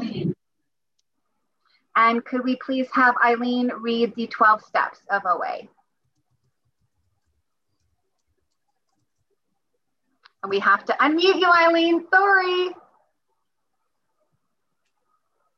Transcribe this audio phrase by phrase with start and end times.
[0.00, 0.34] Eileen.
[1.96, 5.68] And could we please have Eileen read the 12 steps of OA?
[10.42, 12.06] And we have to unmute you, Eileen.
[12.08, 12.70] Sorry.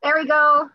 [0.03, 0.71] There we go.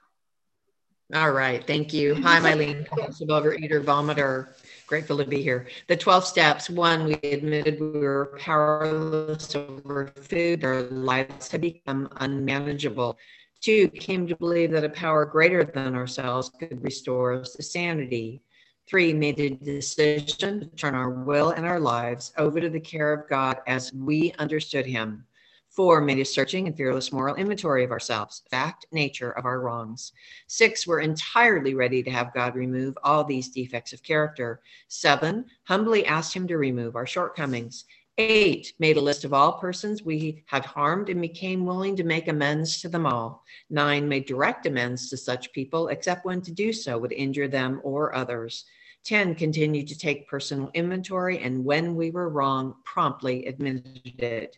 [1.13, 1.65] All right.
[1.65, 2.15] Thank you.
[2.15, 4.49] Hi, Eileen, compulsive overeater, vomiter.
[4.87, 5.67] Grateful to be here.
[5.87, 10.63] The 12 steps one, we admitted we were powerless over food.
[10.63, 13.17] Our lives had become unmanageable.
[13.61, 18.43] Two, came to believe that a power greater than ourselves could restore us to sanity.
[18.87, 23.11] Three, made a decision to turn our will and our lives over to the care
[23.11, 25.25] of God as we understood Him.
[25.75, 30.13] Four, made a searching and fearless moral inventory of ourselves, fact, nature of our wrongs.
[30.47, 34.61] Six, we're entirely ready to have God remove all these defects of character.
[34.87, 37.83] Seven, humbly asked Him to remove our shortcomings.
[38.17, 42.29] Eight, made a list of all persons we had harmed and became willing to make
[42.29, 43.43] amends to them all.
[43.69, 47.81] Nine, made direct amends to such people, except when to do so would injure them
[47.83, 48.63] or others.
[49.03, 54.57] 10, continued to take personal inventory and when we were wrong, promptly admitted it.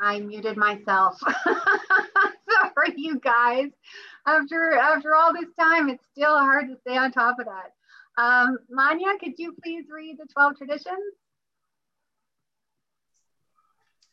[0.00, 1.18] I muted myself.
[1.44, 3.70] Sorry, you guys.
[4.26, 7.72] After after all this time, it's still hard to stay on top of that.
[8.18, 11.14] Um, Manya, could you please read the 12 traditions?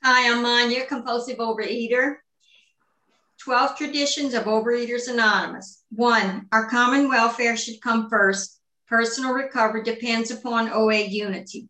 [0.04, 2.18] Hi, I'm Manya, compulsive overeater.
[3.40, 5.84] 12 traditions of Overeaters Anonymous.
[5.90, 8.60] One, our common welfare should come first.
[8.88, 11.70] Personal recovery depends upon OA unity.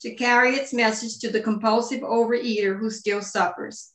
[0.00, 3.92] to carry its message to the compulsive overeater who still suffers.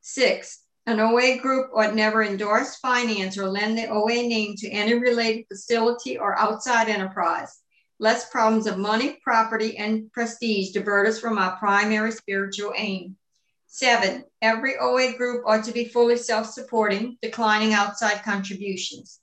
[0.00, 4.94] Six, an OA group ought never endorse, finance, or lend the OA name to any
[4.94, 7.58] related facility or outside enterprise,
[7.98, 13.16] lest problems of money, property, and prestige divert us from our primary spiritual aim.
[13.66, 19.18] Seven, every OA group ought to be fully self supporting, declining outside contributions.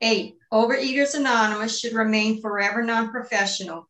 [0.00, 3.89] Eight, Overeaters Anonymous should remain forever non professional,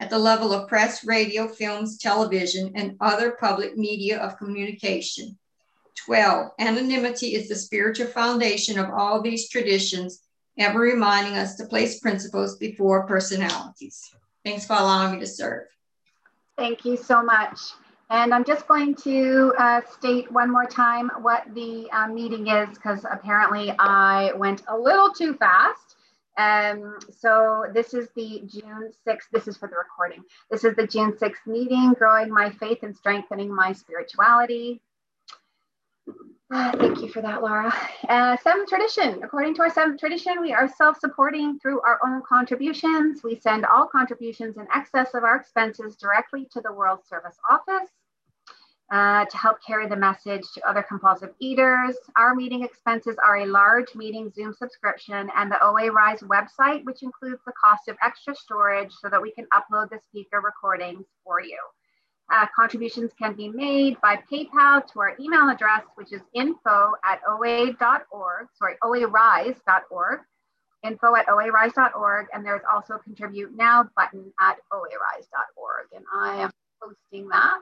[0.00, 5.38] at the level of press, radio, films, television, and other public media of communication.
[6.06, 6.52] 12.
[6.58, 10.22] Anonymity is the spiritual foundation of all these traditions,
[10.58, 14.10] ever reminding us to place principles before personalities.
[14.44, 15.66] Thanks for allowing me to serve.
[16.56, 17.58] Thank you so much.
[18.08, 22.68] And I'm just going to uh, state one more time what the uh, meeting is
[22.70, 25.89] because apparently I went a little too fast.
[26.40, 30.22] Um, so this is the June 6th, this is for the recording.
[30.50, 34.80] This is the June 6th meeting, growing my faith and strengthening my spirituality.
[36.52, 37.72] Uh, thank you for that, Laura.
[38.08, 39.22] Uh, seventh tradition.
[39.22, 43.22] According to our seventh tradition, we are self-supporting through our own contributions.
[43.22, 47.90] We send all contributions in excess of our expenses directly to the World Service Office
[48.90, 51.96] uh, to help carry the message to other compulsive eaters.
[52.16, 57.02] Our meeting expenses are a large meeting Zoom subscription and the OA Rise website, which
[57.02, 61.40] includes the cost of extra storage so that we can upload the speaker recordings for
[61.40, 61.58] you.
[62.32, 67.20] Uh, contributions can be made by PayPal to our email address, which is info at
[67.28, 70.20] oa.org, sorry, oarise.org,
[70.84, 75.86] info at oarise.org, and there's also a contribute now button at oarise.org.
[75.94, 76.50] And I am
[76.80, 77.60] posting that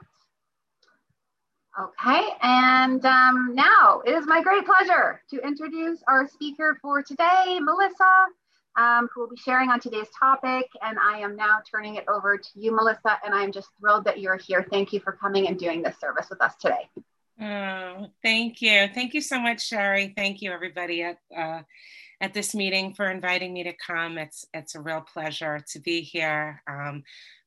[1.77, 7.59] Okay, and um, now it is my great pleasure to introduce our speaker for today,
[7.61, 8.25] Melissa,
[8.75, 10.65] um, who will be sharing on today's topic.
[10.81, 14.19] And I am now turning it over to you, Melissa, and I'm just thrilled that
[14.19, 14.65] you're here.
[14.69, 16.89] Thank you for coming and doing this service with us today.
[17.41, 18.89] Oh, thank you.
[18.93, 20.13] Thank you so much, Sherry.
[20.17, 21.61] Thank you, everybody at uh,
[22.19, 24.17] at this meeting for inviting me to come.
[24.17, 26.61] It's it's a real pleasure to be here.
[26.67, 27.03] Um,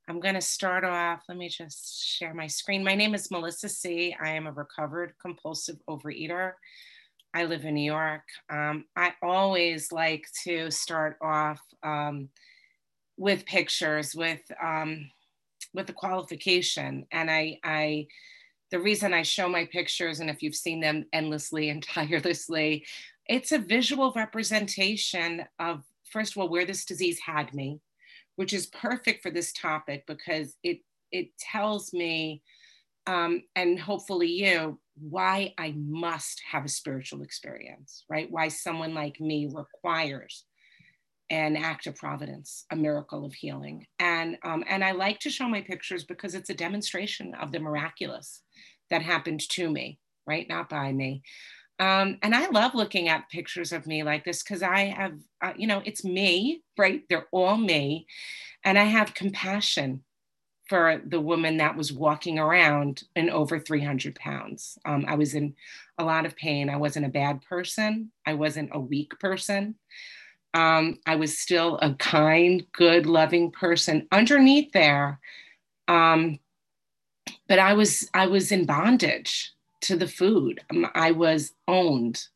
[0.08, 1.22] I'm going to start off.
[1.28, 2.82] Let me just share my screen.
[2.82, 4.16] My name is Melissa C.
[4.20, 6.52] I am a recovered compulsive overeater.
[7.34, 8.22] I live in New York.
[8.50, 12.28] Um, I always like to start off um,
[13.16, 15.08] with pictures, with um,
[15.72, 18.06] with the qualification, and I, I
[18.70, 22.84] the reason I show my pictures, and if you've seen them endlessly and tirelessly,
[23.26, 27.80] it's a visual representation of first of all where this disease had me
[28.36, 30.78] which is perfect for this topic because it
[31.10, 32.42] it tells me
[33.06, 38.30] um, and hopefully you why I must have a spiritual experience, right?
[38.30, 40.44] Why someone like me requires
[41.30, 45.48] an act of providence, a miracle of healing, and um, and I like to show
[45.48, 48.42] my pictures because it's a demonstration of the miraculous
[48.90, 50.46] that happened to me, right?
[50.48, 51.22] Not by me.
[51.82, 55.52] Um, and I love looking at pictures of me like this because I have, uh,
[55.56, 57.02] you know, it's me, right?
[57.08, 58.06] They're all me.
[58.62, 60.04] And I have compassion
[60.68, 64.78] for the woman that was walking around in over 300 pounds.
[64.84, 65.56] Um, I was in
[65.98, 66.70] a lot of pain.
[66.70, 69.74] I wasn't a bad person, I wasn't a weak person.
[70.54, 75.18] Um, I was still a kind, good, loving person underneath there.
[75.88, 76.38] Um,
[77.48, 79.52] but I was I was in bondage
[79.82, 80.60] to the food.
[80.70, 82.26] Um, I was owned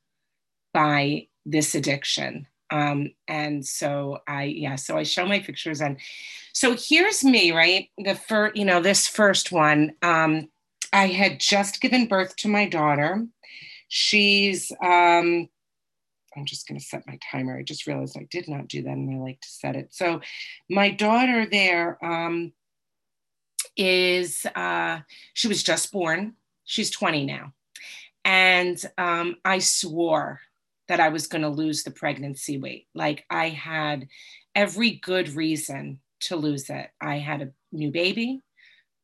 [0.73, 2.47] by this addiction.
[2.71, 5.99] Um, and so I, yeah, so I show my pictures and
[6.53, 7.91] so here's me, right?
[7.99, 10.49] The first, you know, this first one, um,
[10.93, 13.27] I had just given birth to my daughter.
[13.89, 15.49] She's, um,
[16.35, 17.59] I'm just going to set my timer.
[17.59, 19.89] I just realized I did not do that and I like to set it.
[19.93, 20.21] So
[20.71, 22.53] my daughter there um,
[23.77, 25.01] is, uh,
[25.35, 26.35] she was just born.
[26.67, 27.53] She's 20 now.
[28.25, 30.41] And um, I swore
[30.89, 32.87] that I was going to lose the pregnancy weight.
[32.95, 34.09] Like I had
[34.55, 36.89] every good reason to lose it.
[37.01, 38.43] I had a new baby.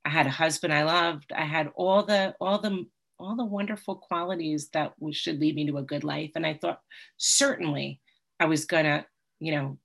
[0.05, 1.33] I had a husband I loved.
[1.33, 2.85] I had all the all the
[3.19, 6.33] all the wonderful qualities that should lead me to a good life.
[6.35, 6.81] And I thought
[7.17, 8.01] certainly
[8.41, 9.07] I was gonna,
[9.39, 9.79] you know,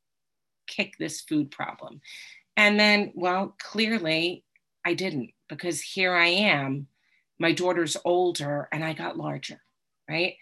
[0.65, 2.01] kick this food problem.
[2.55, 4.43] And then, well, clearly
[4.83, 6.87] I didn't because here I am
[7.39, 9.61] my daughter's older and I got larger,
[10.09, 10.35] right?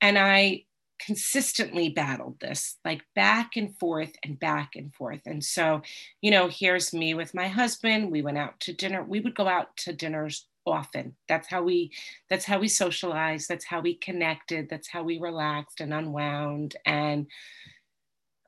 [0.00, 0.64] And I
[0.98, 5.20] consistently battled this, like back and forth and back and forth.
[5.26, 5.82] And so,
[6.22, 8.10] you know, here's me with my husband.
[8.10, 9.02] We went out to dinner.
[9.02, 11.14] We would go out to dinners often.
[11.28, 11.92] That's how we
[12.28, 17.26] that's how we socialized, that's how we connected, that's how we relaxed and unwound and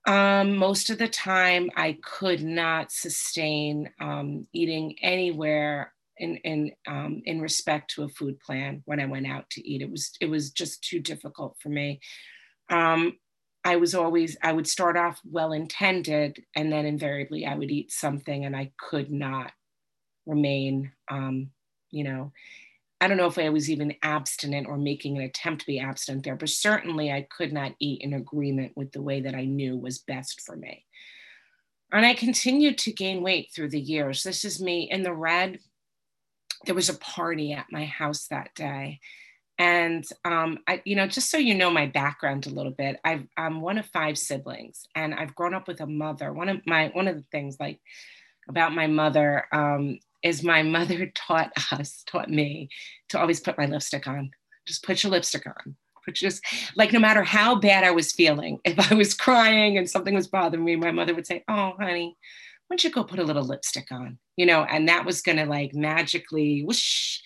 [0.09, 7.23] um, most of the time, I could not sustain um, eating anywhere in in um,
[7.25, 9.83] in respect to a food plan when I went out to eat.
[9.83, 12.01] It was it was just too difficult for me.
[12.71, 13.15] Um,
[13.65, 17.93] I was always I would start off well intended, and then invariably I would eat
[17.93, 19.53] something, and I could not
[20.27, 20.93] remain.
[21.11, 21.51] Um,
[21.91, 22.33] you know,
[23.01, 26.25] I don't know if I was even abstinent or making an attempt to be abstinent
[26.25, 29.77] there, but certainly I could not eat in agreement with the way that I knew
[29.77, 30.85] was best for me.
[31.93, 34.23] And I continued to gain weight through the years.
[34.23, 35.59] This is me in the red
[36.67, 39.01] there was a party at my house that day.
[39.59, 43.25] And um, I, you know, just so you know my background a little bit, i
[43.37, 46.33] am one of five siblings, and I've grown up with a mother.
[46.33, 47.81] One of my one of the things like
[48.49, 52.69] about my mother um, is my mother taught us, taught me
[53.09, 54.31] to always put my lipstick on.
[54.65, 55.75] Just put your lipstick on.
[56.05, 56.45] Put just
[56.77, 60.29] like no matter how bad I was feeling, if I was crying and something was
[60.29, 62.17] bothering me, my mother would say, "Oh, honey,
[62.69, 64.19] why don't you go put a little lipstick on?
[64.37, 67.21] You know, and that was gonna like magically whoosh,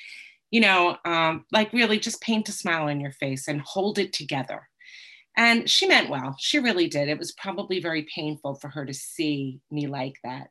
[0.50, 4.12] you know, um, like really just paint a smile on your face and hold it
[4.12, 4.68] together.
[5.37, 6.37] And she meant well.
[6.38, 7.08] She really did.
[7.08, 10.49] It was probably very painful for her to see me like that.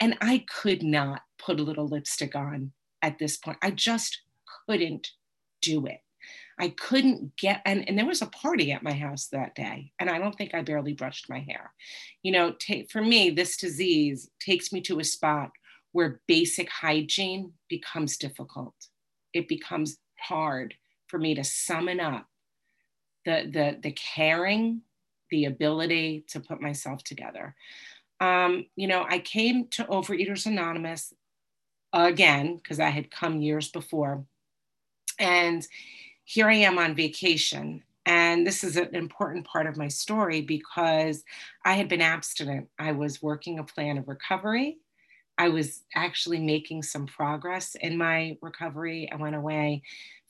[0.00, 2.72] And I could not put a little lipstick on
[3.02, 3.58] at this point.
[3.62, 4.22] I just
[4.66, 5.08] couldn't
[5.60, 6.00] do it.
[6.58, 10.10] I couldn't get, and, and there was a party at my house that day, and
[10.10, 11.72] I don't think I barely brushed my hair.
[12.22, 12.54] You know,
[12.90, 15.50] for me, this disease takes me to a spot
[15.92, 18.74] where basic hygiene becomes difficult.
[19.32, 20.74] It becomes hard
[21.08, 22.26] for me to summon up
[23.24, 24.82] the, the, the caring,
[25.30, 27.54] the ability to put myself together.
[28.20, 31.12] Um, you know, I came to Overeaters Anonymous
[31.92, 34.24] again because I had come years before
[35.18, 35.66] And
[36.24, 37.82] here I am on vacation.
[38.04, 41.22] And this is an important part of my story because
[41.64, 42.68] I had been abstinent.
[42.78, 44.78] I was working a plan of recovery.
[45.38, 49.08] I was actually making some progress in my recovery.
[49.10, 49.82] I went away.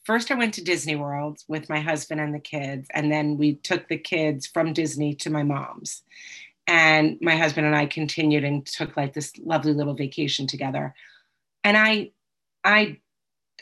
[0.05, 3.55] First, I went to Disney World with my husband and the kids, and then we
[3.55, 6.03] took the kids from Disney to my mom's.
[6.67, 10.95] And my husband and I continued and took like this lovely little vacation together.
[11.65, 12.13] And I,
[12.65, 12.99] I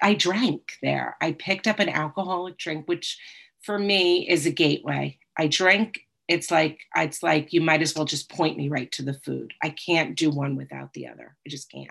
[0.03, 1.17] I drank there.
[1.21, 3.19] I picked up an alcoholic drink, which
[3.63, 5.19] for me is a gateway.
[5.39, 6.01] I drink.
[6.29, 9.53] It's like it's like you might as well just point me right to the food.
[9.63, 11.37] I can't do one without the other.
[11.47, 11.91] I just can't.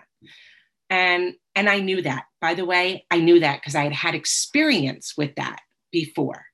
[0.88, 2.24] And and I knew that.
[2.40, 5.60] By the way, I knew that because I had had experience with that
[5.92, 6.46] before,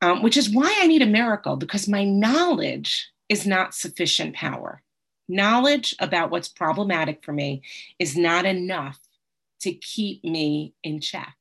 [0.00, 4.82] um, which is why I need a miracle because my knowledge is not sufficient power.
[5.28, 7.62] Knowledge about what's problematic for me
[7.98, 8.98] is not enough
[9.60, 11.34] to keep me in check.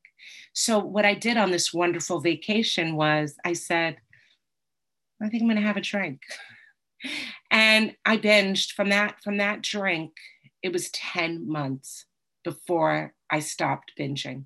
[0.54, 3.98] So, what I did on this wonderful vacation was I said,
[5.22, 6.22] I think I'm going to have a drink.
[7.52, 10.14] And I binged from that from that drink.
[10.64, 12.06] It was 10 months
[12.44, 14.46] before I stopped binging.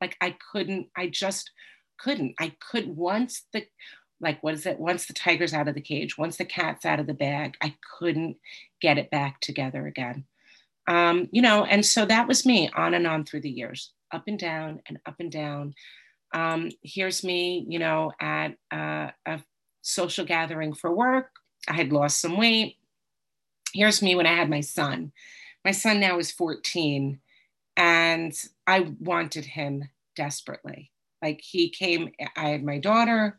[0.00, 1.50] Like I couldn't, I just
[1.98, 2.34] couldn't.
[2.38, 3.66] I could once the
[4.20, 4.78] like what is it?
[4.78, 7.74] Once the tiger's out of the cage, once the cat's out of the bag, I
[7.98, 8.36] couldn't
[8.80, 10.24] get it back together again
[10.88, 14.24] um, you know, and so that was me on and on through the years, up
[14.26, 15.74] and down and up and down.
[16.32, 19.40] Um, here's me, you know, at uh, a
[19.82, 21.30] social gathering for work.
[21.68, 22.76] I had lost some weight.
[23.72, 25.12] Here's me when I had my son.
[25.64, 27.18] My son now is 14,
[27.76, 28.32] and
[28.66, 30.92] I wanted him desperately.
[31.20, 33.38] Like he came, I had my daughter,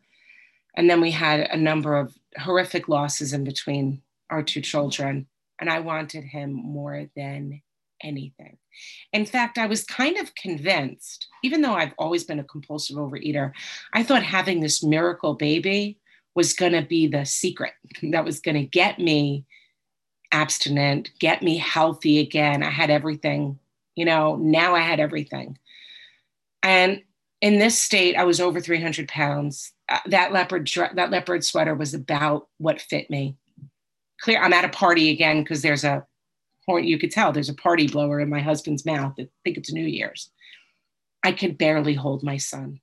[0.76, 5.26] and then we had a number of horrific losses in between our two children
[5.60, 7.62] and I wanted him more than
[8.02, 8.58] anything.
[9.12, 13.52] In fact, I was kind of convinced, even though I've always been a compulsive overeater,
[13.92, 15.98] I thought having this miracle baby
[16.34, 17.72] was going to be the secret
[18.02, 19.44] that was going to get me
[20.30, 22.62] abstinent, get me healthy again.
[22.62, 23.58] I had everything,
[23.94, 25.58] you know, now I had everything.
[26.62, 27.02] And
[27.40, 29.72] in this state, I was over 300 pounds.
[29.88, 33.36] Uh, that leopard, that leopard sweater was about what fit me
[34.20, 36.04] clear i'm at a party again because there's a
[36.66, 39.72] point you could tell there's a party blower in my husband's mouth i think it's
[39.72, 40.30] new year's.
[41.22, 42.80] I could barely hold my son.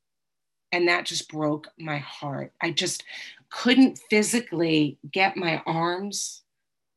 [0.71, 2.51] And that just broke my heart.
[2.61, 3.03] I just
[3.49, 6.43] couldn't physically get my arms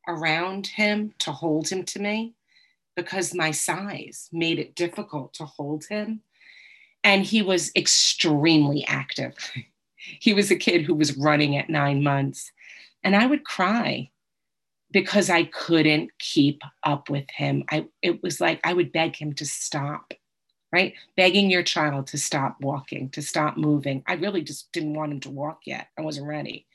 [0.07, 2.33] around him to hold him to me
[2.95, 6.21] because my size made it difficult to hold him.
[7.03, 9.35] And he was extremely active.
[10.21, 12.53] He was a kid who was running at nine months.
[13.03, 14.09] And i would cry
[14.91, 17.63] because I couldn't keep up with him.
[17.69, 20.13] I it was like I would beg him to stop,
[20.71, 20.93] right?
[21.15, 24.03] Begging your child to stop walking, to stop moving.
[24.07, 25.87] I really just didn't want him to walk yet.
[25.97, 26.65] I wasn't ready.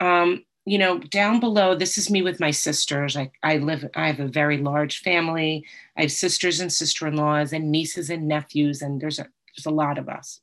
[0.00, 3.16] Um, you know, down below, this is me with my sisters.
[3.16, 5.64] I, I live, I have a very large family.
[5.96, 9.96] I have sisters and sister-in-laws and nieces and nephews, and there's a there's a lot
[9.96, 10.40] of us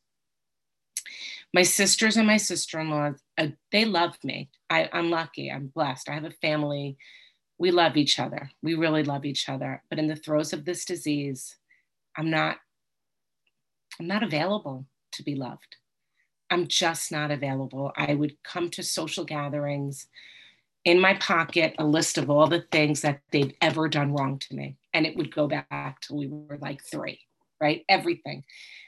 [1.53, 4.49] my sisters and my sister-in-law uh, they love me.
[4.69, 5.51] I, i'm lucky.
[5.51, 6.09] I'm blessed.
[6.09, 6.97] I have a family.
[7.57, 8.51] We love each other.
[8.61, 9.83] We really love each other.
[9.89, 11.55] But in the throes of this disease
[12.15, 12.57] i'm not
[13.99, 15.77] i'm not available to be loved.
[16.49, 17.91] I'm just not available.
[17.97, 20.07] I would come to social gatherings
[20.85, 24.55] in my pocket a list of all the things that they've ever done wrong to
[24.55, 27.19] me and it would go back till we were like three
[27.63, 27.85] right?
[27.87, 28.43] Everything.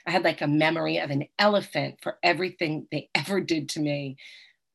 [0.05, 4.17] I had like a memory of an elephant for everything they ever did to me.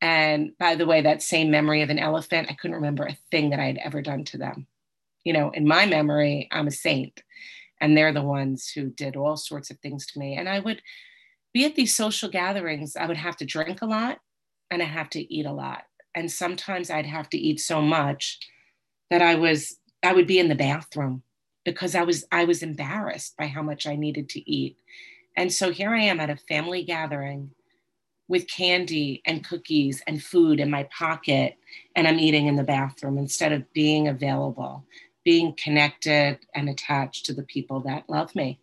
[0.01, 3.51] And by the way, that same memory of an elephant, I couldn't remember a thing
[3.51, 4.65] that I had ever done to them.
[5.23, 7.21] You know, in my memory, I'm a saint,
[7.79, 10.35] and they're the ones who did all sorts of things to me.
[10.35, 10.81] And I would
[11.53, 14.19] be at these social gatherings, I would have to drink a lot
[14.71, 15.83] and I have to eat a lot.
[16.15, 18.39] And sometimes I'd have to eat so much
[19.11, 21.23] that I was, I would be in the bathroom
[21.63, 24.77] because I was I was embarrassed by how much I needed to eat.
[25.37, 27.51] And so here I am at a family gathering
[28.27, 31.57] with candy and cookies and food in my pocket
[31.95, 34.85] and I'm eating in the bathroom instead of being available,
[35.25, 38.59] being connected and attached to the people that love me.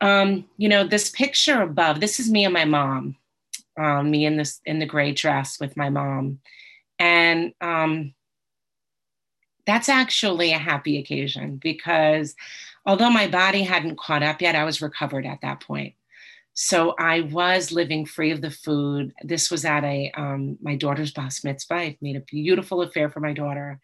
[0.00, 3.16] Um, you know, this picture above, this is me and my mom.
[3.78, 6.40] Um, me in this in the gray dress with my mom.
[6.98, 8.14] And um,
[9.66, 12.34] that's actually a happy occasion because
[12.84, 15.94] although my body hadn't caught up yet, I was recovered at that point.
[16.54, 19.12] So I was living free of the food.
[19.22, 21.74] This was at a um, my daughter's bas mitzvah.
[21.74, 23.78] I made a beautiful affair for my daughter.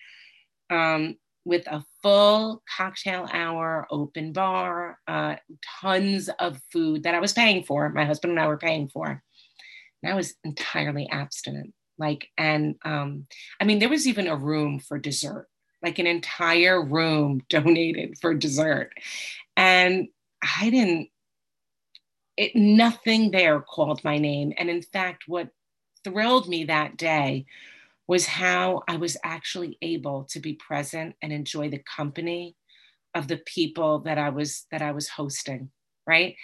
[0.70, 5.36] Um, with a full cocktail hour, open bar, uh,
[5.80, 7.88] tons of food that I was paying for.
[7.88, 9.22] My husband and I were paying for.
[10.02, 11.74] And I was entirely abstinent.
[11.98, 13.26] Like, and um,
[13.60, 15.48] I mean, there was even a room for dessert,
[15.82, 18.92] like an entire room donated for dessert.
[19.56, 20.08] And
[20.60, 21.08] I didn't,
[22.36, 24.52] it, nothing there called my name.
[24.56, 25.48] And in fact, what
[26.04, 27.46] thrilled me that day
[28.08, 32.56] was how I was actually able to be present and enjoy the company
[33.14, 35.70] of the people that I was that I was hosting
[36.06, 36.34] right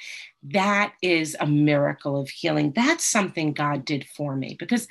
[0.43, 4.87] that is a miracle of healing that's something God did for me because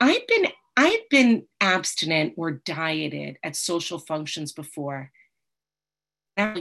[0.00, 5.10] I've been I've been abstinent or dieted at social functions before
[6.36, 6.54] I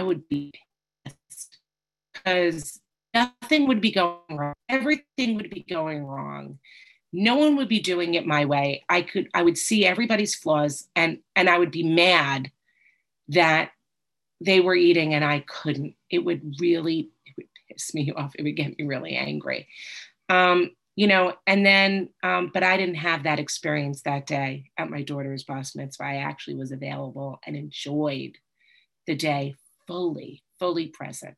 [0.00, 0.52] would be
[1.04, 1.58] pissed
[2.12, 2.80] because
[3.14, 4.54] nothing would be going wrong.
[4.68, 6.58] Everything would be going wrong.
[7.12, 8.84] No one would be doing it my way.
[8.88, 12.50] I could I would see everybody's flaws and and I would be mad
[13.28, 13.70] that
[14.40, 15.94] they were eating and I couldn't.
[16.10, 18.34] It would really it would piss me off.
[18.38, 19.68] It would get me really angry.
[20.28, 24.88] Um, you know, and then, um, but I didn't have that experience that day at
[24.90, 26.02] my daughter's bar mitzvah.
[26.02, 28.38] I actually was available and enjoyed
[29.06, 29.54] the day
[29.86, 31.36] fully, fully present.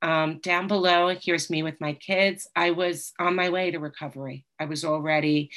[0.00, 2.48] Um, down below, here's me with my kids.
[2.56, 4.46] I was on my way to recovery.
[4.58, 5.50] I was already,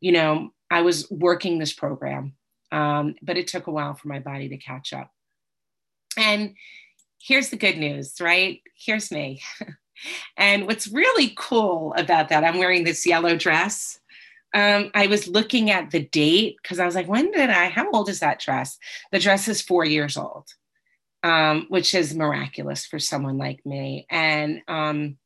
[0.00, 2.34] you know, I was working this program,
[2.70, 5.10] um, but it took a while for my body to catch up.
[6.16, 6.54] And
[7.20, 8.60] here's the good news, right?
[8.76, 9.42] Here's me.
[10.36, 13.98] and what's really cool about that, I'm wearing this yellow dress.
[14.52, 17.90] Um, I was looking at the date because I was like, when did I, how
[17.92, 18.78] old is that dress?
[19.12, 20.46] The dress is four years old
[21.22, 24.06] um, which is miraculous for someone like me.
[24.10, 25.18] And um,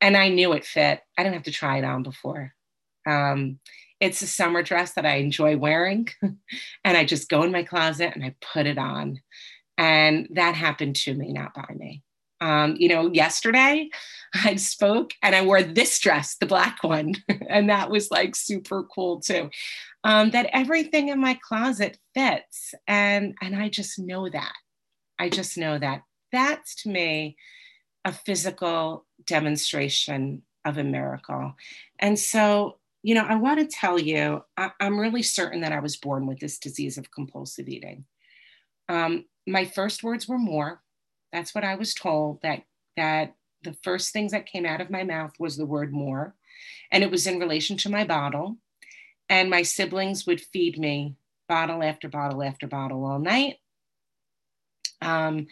[0.00, 1.00] and I knew it fit.
[1.16, 2.54] I didn't have to try it on before.
[3.06, 3.58] Um,
[4.00, 8.12] it's a summer dress that I enjoy wearing, and I just go in my closet
[8.14, 9.20] and I put it on.
[9.76, 12.02] And that happened to me, not by me.
[12.40, 13.88] Um, you know, yesterday
[14.34, 17.14] I spoke and I wore this dress, the black one,
[17.48, 19.50] and that was like super cool too.
[20.02, 24.54] Um, that everything in my closet fits, and and I just know that.
[25.18, 27.36] I just know that that's to me
[28.04, 31.54] a physical demonstration of a miracle.
[31.98, 35.80] And so, you know, I want to tell you, I, am really certain that I
[35.80, 38.04] was born with this disease of compulsive eating.
[38.88, 40.82] Um, my first words were more.
[41.32, 42.64] That's what I was told that
[42.96, 46.34] that the first things that came out of my mouth was the word more,
[46.90, 48.56] and it was in relation to my bottle.
[49.28, 51.14] And my siblings would feed me
[51.48, 53.58] bottle after bottle after bottle all night
[55.02, 55.46] um,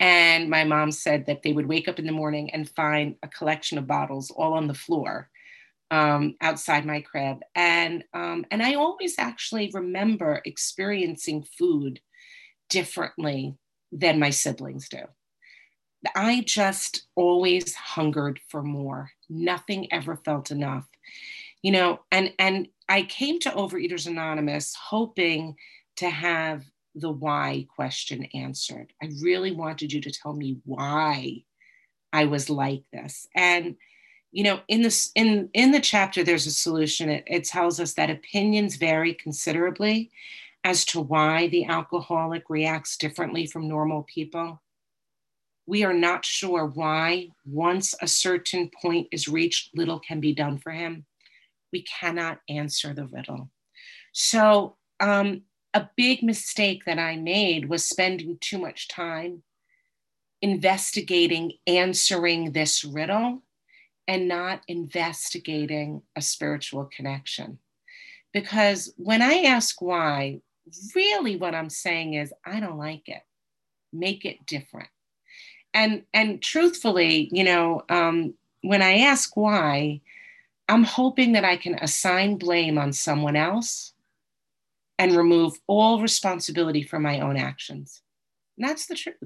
[0.00, 3.28] and my mom said that they would wake up in the morning and find a
[3.28, 5.30] collection of bottles all on the floor
[5.90, 7.38] um, outside my crib.
[7.54, 12.00] And, um, and I always actually remember experiencing food
[12.68, 13.56] differently
[13.92, 15.02] than my siblings do.
[16.14, 19.10] I just always hungered for more.
[19.28, 20.86] Nothing ever felt enough.
[21.62, 25.56] You know, and and I came to Overeaters Anonymous hoping
[25.96, 26.64] to have
[26.94, 28.92] the why question answered.
[29.02, 31.44] I really wanted you to tell me why
[32.12, 33.26] I was like this.
[33.34, 33.76] And
[34.30, 37.08] you know, in this in in the chapter, there's a solution.
[37.08, 40.10] It, it tells us that opinions vary considerably
[40.64, 44.60] as to why the alcoholic reacts differently from normal people.
[45.66, 50.58] We are not sure why, once a certain point is reached, little can be done
[50.58, 51.06] for him.
[51.72, 53.50] We cannot answer the riddle.
[54.12, 59.42] So, um, a big mistake that I made was spending too much time
[60.40, 63.42] investigating answering this riddle
[64.06, 67.58] and not investigating a spiritual connection.
[68.32, 70.40] Because when I ask why,
[70.94, 73.22] really what I'm saying is, I don't like it.
[73.92, 74.88] Make it different.
[75.74, 80.00] And, and truthfully, you know, um, when I ask why,
[80.68, 83.92] I'm hoping that I can assign blame on someone else
[84.98, 88.00] and remove all responsibility for my own actions.
[88.56, 89.16] And that's the truth.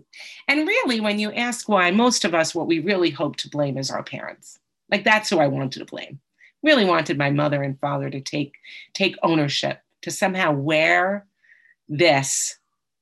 [0.48, 3.76] And really, when you ask why, most of us, what we really hope to blame
[3.76, 4.58] is our parents.
[4.90, 6.18] Like that's who I wanted to blame.
[6.62, 8.54] Really wanted my mother and father to take
[8.94, 11.26] take ownership, to somehow wear
[11.88, 12.58] this,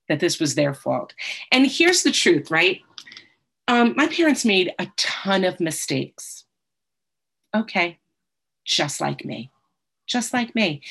[0.09, 1.15] that this was their fault.
[1.53, 2.83] And here's the truth, right?
[3.69, 6.45] Um, my parents made a ton of mistakes.
[7.55, 7.99] Okay,
[8.65, 9.51] just like me,
[10.07, 10.83] just like me.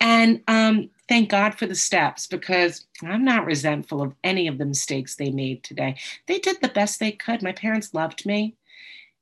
[0.00, 4.64] And um, thank God for the steps because I'm not resentful of any of the
[4.64, 5.96] mistakes they made today.
[6.26, 7.42] They did the best they could.
[7.42, 8.56] My parents loved me.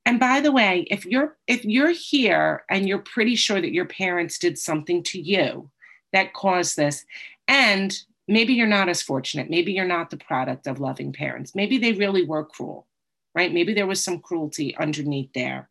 [0.06, 3.84] And by the way, if you're if you're here and you're pretty sure that your
[3.86, 5.70] parents did something to you
[6.12, 7.04] that caused this.
[7.48, 7.96] And
[8.28, 9.50] maybe you're not as fortunate.
[9.50, 11.54] Maybe you're not the product of loving parents.
[11.54, 12.86] Maybe they really were cruel,
[13.34, 13.52] right?
[13.52, 15.68] Maybe there was some cruelty underneath there.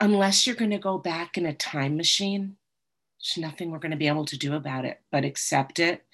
[0.00, 2.56] Unless you're going to go back in a time machine,
[3.18, 6.04] there's nothing we're going to be able to do about it but accept it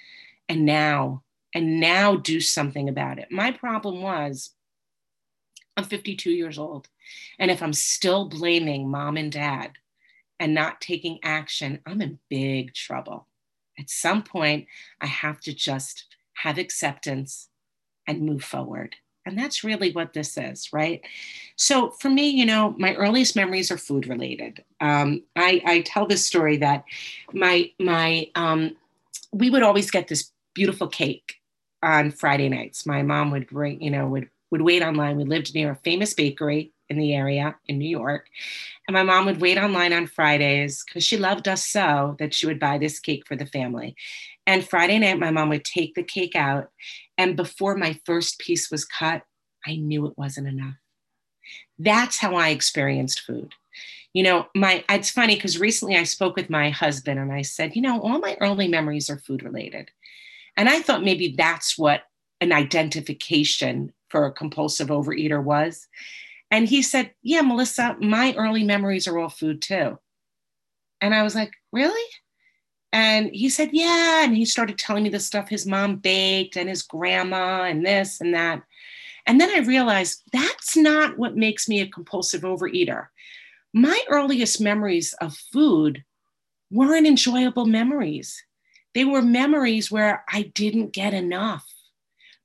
[0.48, 1.22] and now
[1.54, 3.28] and now do something about it.
[3.30, 4.50] My problem was
[5.76, 6.88] I'm 52 years old.
[7.38, 9.72] And if I'm still blaming mom and dad
[10.38, 13.26] and not taking action, I'm in big trouble.
[13.78, 14.66] At some point,
[15.00, 17.48] I have to just have acceptance
[18.06, 18.96] and move forward.
[19.26, 21.02] And that's really what this is, right?
[21.56, 24.64] So for me, you know, my earliest memories are food related.
[24.80, 26.84] Um, I, I tell this story that
[27.32, 28.76] my my um,
[29.32, 31.34] we would always get this beautiful cake
[31.82, 32.86] on Friday nights.
[32.86, 35.16] My mom would bring, you know, would would wait online.
[35.16, 38.26] We lived near a famous bakery in the area in New York.
[38.88, 42.46] And my mom would wait online on Fridays because she loved us so that she
[42.46, 43.94] would buy this cake for the family.
[44.50, 46.70] And Friday night, my mom would take the cake out.
[47.16, 49.22] And before my first piece was cut,
[49.64, 50.74] I knew it wasn't enough.
[51.78, 53.52] That's how I experienced food.
[54.12, 57.76] You know, my it's funny because recently I spoke with my husband and I said,
[57.76, 59.92] you know, all my early memories are food related.
[60.56, 62.02] And I thought maybe that's what
[62.40, 65.86] an identification for a compulsive overeater was.
[66.50, 70.00] And he said, Yeah, Melissa, my early memories are all food too.
[71.00, 72.10] And I was like, Really?
[72.92, 74.24] And he said, Yeah.
[74.24, 78.20] And he started telling me the stuff his mom baked and his grandma and this
[78.20, 78.62] and that.
[79.26, 83.06] And then I realized that's not what makes me a compulsive overeater.
[83.72, 86.04] My earliest memories of food
[86.70, 88.42] weren't enjoyable memories.
[88.94, 91.66] They were memories where I didn't get enough.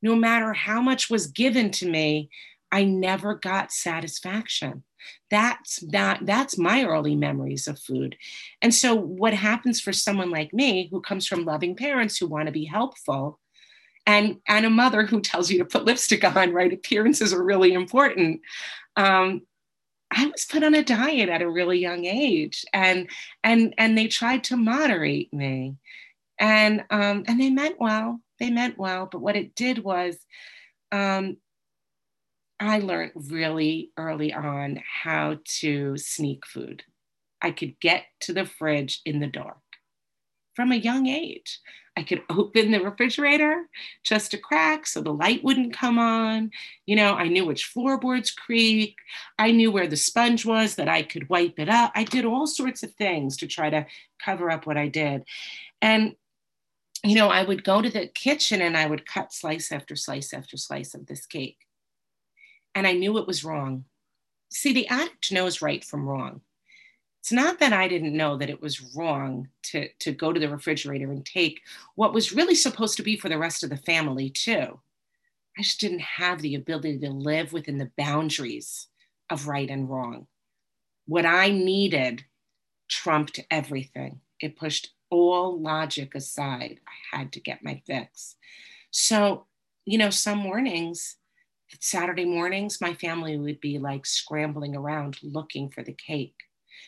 [0.01, 2.29] No matter how much was given to me,
[2.71, 4.83] I never got satisfaction.
[5.29, 8.15] That's that that's my early memories of food.
[8.61, 12.47] And so what happens for someone like me who comes from loving parents who want
[12.47, 13.39] to be helpful
[14.05, 16.73] and and a mother who tells you to put lipstick on, right?
[16.73, 18.41] Appearances are really important.
[18.95, 19.41] Um,
[20.11, 23.09] I was put on a diet at a really young age, and
[23.43, 25.75] and and they tried to moderate me
[26.39, 28.19] and um, and they meant well.
[28.39, 30.17] They meant well, but what it did was,
[30.91, 31.37] um,
[32.59, 36.83] I learned really early on how to sneak food.
[37.41, 39.57] I could get to the fridge in the dark
[40.55, 41.59] from a young age.
[41.97, 43.67] I could open the refrigerator
[44.03, 46.51] just a crack so the light wouldn't come on.
[46.85, 48.95] You know, I knew which floorboards creak.
[49.37, 51.91] I knew where the sponge was that I could wipe it up.
[51.95, 53.85] I did all sorts of things to try to
[54.23, 55.23] cover up what I did.
[55.81, 56.15] And
[57.03, 60.33] you know, I would go to the kitchen and I would cut slice after slice
[60.33, 61.64] after slice of this cake.
[62.75, 63.85] And I knew it was wrong.
[64.49, 66.41] See, the addict knows right from wrong.
[67.21, 70.49] It's not that I didn't know that it was wrong to, to go to the
[70.49, 71.61] refrigerator and take
[71.95, 74.79] what was really supposed to be for the rest of the family, too.
[75.57, 78.87] I just didn't have the ability to live within the boundaries
[79.31, 80.27] of right and wrong.
[81.07, 82.25] What I needed
[82.87, 84.21] trumped everything.
[84.39, 88.35] It pushed all logic aside, I had to get my fix.
[88.91, 89.45] So,
[89.85, 91.17] you know, some mornings,
[91.79, 96.35] Saturday mornings, my family would be like scrambling around looking for the cake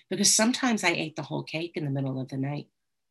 [0.09, 2.67] because sometimes I ate the whole cake in the middle of the night.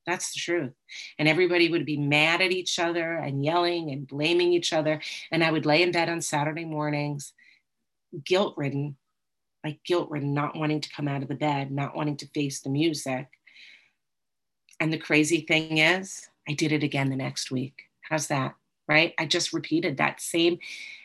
[0.07, 0.72] That's the truth.
[1.18, 5.00] And everybody would be mad at each other and yelling and blaming each other.
[5.33, 7.33] And I would lay in bed on Saturday mornings,
[8.24, 8.96] guilt ridden,
[9.64, 12.61] like guilt ridden, not wanting to come out of the bed, not wanting to face
[12.61, 13.26] the music.
[14.79, 17.74] And the crazy thing is, I did it again the next week.
[18.02, 18.55] How's that?
[18.88, 19.14] Right?
[19.18, 20.59] I just repeated that same.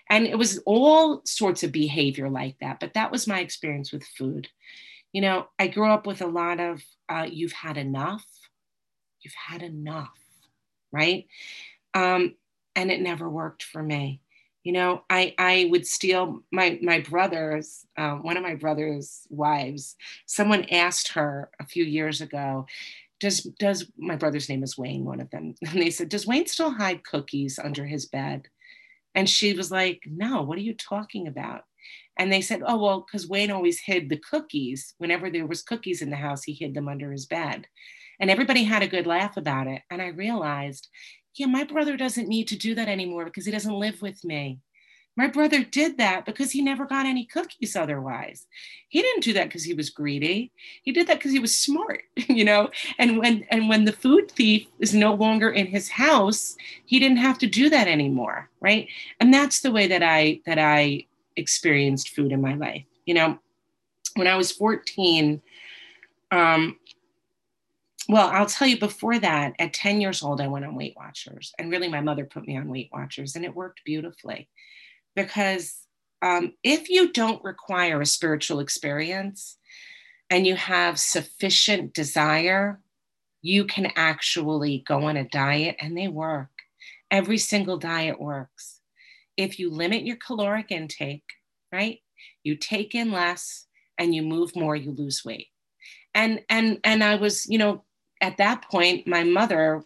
[0.09, 2.79] And it was all sorts of behavior like that.
[2.79, 4.49] But that was my experience with food.
[5.13, 8.25] You know, I grew up with a lot of uh, you've had enough.
[9.21, 10.09] You've had enough.
[10.91, 11.27] Right?
[11.93, 12.35] Um,
[12.75, 14.21] and it never worked for me
[14.63, 19.95] you know i i would steal my my brother's uh, one of my brother's wives
[20.25, 22.65] someone asked her a few years ago
[23.21, 26.47] does does my brother's name is Wayne, one of them, and they said, does Wayne
[26.47, 28.47] still hide cookies under his bed?
[29.15, 31.61] And she was like, no, what are you talking about?
[32.17, 34.93] And they said, oh well, because Wayne always hid the cookies.
[34.97, 37.67] Whenever there was cookies in the house, he hid them under his bed.
[38.19, 39.81] And everybody had a good laugh about it.
[39.89, 40.87] And I realized,
[41.35, 44.59] yeah, my brother doesn't need to do that anymore because he doesn't live with me.
[45.17, 48.47] My brother did that because he never got any cookies otherwise.
[48.87, 50.51] He didn't do that because he was greedy.
[50.83, 52.69] He did that because he was smart, you know.
[52.97, 57.17] And when and when the food thief is no longer in his house, he didn't
[57.17, 58.87] have to do that anymore, right?
[59.19, 62.85] And that's the way that I that I experienced food in my life.
[63.05, 63.39] You know,
[64.15, 65.41] when I was 14,
[66.31, 66.77] um,
[68.09, 71.53] well, I'll tell you before that, at 10 years old, I went on Weight Watchers.
[71.57, 74.49] And really, my mother put me on Weight Watchers, and it worked beautifully.
[75.15, 75.75] Because
[76.21, 79.57] um, if you don't require a spiritual experience
[80.29, 82.79] and you have sufficient desire,
[83.41, 86.49] you can actually go on a diet and they work.
[87.09, 88.79] Every single diet works.
[89.35, 91.23] If you limit your caloric intake,
[91.71, 91.99] right?
[92.43, 93.65] You take in less
[93.97, 95.47] and you move more, you lose weight.
[96.13, 97.83] And and and I was, you know,
[98.21, 99.83] at that point, my mother,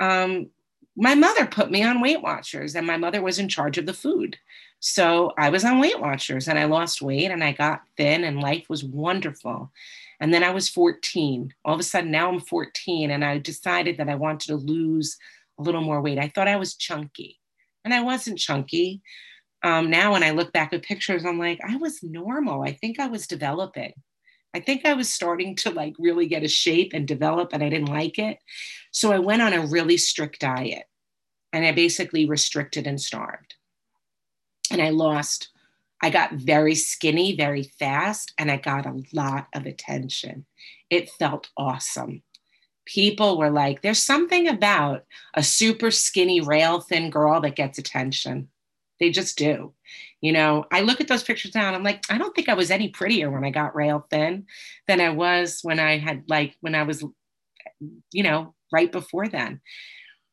[0.00, 0.50] um,
[0.96, 3.94] my mother put me on Weight Watchers, and my mother was in charge of the
[3.94, 4.38] food.
[4.86, 8.42] So I was on Weight Watchers and I lost weight and I got thin and
[8.42, 9.72] life was wonderful.
[10.20, 11.54] And then I was 14.
[11.64, 15.16] All of a sudden, now I'm 14 and I decided that I wanted to lose
[15.58, 16.18] a little more weight.
[16.18, 17.40] I thought I was chunky
[17.82, 19.00] and I wasn't chunky.
[19.62, 22.62] Um, now, when I look back at pictures, I'm like, I was normal.
[22.62, 23.94] I think I was developing.
[24.54, 27.68] I think I was starting to like really get a shape and develop, and I
[27.68, 28.38] didn't like it.
[28.92, 30.84] So I went on a really strict diet
[31.52, 33.54] and I basically restricted and starved.
[34.70, 35.50] And I lost,
[36.02, 40.46] I got very skinny very fast, and I got a lot of attention.
[40.90, 42.22] It felt awesome.
[42.86, 48.48] People were like, there's something about a super skinny, rail thin girl that gets attention.
[49.00, 49.73] They just do.
[50.24, 52.54] You know, I look at those pictures now and I'm like, I don't think I
[52.54, 54.46] was any prettier when I got rail thin
[54.88, 57.04] than I was when I had like when I was,
[58.10, 59.60] you know, right before then.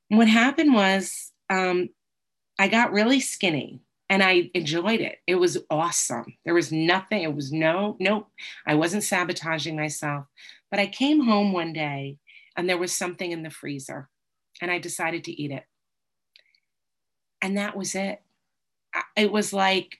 [0.07, 1.89] what happened was um,
[2.57, 5.17] I got really skinny and I enjoyed it.
[5.27, 6.37] It was awesome.
[6.45, 8.29] There was nothing, it was no, nope.
[8.65, 10.25] I wasn't sabotaging myself.
[10.69, 12.17] But I came home one day
[12.55, 14.07] and there was something in the freezer
[14.61, 15.65] and I decided to eat it.
[17.41, 18.21] And that was it
[19.15, 19.99] it was like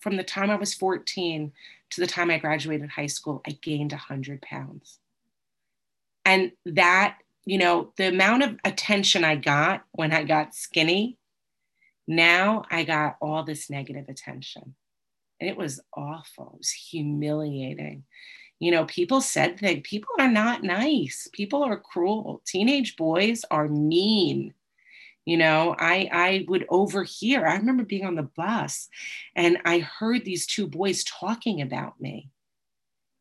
[0.00, 1.52] from the time I was 14
[1.90, 4.98] to the time I graduated high school, I gained 100 pounds.
[6.24, 11.18] And that, you know, the amount of attention I got when I got skinny,
[12.08, 14.74] now I got all this negative attention.
[15.40, 16.52] And it was awful.
[16.54, 18.04] It was humiliating.
[18.58, 21.28] You know, people said that people are not nice.
[21.32, 22.42] People are cruel.
[22.46, 24.54] Teenage boys are mean
[25.26, 28.88] you know i i would overhear i remember being on the bus
[29.34, 32.30] and i heard these two boys talking about me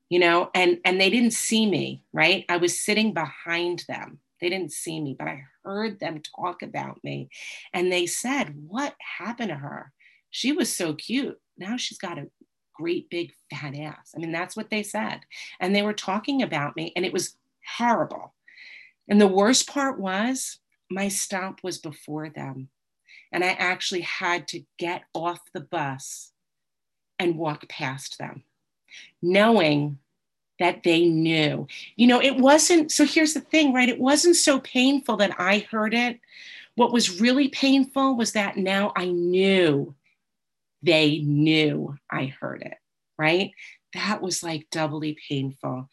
[0.10, 2.46] you know and and they didn't see me right?
[2.48, 4.20] I was sitting behind them.
[4.40, 7.30] They didn't see me but i heard them talk about me
[7.74, 9.92] and they said what happened to her?
[10.30, 11.40] She was so cute.
[11.58, 12.30] Now she's got a
[12.74, 14.14] great big fat ass.
[14.16, 15.22] I mean that's what they said.
[15.60, 17.36] And they were talking about me and it was
[17.78, 18.34] horrible.
[19.08, 22.70] And the worst part was my stop was before them.
[23.32, 26.32] And I actually had to get off the bus
[27.20, 28.44] and walk past them,
[29.22, 30.00] knowing
[30.60, 31.68] that they knew.
[31.96, 33.90] You know, it wasn't, so here's the thing, right?
[33.90, 36.20] It wasn't so painful that I heard it.
[36.76, 39.96] What was really painful was that now I knew
[40.82, 42.78] they knew I heard it,
[43.18, 43.52] right?
[43.94, 45.90] That was like doubly painful.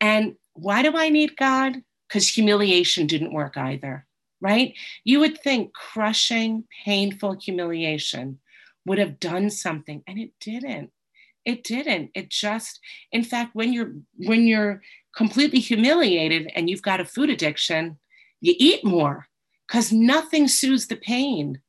[0.00, 1.82] And why do I need God?
[2.08, 4.06] Because humiliation didn't work either
[4.42, 4.74] right?
[5.04, 8.40] You would think crushing, painful humiliation
[8.84, 10.90] would have done something, and it didn't.
[11.44, 12.10] It didn't.
[12.14, 12.80] It just,
[13.12, 14.82] in fact, when you're when you're
[15.16, 17.98] completely humiliated and you've got a food addiction,
[18.40, 19.28] you eat more
[19.66, 21.60] because nothing soothes the pain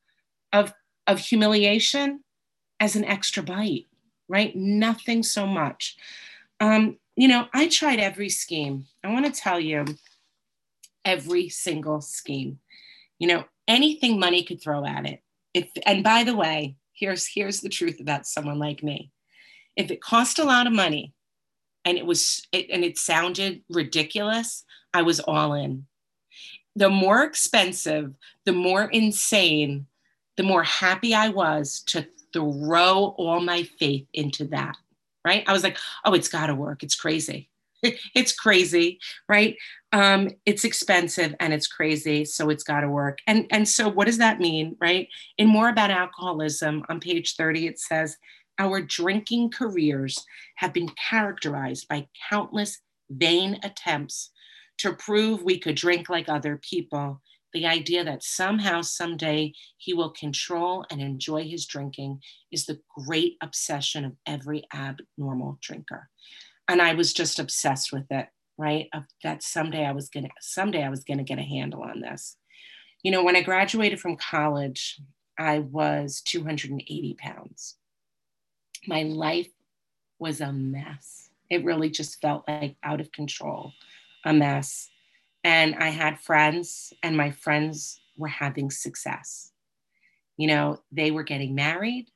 [0.51, 0.73] of
[1.05, 2.23] of humiliation
[2.79, 3.85] as an extra bite,
[4.27, 4.55] right?
[4.55, 5.95] Nothing so much.
[6.59, 8.87] Um, you know, I tried every scheme.
[9.03, 9.85] I want to tell you
[11.05, 12.59] every single scheme
[13.19, 15.21] you know anything money could throw at it.
[15.53, 19.11] If and by the way here's here's the truth about someone like me.
[19.75, 21.13] If it cost a lot of money
[21.85, 25.85] and it was it, and it sounded ridiculous i was all in.
[26.75, 28.13] The more expensive
[28.45, 29.87] the more insane
[30.37, 34.75] the more happy i was to throw all my faith into that
[35.25, 35.43] right?
[35.47, 36.83] I was like oh it's got to work.
[36.83, 37.49] It's crazy
[38.15, 39.55] it's crazy, right?
[39.91, 43.19] Um, it's expensive and it's crazy, so it's got to work.
[43.27, 45.07] And and so what does that mean, right?
[45.37, 48.17] In more about alcoholism on page 30 it says
[48.59, 50.23] our drinking careers
[50.55, 54.31] have been characterized by countless vain attempts
[54.77, 57.21] to prove we could drink like other people.
[57.53, 62.19] The idea that somehow, someday, he will control and enjoy his drinking
[62.51, 66.09] is the great obsession of every abnormal drinker
[66.73, 68.89] and I was just obsessed with it, right?
[68.93, 72.35] Of that someday I was gonna someday I was gonna get a handle on this.
[73.03, 74.99] You know, when I graduated from college,
[75.37, 77.75] I was 280 pounds.
[78.87, 79.51] My life
[80.17, 81.29] was a mess.
[81.49, 83.71] It really just felt like out of control,
[84.25, 84.89] a mess.
[85.43, 89.51] and I had friends, and my friends were having success.
[90.37, 92.07] You know, they were getting married,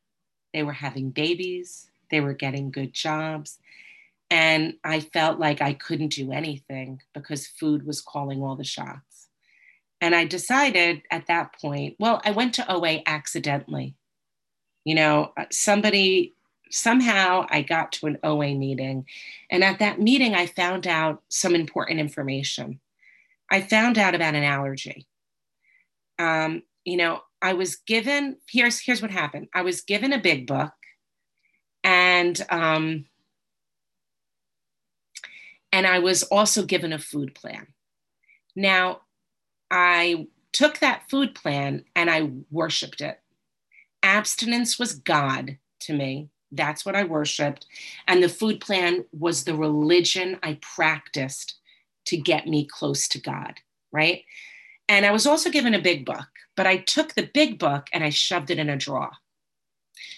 [0.53, 3.59] they were having babies, they were getting good jobs.
[4.29, 9.27] And I felt like I couldn't do anything because food was calling all the shots.
[10.01, 13.95] And I decided at that point, well, I went to OA accidentally.
[14.83, 16.35] You know, uh, somebody,
[16.69, 19.05] somehow I got to an OA meeting.
[19.49, 22.79] And at that meeting, I found out some important information.
[23.49, 25.07] I found out about an allergy.
[26.19, 30.47] Um, you know, I was given, here's, here's what happened I was given a big
[30.47, 30.73] book
[31.83, 33.05] and um,
[35.71, 37.67] and I was also given a food plan.
[38.55, 39.01] Now,
[39.69, 43.19] I took that food plan and I worshiped it.
[44.01, 46.29] Abstinence was God to me.
[46.51, 47.65] That's what I worshiped.
[48.07, 51.55] And the food plan was the religion I practiced
[52.05, 53.55] to get me close to God,
[53.91, 54.23] right?
[54.87, 58.03] And I was also given a big book, but I took the big book and
[58.03, 59.11] I shoved it in a drawer.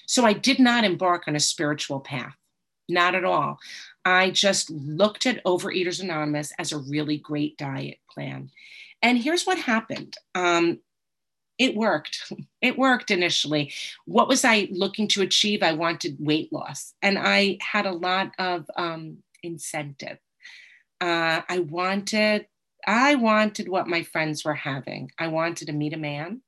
[0.05, 2.35] So I did not embark on a spiritual path,
[2.87, 3.59] not at all.
[4.05, 8.49] I just looked at Overeaters Anonymous as a really great diet plan.
[9.01, 10.15] And here's what happened.
[10.35, 10.79] Um,
[11.57, 12.31] it worked.
[12.61, 13.71] It worked initially.
[14.03, 15.63] What was I looking to achieve?
[15.63, 20.17] I wanted weight loss, and I had a lot of um, incentive.
[20.99, 22.47] Uh, I wanted,
[22.85, 25.11] I wanted what my friends were having.
[25.17, 26.41] I wanted to meet a man.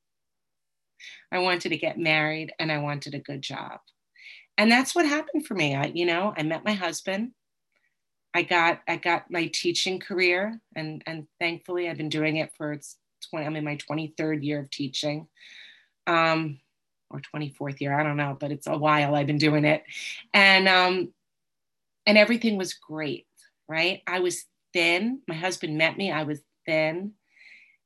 [1.32, 3.80] I wanted to get married and I wanted a good job.
[4.58, 5.76] And that's what happened for me.
[5.76, 7.32] I, you know, I met my husband.
[8.34, 12.72] I got I got my teaching career and and thankfully I've been doing it for
[12.74, 12.98] it's
[13.30, 15.28] 20 I'm in my 23rd year of teaching.
[16.08, 16.60] Um
[17.10, 19.84] or 24th year, I don't know, but it's a while I've been doing it.
[20.34, 21.14] And um
[22.06, 23.28] and everything was great,
[23.68, 24.02] right?
[24.08, 25.22] I was thin.
[25.28, 27.14] My husband met me, I was thin.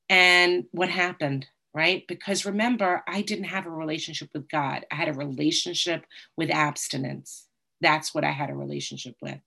[0.10, 1.48] And what happened?
[1.76, 2.08] right?
[2.08, 6.06] Because remember, I didn't have a relationship with God, I had a relationship
[6.38, 7.48] with abstinence.
[7.82, 9.40] That's what I had a relationship with.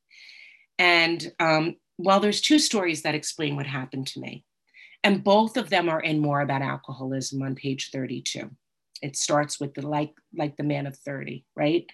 [0.79, 4.45] And um, well, there's two stories that explain what happened to me.
[5.05, 8.51] And both of them are in more about alcoholism on page 32.
[9.01, 11.87] It starts with the like, like the man of 30, right?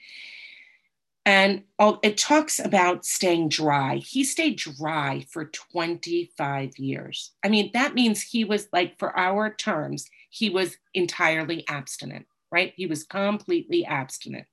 [1.27, 1.62] And
[2.03, 3.97] it talks about staying dry.
[3.97, 7.33] He stayed dry for 25 years.
[7.42, 12.75] I mean, that means he was like, for our terms, he was entirely abstinent, right?
[12.77, 14.47] He was completely abstinent.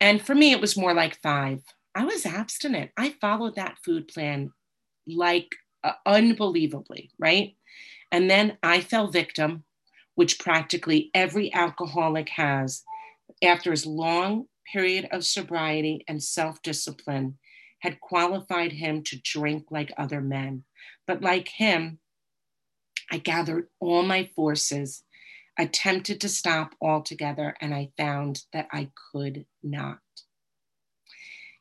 [0.00, 1.62] And for me, it was more like five.
[1.98, 2.92] I was abstinent.
[2.96, 4.52] I followed that food plan
[5.08, 7.56] like uh, unbelievably, right?
[8.12, 9.64] And then I fell victim,
[10.14, 12.84] which practically every alcoholic has
[13.42, 17.36] after his long period of sobriety and self discipline
[17.80, 20.62] had qualified him to drink like other men.
[21.04, 21.98] But like him,
[23.10, 25.02] I gathered all my forces,
[25.58, 29.98] attempted to stop altogether, and I found that I could not.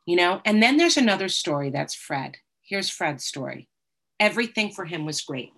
[0.07, 2.37] You know, and then there's another story that's Fred.
[2.63, 3.67] Here's Fred's story.
[4.21, 5.51] Everything for him was great,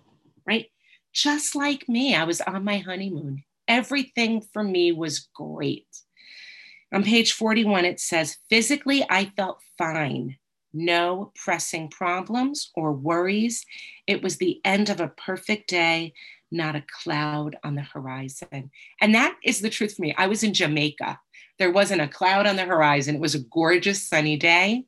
[0.44, 0.66] right?
[1.14, 3.44] Just like me, I was on my honeymoon.
[3.68, 5.86] Everything for me was great.
[6.92, 10.36] On page 41, it says, physically, I felt fine.
[10.72, 13.64] No pressing problems or worries.
[14.08, 16.12] It was the end of a perfect day,
[16.50, 18.70] not a cloud on the horizon.
[19.00, 20.14] And that is the truth for me.
[20.16, 21.18] I was in Jamaica.
[21.58, 23.16] There wasn't a cloud on the horizon.
[23.16, 24.84] It was a gorgeous sunny day.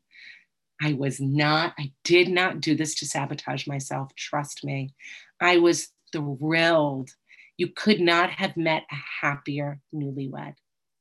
[0.80, 4.14] I was not, I did not do this to sabotage myself.
[4.16, 4.94] Trust me.
[5.40, 7.10] I was thrilled.
[7.56, 10.54] You could not have met a happier newlywed.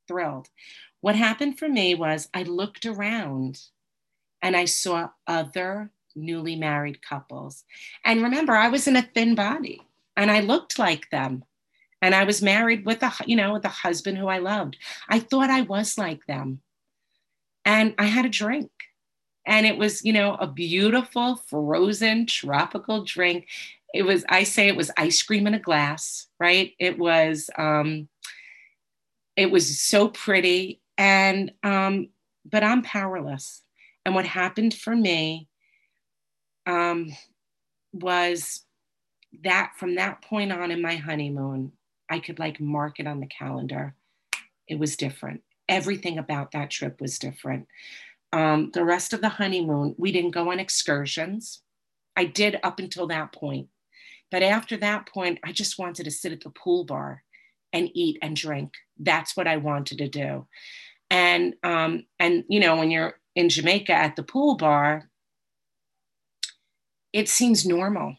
[0.08, 0.50] Thrilled.
[1.00, 3.60] What happened for me was I looked around
[4.42, 7.64] and I saw other newly married couples.
[8.06, 9.82] And remember, I was in a thin body
[10.16, 11.44] and I looked like them.
[12.02, 14.78] And I was married with a, you know, with a husband who I loved.
[15.08, 16.62] I thought I was like them.
[17.64, 18.72] And I had a drink.
[19.46, 23.48] And it was, you know, a beautiful frozen tropical drink.
[23.94, 26.74] It was, I say it was ice cream in a glass, right?
[26.80, 28.08] It was um
[29.36, 32.10] it was so pretty and, um,
[32.46, 33.64] but I'm powerless.
[34.06, 35.48] And what happened for me
[36.66, 37.12] um,
[37.94, 38.64] was
[39.44, 41.72] that from that point on in my honeymoon,
[42.10, 43.96] I could like mark it on the calendar.
[44.68, 45.42] It was different.
[45.70, 47.68] Everything about that trip was different.
[48.34, 51.62] Um, the rest of the honeymoon, we didn't go on excursions.
[52.16, 53.70] I did up until that point.
[54.30, 57.24] But after that point, I just wanted to sit at the pool bar
[57.74, 58.74] and eat and drink.
[58.98, 60.48] That's what I wanted to do
[61.12, 65.10] and um, and you know when you're in Jamaica at the pool bar,
[67.14, 68.16] it seems normal.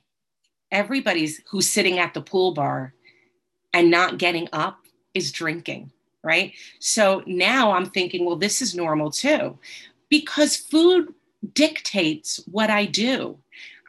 [0.72, 2.94] Everybody's who's sitting at the pool bar
[3.72, 4.78] and not getting up
[5.14, 5.92] is drinking,
[6.24, 6.52] right?
[6.80, 9.58] So now I'm thinking, well, this is normal too,
[10.08, 11.14] because food
[11.52, 13.38] dictates what I do.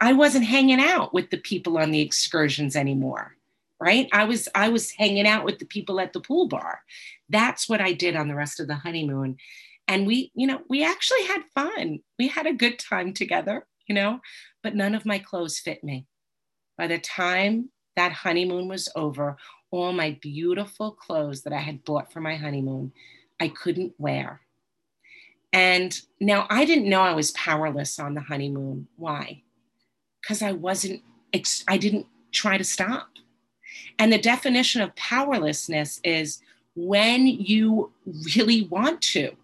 [0.00, 3.36] I wasn't hanging out with the people on the excursions anymore,
[3.80, 4.08] right?
[4.12, 6.82] I was I was hanging out with the people at the pool bar.
[7.28, 9.36] That's what I did on the rest of the honeymoon.
[9.86, 12.00] And we, you know, we actually had fun.
[12.18, 14.20] We had a good time together, you know,
[14.62, 16.06] but none of my clothes fit me.
[16.76, 19.36] By the time that honeymoon was over,
[19.70, 22.92] all my beautiful clothes that I had bought for my honeymoon,
[23.40, 24.40] I couldn't wear.
[25.52, 28.88] And now I didn't know I was powerless on the honeymoon.
[28.96, 29.42] Why?
[30.20, 31.02] Because I wasn't,
[31.68, 33.08] I didn't try to stop.
[33.98, 36.40] And the definition of powerlessness is
[36.74, 37.92] when you
[38.36, 39.36] really want to,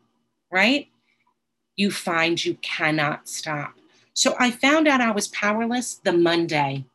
[0.50, 0.88] right?
[1.76, 3.74] You find you cannot stop.
[4.14, 6.86] So I found out I was powerless the Monday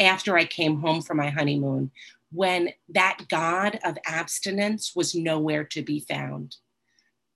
[0.00, 1.90] after I came home from my honeymoon
[2.32, 6.56] when that God of abstinence was nowhere to be found.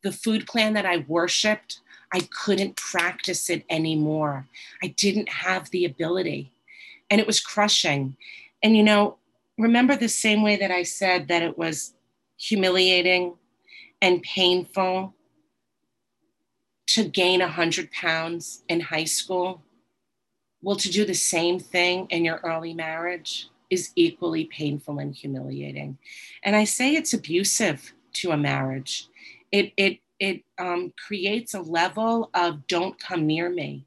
[0.03, 1.81] The food plan that I worshiped,
[2.13, 4.47] I couldn't practice it anymore.
[4.83, 6.53] I didn't have the ability,
[7.11, 8.17] and it was crushing.
[8.63, 9.19] And you know,
[9.59, 11.95] remember the same way that I said that it was
[12.37, 13.35] humiliating
[14.01, 15.15] and painful
[16.89, 19.63] to gain 100 pounds in high school?
[20.65, 25.99] Well, to do the same thing in your early marriage is equally painful and humiliating.
[26.43, 29.09] And I say it's abusive to a marriage.
[29.53, 33.85] It, it, it um, creates a level of don't come near me.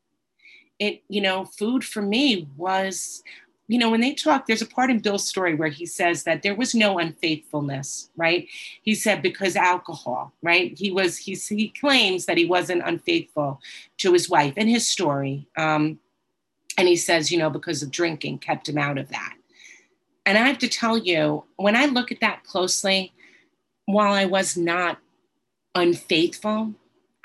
[0.78, 3.24] It, you know, food for me was
[3.70, 6.42] you know, when they talk, there's a part in Bill's story where he says that
[6.42, 8.48] there was no unfaithfulness, right?
[8.82, 10.78] He said because alcohol, right?
[10.78, 13.60] He was, he, he claims that he wasn't unfaithful
[13.98, 15.48] to his wife in his story.
[15.58, 16.00] Um,
[16.78, 19.36] and he says, you know, because of drinking kept him out of that.
[20.26, 23.14] And I have to tell you, when I look at that closely,
[23.86, 25.00] while I was not
[25.74, 26.74] unfaithful,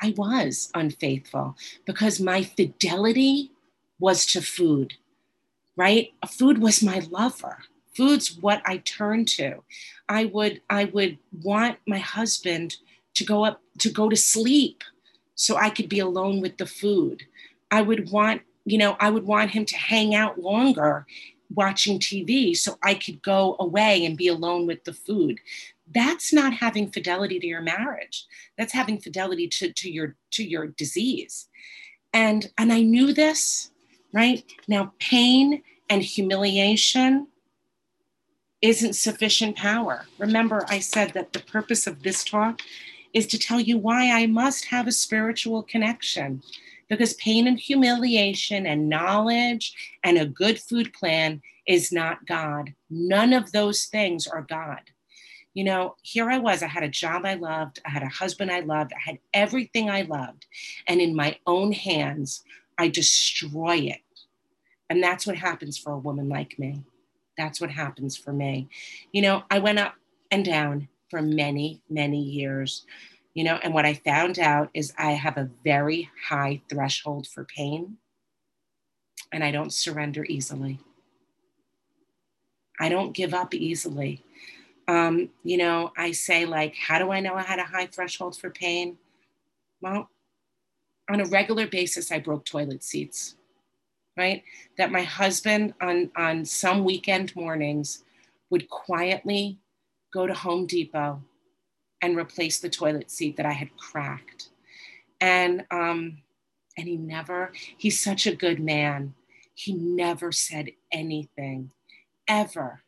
[0.01, 3.51] I was unfaithful because my fidelity
[3.99, 4.95] was to food
[5.77, 6.13] right?
[6.29, 7.59] Food was my lover.
[7.95, 9.63] Food's what I turned to.
[10.09, 12.77] I would I would want my husband
[13.15, 14.83] to go up to go to sleep
[15.35, 17.25] so I could be alone with the food.
[17.71, 21.07] I would want, you know, I would want him to hang out longer
[21.55, 25.39] watching TV so I could go away and be alone with the food.
[25.95, 28.27] That's not having fidelity to your marriage.
[28.57, 31.49] That's having fidelity to, to your to your disease.
[32.15, 33.73] And and I knew this
[34.13, 34.45] right?
[34.69, 37.29] Now, pain and humiliation
[38.61, 40.05] isn't sufficient power.
[40.19, 42.61] Remember, I said that the purpose of this talk
[43.13, 46.43] is to tell you why I must have a spiritual connection.
[46.93, 52.75] Because pain and humiliation and knowledge and a good food plan is not God.
[52.91, 54.83] None of those things are God.
[55.55, 58.53] You know, here I was, I had a job I loved, I had a husband
[58.53, 60.45] I loved, I had everything I loved.
[60.87, 62.45] And in my own hands,
[62.77, 64.03] I destroy it.
[64.91, 66.85] And that's what happens for a woman like me.
[67.39, 68.69] That's what happens for me.
[69.13, 69.95] You know, I went up
[70.31, 72.85] and down for many, many years,
[73.35, 77.45] you know, and what I found out is I have a very high threshold for
[77.45, 77.97] pain
[79.33, 80.79] and I don't surrender easily.
[82.79, 84.23] I don't give up easily.
[84.89, 88.37] Um, you know, I say, like, how do I know I had a high threshold
[88.37, 88.99] for pain?
[89.81, 90.11] Well,
[91.11, 93.37] on a regular basis, I broke toilet seats,
[94.17, 94.43] right?
[94.77, 98.05] That my husband on, on some weekend mornings
[98.51, 99.59] would quietly
[100.13, 101.23] go to Home Depot
[102.03, 104.51] and replace the toilet seat that I had cracked.
[105.21, 106.19] And, um,
[106.77, 109.15] and he never, he's such a good man.
[109.55, 111.71] He never said anything,
[112.29, 112.83] ever.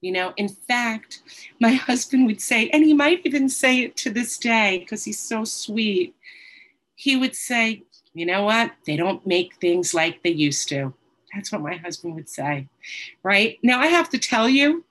[0.00, 1.20] You know, in fact,
[1.60, 5.20] my husband would say, and he might even say it to this day because he's
[5.20, 6.14] so sweet
[6.94, 8.72] he would say, you know what?
[8.86, 10.94] They don't make things like they used to.
[11.34, 12.68] That's what my husband would say,
[13.22, 13.58] right?
[13.62, 14.84] Now, I have to tell you,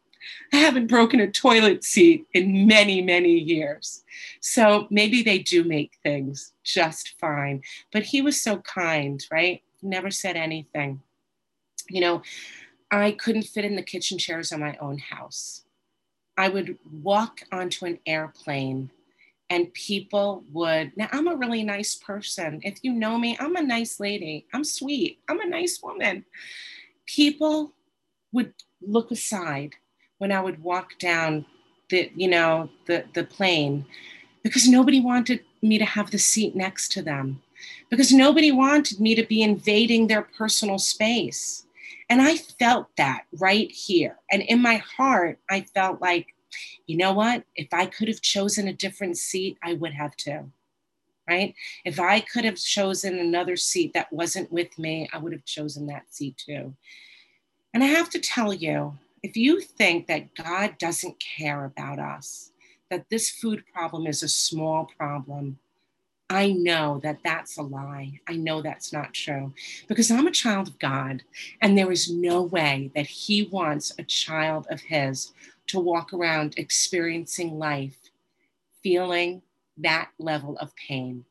[0.51, 4.03] I haven't broken a toilet seat in many, many years.
[4.39, 7.61] So maybe they do make things just fine.
[7.91, 9.61] But he was so kind, right?
[9.81, 11.01] Never said anything.
[11.89, 12.21] You know,
[12.91, 15.63] I couldn't fit in the kitchen chairs on my own house.
[16.37, 18.91] I would walk onto an airplane
[19.49, 23.61] and people would now i'm a really nice person if you know me i'm a
[23.61, 26.25] nice lady i'm sweet i'm a nice woman
[27.05, 27.73] people
[28.31, 29.75] would look aside
[30.23, 31.45] when i would walk down
[31.89, 33.85] the you know the the plane
[34.43, 37.41] because nobody wanted me to have the seat next to them
[37.89, 41.65] because nobody wanted me to be invading their personal space
[42.09, 44.19] And I felt that right here.
[44.31, 46.27] And in my heart, I felt like,
[46.85, 47.43] you know what?
[47.55, 50.51] If I could have chosen a different seat, I would have too.
[51.27, 51.55] Right?
[51.85, 55.87] If I could have chosen another seat that wasn't with me, I would have chosen
[55.87, 56.75] that seat too.
[57.73, 62.51] And I have to tell you, if you think that God doesn't care about us,
[62.91, 65.57] that this food problem is a small problem,
[66.29, 68.19] I know that that's a lie.
[68.27, 69.53] I know that's not true
[69.87, 71.23] because I'm a child of God,
[71.61, 75.33] and there is no way that He wants a child of His
[75.67, 77.97] to walk around experiencing life
[78.83, 79.41] feeling
[79.77, 81.25] that level of pain,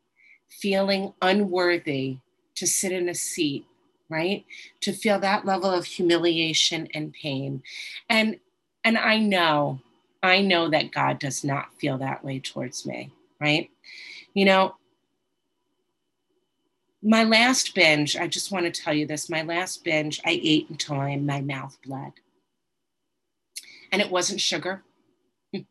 [0.48, 2.18] feeling unworthy
[2.54, 3.66] to sit in a seat,
[4.12, 4.44] right?
[4.82, 7.62] To feel that level of humiliation and pain.
[8.08, 8.38] And
[8.84, 9.80] and I know,
[10.22, 13.70] I know that God does not feel that way towards me, right?
[14.34, 14.76] You know,
[17.02, 19.30] my last binge, I just want to tell you this.
[19.30, 22.12] My last binge, I ate until my mouth bled
[23.92, 24.82] and it wasn't sugar.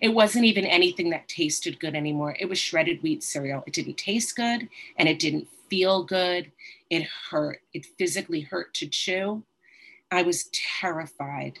[0.00, 2.34] It wasn't even anything that tasted good anymore.
[2.40, 3.62] It was shredded wheat cereal.
[3.68, 6.50] It didn't taste good and it didn't feel good.
[6.90, 7.60] It hurt.
[7.72, 9.44] It physically hurt to chew.
[10.10, 11.58] I was terrified.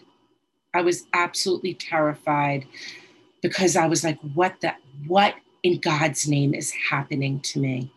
[0.74, 2.66] I was absolutely terrified
[3.42, 4.74] because I was like, what the,
[5.06, 7.92] what in God's name is happening to me?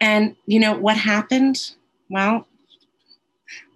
[0.00, 1.72] And you know what happened?
[2.10, 2.46] Well,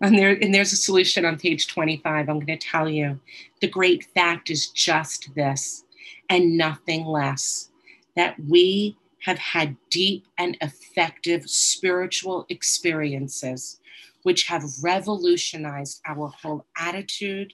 [0.00, 3.18] and there and there's a solution on page 25 i'm going to tell you
[3.60, 5.84] the great fact is just this
[6.28, 7.70] and nothing less
[8.16, 13.80] that we have had deep and effective spiritual experiences
[14.22, 17.52] which have revolutionized our whole attitude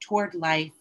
[0.00, 0.72] toward life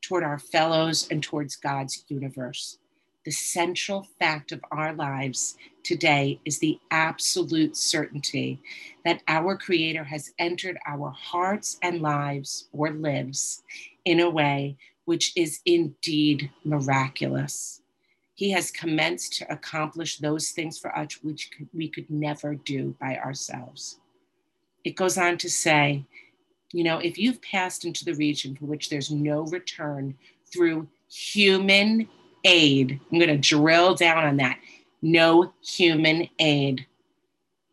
[0.00, 2.78] toward our fellows and towards god's universe
[3.24, 8.58] the central fact of our lives today is the absolute certainty
[9.04, 13.62] that our Creator has entered our hearts and lives or lives
[14.04, 17.82] in a way which is indeed miraculous.
[18.38, 23.16] He has commenced to accomplish those things for us which we could never do by
[23.16, 23.98] ourselves.
[24.84, 26.04] It goes on to say,
[26.72, 30.16] you know, if you've passed into the region for which there's no return
[30.52, 32.08] through human
[32.44, 33.00] aid.
[33.10, 34.60] I'm going to drill down on that.
[35.02, 36.86] No human aid.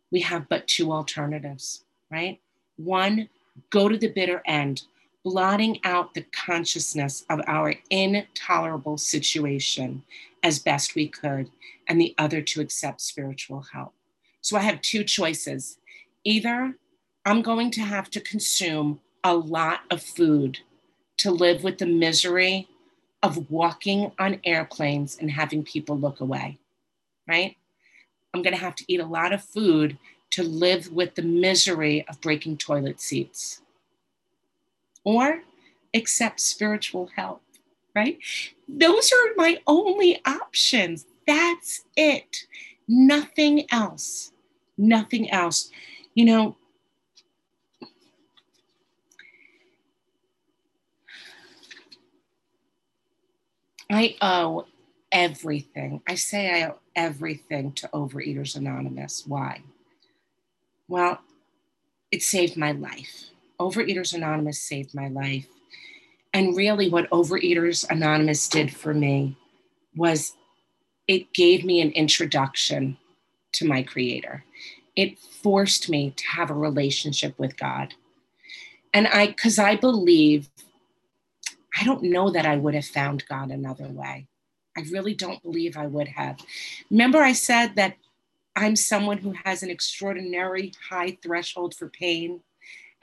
[0.10, 2.42] We have but two alternatives, right?
[2.78, 3.30] One,
[3.70, 4.82] go to the bitter end,
[5.26, 10.04] blotting out the consciousness of our intolerable situation
[10.44, 11.50] as best we could,
[11.88, 13.92] and the other to accept spiritual help.
[14.42, 15.80] So I have two choices.
[16.24, 16.76] Either
[17.26, 20.60] I'm going to have to consume a lot of food
[21.18, 22.68] to live with the misery
[23.24, 26.60] of walking on airplanes and having people look away,
[27.28, 27.58] right?
[28.32, 29.98] I'm going to have to eat a lot of food
[30.32, 33.62] to live with the misery of breaking toilet seats.
[35.06, 35.44] Or
[35.94, 37.42] accept spiritual help,
[37.96, 38.20] right?
[38.68, 41.06] Those are my only options.
[41.26, 42.48] That's it.
[42.88, 44.34] Nothing else.
[44.78, 45.72] Nothing else.
[46.14, 46.58] You know,
[53.90, 54.66] I owe
[55.12, 56.02] everything.
[56.08, 59.24] I say I owe everything to Overeaters Anonymous.
[59.26, 59.62] Why?
[60.88, 61.22] Well,
[62.12, 63.30] it saved my life.
[63.60, 65.48] Overeaters Anonymous saved my life.
[66.34, 69.38] And really, what Overeaters Anonymous did for me
[69.96, 70.34] was
[71.08, 72.98] it gave me an introduction
[73.54, 74.44] to my Creator.
[74.96, 77.94] It forced me to have a relationship with God.
[78.94, 80.50] And I, because I believe
[81.80, 84.28] I don't know that I would have found God another way.
[84.78, 86.40] I really don't believe I would have.
[86.90, 87.98] Remember, I said that
[88.56, 92.42] I'm someone who has an extraordinary high threshold for pain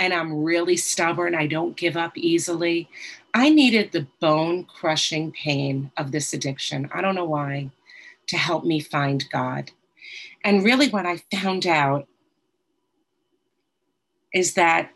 [0.03, 1.37] and I'm really stubborn.
[1.37, 2.89] I don't give up easily.
[3.35, 6.91] I needed the bone crushing pain of this addiction.
[6.93, 7.71] I don't know why,
[8.27, 9.71] to help me find God.
[10.43, 12.09] And really, what I found out
[14.35, 14.91] is that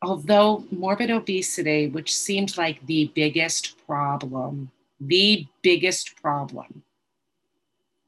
[0.00, 6.84] although morbid obesity, which seemed like the biggest problem, the biggest problem,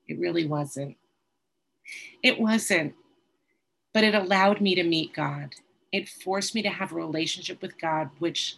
[0.07, 0.97] it really wasn't.
[2.23, 2.95] It wasn't.
[3.93, 5.57] But it allowed me to meet God.
[5.95, 8.57] It forced me to have a relationship with God, which,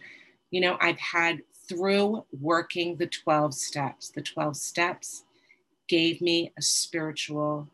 [0.50, 4.08] you know, I've had through working the 12 steps.
[4.08, 5.24] The 12 steps
[5.86, 7.68] gave me a spiritual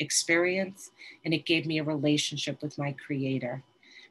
[0.00, 0.90] experience
[1.24, 3.62] and it gave me a relationship with my creator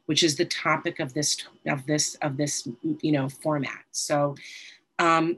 [0.05, 1.37] which is the topic of this
[1.67, 2.67] of this of this
[3.01, 3.83] you know format.
[3.91, 4.35] So,
[4.99, 5.37] um,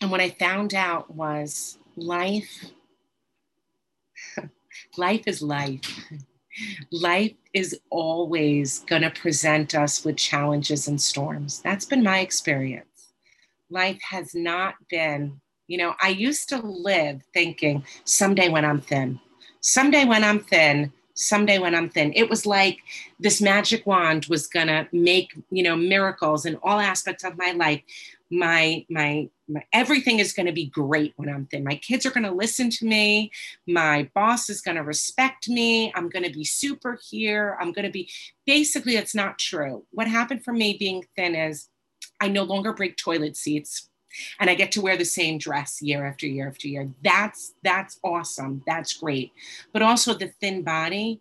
[0.00, 2.66] and what I found out was life.
[4.96, 5.80] life is life.
[6.90, 11.60] Life is always going to present us with challenges and storms.
[11.60, 13.12] That's been my experience.
[13.70, 19.20] Life has not been, you know, I used to live thinking someday when I'm thin,
[19.60, 22.12] someday when I'm thin, someday when I'm thin.
[22.14, 22.78] It was like
[23.20, 27.52] this magic wand was going to make, you know, miracles in all aspects of my
[27.52, 27.82] life.
[28.30, 31.64] My, my, my everything is going to be great when I'm thin.
[31.64, 33.30] My kids are going to listen to me.
[33.66, 35.92] My boss is going to respect me.
[35.94, 37.56] I'm going to be super here.
[37.60, 38.10] I'm going to be
[38.46, 39.84] basically, it's not true.
[39.90, 41.68] What happened for me being thin is
[42.20, 43.88] I no longer break toilet seats
[44.38, 46.88] and I get to wear the same dress year after year after year.
[47.02, 48.62] That's that's awesome.
[48.66, 49.32] That's great.
[49.72, 51.20] But also the thin body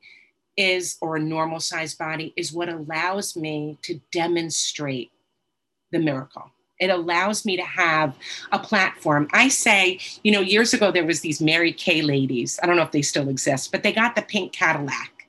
[0.58, 5.12] is or a normal size body is what allows me to demonstrate
[5.92, 6.52] the miracle.
[6.82, 8.18] It allows me to have
[8.52, 9.30] a platform.
[9.32, 12.60] I say, you know, years ago there was these Mary Kay ladies.
[12.62, 15.28] I don't know if they still exist, but they got the pink Cadillac.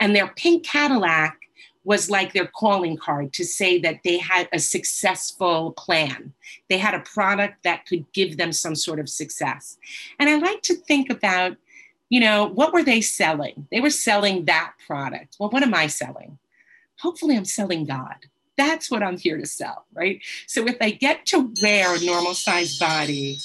[0.00, 1.38] And their pink Cadillac
[1.84, 6.32] was like their calling card to say that they had a successful plan.
[6.70, 9.76] They had a product that could give them some sort of success.
[10.18, 11.56] And I like to think about,
[12.08, 13.66] you know, what were they selling?
[13.70, 15.36] They were selling that product.
[15.38, 16.38] Well, what am I selling?
[17.00, 18.16] Hopefully, I'm selling God.
[18.56, 20.22] That's what I'm here to sell, right?
[20.46, 23.38] So if I get to wear a normal sized body,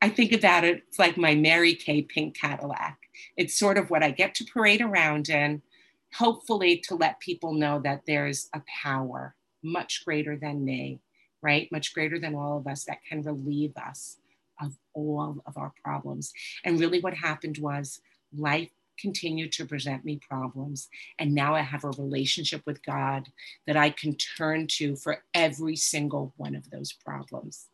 [0.00, 2.98] I think about it, it's like my Mary Kay pink Cadillac.
[3.36, 5.62] It's sort of what I get to parade around in
[6.14, 11.00] hopefully to let people know that there's a power much greater than me,
[11.42, 11.70] right?
[11.72, 14.18] Much greater than all of us that can relieve us
[14.60, 16.32] of all of our problems.
[16.64, 18.00] And really, what happened was
[18.36, 20.88] life continued to present me problems.
[21.18, 23.28] And now I have a relationship with God
[23.66, 27.66] that I can turn to for every single one of those problems.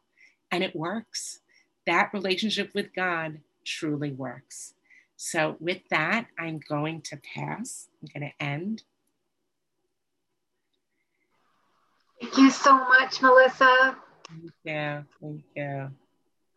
[0.50, 1.40] And it works.
[1.86, 4.74] That relationship with God truly works.
[5.16, 7.88] So with that, I'm going to pass.
[8.02, 8.82] I'm going to end.
[12.20, 13.96] Thank you so much, Melissa.
[14.28, 15.04] Thank you.
[15.20, 15.90] Thank you.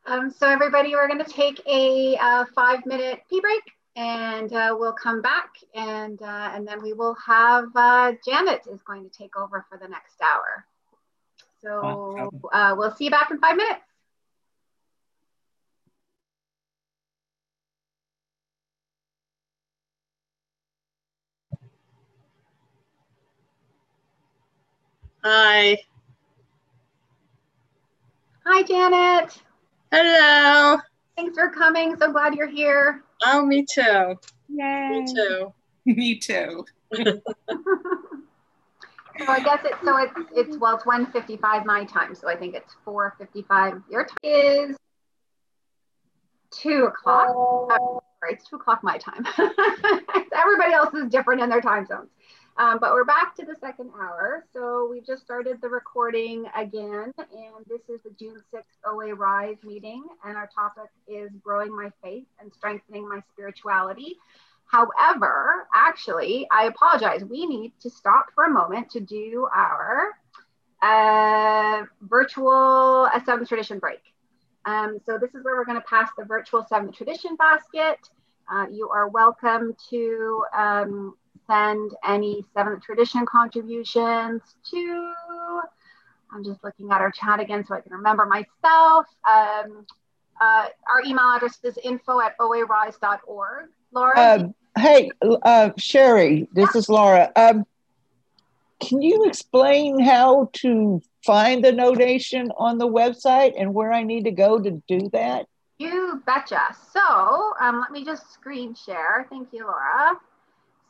[0.07, 3.63] Um, so everybody, we're going to take a uh, five minute pee break
[3.96, 8.82] and uh, we'll come back and, uh, and then we will have uh, Janet is
[8.84, 10.66] going to take over for the next hour.
[11.62, 13.82] So uh, we'll see you back in five minutes.
[25.24, 25.80] Hi.
[28.46, 29.41] Hi, Janet.
[29.91, 30.78] Hello.
[31.16, 31.96] Thanks for coming.
[31.98, 33.05] So glad you're here.
[33.24, 34.16] Oh, me too.
[34.49, 34.89] Yay.
[35.05, 35.53] Me too.
[35.86, 36.66] me too.
[36.95, 37.22] so
[39.28, 42.76] I guess it's so it's it's well it's 1:55 my time, so I think it's
[42.86, 44.78] 4:55 your time is
[46.51, 47.30] two o'clock.
[47.30, 48.01] Oh.
[48.20, 49.26] sorry, it's two o'clock my time.
[50.34, 52.09] Everybody else is different in their time zones.
[52.58, 54.45] Um, but we're back to the second hour.
[54.53, 59.58] So we just started the recording again, and this is the June 6th OA Rise
[59.64, 64.16] meeting, and our topic is growing my faith and strengthening my spirituality.
[64.68, 67.26] However, actually, I apologize.
[67.26, 70.12] We need to stop for a moment to do our
[70.82, 73.99] uh, virtual seventh tradition break.
[74.64, 77.99] Um, so this is where we're going to pass the virtual seventh tradition basket.
[78.49, 81.16] Uh, you are welcome to um,
[81.48, 84.41] send any seventh tradition contributions
[84.72, 85.12] to,
[86.34, 89.08] I'm just looking at our chat again so I can remember myself.
[89.30, 89.86] Um,
[90.41, 93.70] uh, our email address is info at oarise.org.
[93.91, 94.20] Laura?
[94.20, 96.80] Uh, hey, uh, Sherry, this yeah.
[96.80, 97.32] is Laura.
[97.36, 97.66] Um,
[98.82, 104.26] can you explain how to find the donation on the website and where I need
[104.26, 105.48] to go to do that?
[105.78, 106.76] You betcha.
[106.93, 109.28] So um, let me just screen share.
[109.30, 110.18] Thank you, Laura.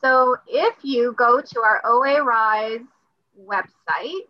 [0.05, 2.85] So if you go to our OA Rise
[3.43, 4.29] website,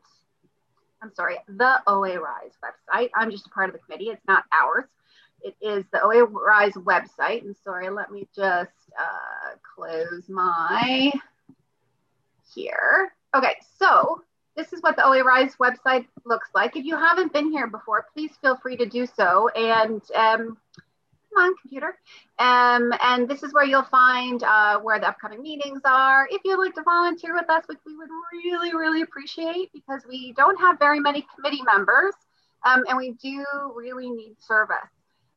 [1.02, 4.46] I'm sorry, the OA Rise website, I'm just a part of the committee, it's not
[4.54, 4.86] ours.
[5.42, 7.42] It is the OA Rise website.
[7.42, 11.12] And sorry, let me just uh, close my
[12.56, 13.12] here.
[13.36, 14.22] Okay, so
[14.56, 16.78] this is what the OA Rise website looks like.
[16.78, 19.50] If you haven't been here before, please feel free to do so.
[19.50, 20.58] And um,
[21.36, 21.98] come on, computer.
[22.40, 26.28] Um, and this is where you'll find uh, where the upcoming meetings are.
[26.32, 30.34] If you'd like to volunteer with us, which we would really, really appreciate because we
[30.34, 32.14] don't have very many committee members
[32.66, 34.78] um, and we do really need service.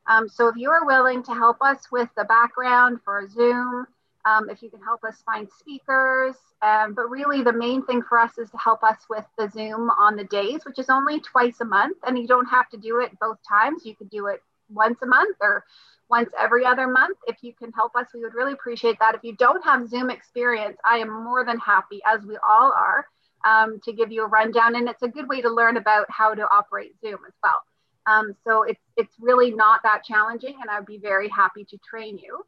[0.08, 3.86] Um, so if you are willing to help us with the background for Zoom,
[4.24, 8.18] um, if you can help us find speakers, um, but really the main thing for
[8.18, 11.60] us is to help us with the Zoom on the days, which is only twice
[11.60, 13.84] a month and you don't have to do it both times.
[13.84, 15.64] You could do it once a month or
[16.08, 17.18] once every other month.
[17.26, 19.14] If you can help us, we would really appreciate that.
[19.14, 23.06] If you don't have Zoom experience, I am more than happy, as we all are,
[23.44, 24.76] um, to give you a rundown.
[24.76, 27.62] And it's a good way to learn about how to operate Zoom as well.
[28.06, 32.18] Um, so it's, it's really not that challenging, and I'd be very happy to train
[32.18, 32.44] you.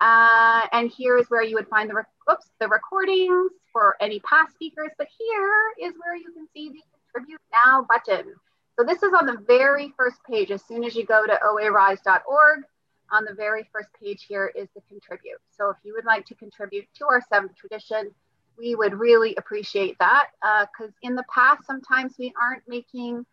[0.00, 4.54] Uh, and here is where you would find the, oops, the recordings for any past
[4.54, 6.80] speakers, but here is where you can see the
[7.12, 8.34] contribute now button.
[8.78, 10.50] So this is on the very first page.
[10.50, 12.64] As soon as you go to oarise.org,
[13.12, 15.38] on the very first page here is the contribute.
[15.56, 18.10] So if you would like to contribute to our seventh tradition,
[18.58, 23.24] we would really appreciate that because uh, in the past, sometimes we aren't making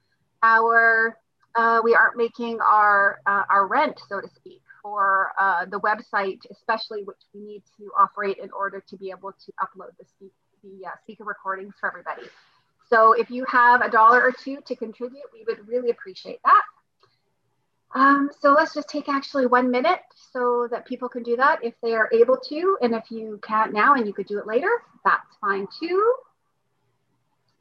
[0.44, 1.18] our
[1.56, 6.40] uh, we aren't making our uh, our rent, so to speak, for uh, the website,
[6.52, 10.32] especially which we need to operate in order to be able to upload the, speak,
[10.64, 12.30] the uh, speaker recordings for everybody.
[12.90, 16.62] So if you have a dollar or two to contribute, we would really appreciate that.
[17.96, 21.74] Um, so let's just take actually one minute so that people can do that if
[21.82, 22.78] they are able to.
[22.82, 24.70] And if you can't now and you could do it later,
[25.04, 26.14] that's fine too.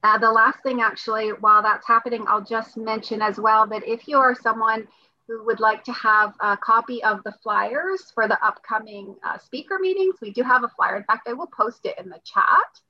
[0.03, 4.07] Uh, the last thing actually, while that's happening, I'll just mention as well that if
[4.07, 4.87] you are someone
[5.27, 9.79] who would like to have a copy of the flyers for the upcoming uh, speaker
[9.79, 10.97] meetings, we do have a flyer.
[10.97, 12.81] In fact, I will post it in the chat.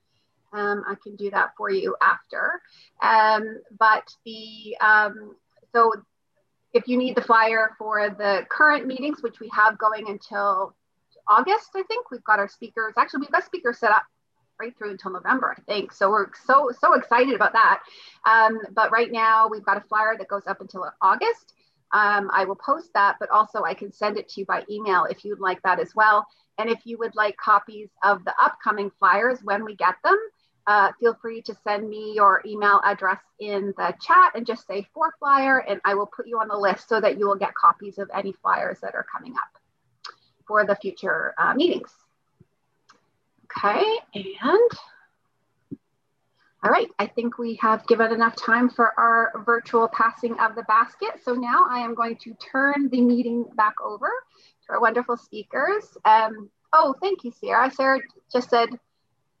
[0.53, 2.61] Um, I can do that for you after.
[3.01, 5.35] Um, but the um,
[5.73, 5.93] so
[6.73, 10.75] if you need the flyer for the current meetings, which we have going until
[11.27, 12.93] August, I think we've got our speakers.
[12.97, 14.03] Actually, we've got speakers set up
[14.59, 15.93] right through until November, I think.
[15.93, 17.81] So we're so so excited about that.
[18.25, 21.53] Um, but right now we've got a flyer that goes up until August.
[21.91, 25.05] Um, I will post that, but also I can send it to you by email
[25.05, 26.27] if you'd like that as well.
[26.59, 30.17] And if you would like copies of the upcoming flyers when we get them,
[30.69, 34.85] uh, feel free to send me your email address in the chat and just say
[34.93, 37.55] for flyer and I will put you on the list so that you will get
[37.55, 39.61] copies of any flyers that are coming up
[40.45, 41.91] for the future uh, meetings.
[43.45, 44.69] Okay, and
[46.63, 50.63] all right, I think we have given enough time for our virtual passing of the
[50.63, 51.19] basket.
[51.23, 54.07] So now I am going to turn the meeting back over
[54.67, 55.97] to our wonderful speakers.
[56.05, 57.71] Um, oh, thank you, Sarah.
[57.71, 58.01] Sarah
[58.31, 58.69] just said,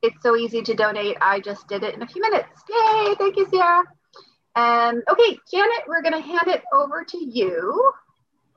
[0.01, 1.17] it's so easy to donate.
[1.21, 2.47] I just did it in a few minutes.
[2.69, 3.83] Yay, thank you, Sierra.
[4.55, 7.91] Um, okay, Janet, we're gonna hand it over to you.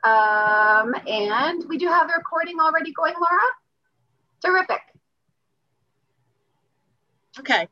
[0.04, 3.40] Um, and we do have the recording already going, Laura.
[4.44, 4.80] Terrific.
[7.38, 7.68] Okay.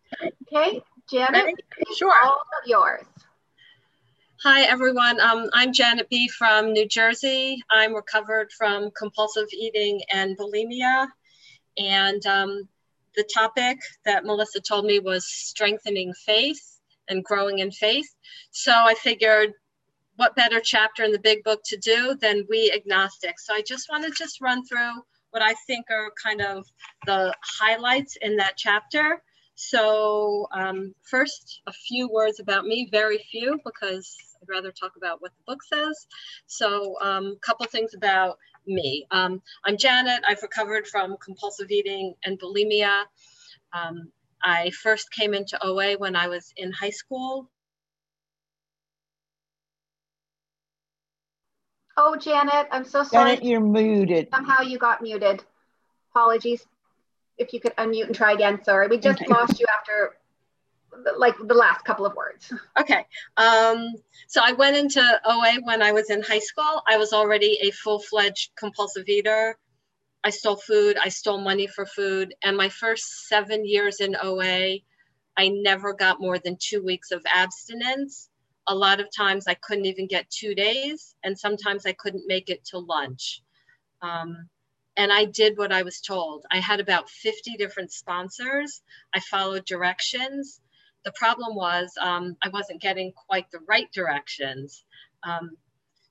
[0.53, 1.55] Okay, Janet, Ready?
[1.97, 2.15] sure.
[2.23, 3.05] all yours.
[4.43, 5.21] Hi, everyone.
[5.21, 6.29] Um, I'm Janet B.
[6.29, 7.63] from New Jersey.
[7.71, 11.09] I'm recovered from compulsive eating and bulimia.
[11.77, 12.69] And um,
[13.17, 18.07] the topic that Melissa told me was strengthening faith and growing in faith.
[18.51, 19.53] So I figured
[20.17, 23.47] what better chapter in the big book to do than we agnostics.
[23.47, 26.67] So I just want to just run through what I think are kind of
[27.07, 29.23] the highlights in that chapter.
[29.55, 35.21] So um, first, a few words about me, very few because I'd rather talk about
[35.21, 36.07] what the book says.
[36.47, 39.07] So a um, couple things about me.
[39.11, 40.23] Um, I'm Janet.
[40.29, 43.05] I've recovered from compulsive eating and bulimia.
[43.73, 44.11] Um,
[44.43, 47.51] I first came into OA when I was in high school.
[51.97, 53.33] Oh, Janet, I'm so sorry.
[53.33, 54.29] Janet, you're muted.
[54.33, 55.45] Somehow you got muted.
[56.13, 56.67] Apologies.
[57.37, 58.63] If you could unmute and try again.
[58.65, 59.31] Sorry, we just okay.
[59.33, 60.17] lost you after
[61.17, 62.53] like the last couple of words.
[62.79, 63.05] Okay.
[63.37, 63.95] Um,
[64.27, 66.83] so I went into OA when I was in high school.
[66.89, 69.57] I was already a full-fledged compulsive eater.
[70.23, 72.35] I stole food, I stole money for food.
[72.43, 74.79] And my first seven years in OA,
[75.37, 78.29] I never got more than two weeks of abstinence.
[78.67, 82.51] A lot of times I couldn't even get two days, and sometimes I couldn't make
[82.51, 83.43] it to lunch.
[84.03, 84.49] Um,
[84.97, 86.45] and I did what I was told.
[86.51, 88.83] I had about 50 different sponsors.
[89.15, 90.61] I followed directions
[91.05, 94.85] the problem was um, I wasn't getting quite the right directions.
[95.23, 95.57] Um,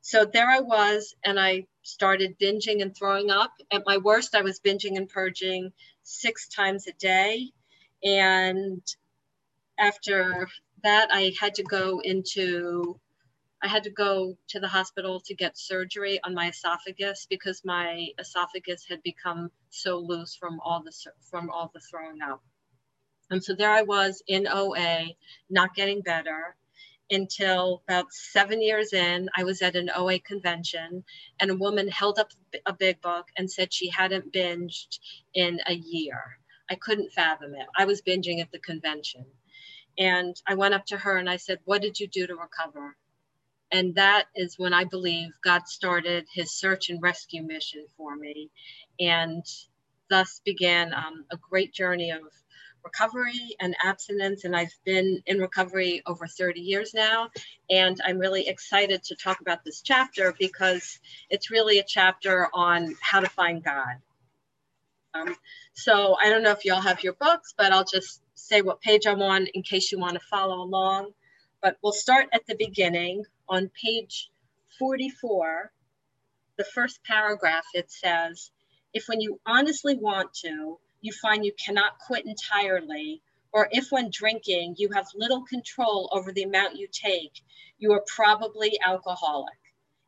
[0.01, 3.51] so there I was, and I started binging and throwing up.
[3.71, 5.71] At my worst, I was binging and purging
[6.03, 7.51] six times a day.
[8.03, 8.81] And
[9.77, 10.47] after
[10.83, 12.99] that, I had to go into
[13.61, 18.07] I had to go to the hospital to get surgery on my esophagus because my
[18.17, 20.93] esophagus had become so loose from all the
[21.29, 22.41] from all the throwing up.
[23.31, 25.07] And so there I was in OA,
[25.49, 26.55] not getting better
[27.11, 29.29] until about seven years in.
[29.35, 31.03] I was at an OA convention,
[31.39, 32.29] and a woman held up
[32.65, 34.99] a big book and said she hadn't binged
[35.33, 36.39] in a year.
[36.69, 37.67] I couldn't fathom it.
[37.77, 39.25] I was binging at the convention.
[39.97, 42.95] And I went up to her and I said, What did you do to recover?
[43.71, 48.49] And that is when I believe God started his search and rescue mission for me.
[48.99, 49.45] And
[50.09, 52.21] thus began um, a great journey of
[52.83, 54.43] recovery and abstinence.
[54.45, 57.29] And I've been in recovery over 30 years now.
[57.69, 60.99] And I'm really excited to talk about this chapter because
[61.29, 63.95] it's really a chapter on how to find God.
[65.13, 65.35] Um,
[65.73, 69.07] so I don't know if y'all have your books, but I'll just say what page
[69.07, 71.11] I'm on in case you want to follow along.
[71.61, 74.29] But we'll start at the beginning on page
[74.77, 75.71] 44.
[76.57, 78.51] The first paragraph, it says,
[78.93, 83.21] if when you honestly want to, you find you cannot quit entirely,
[83.51, 87.41] or if when drinking you have little control over the amount you take,
[87.77, 89.57] you are probably alcoholic.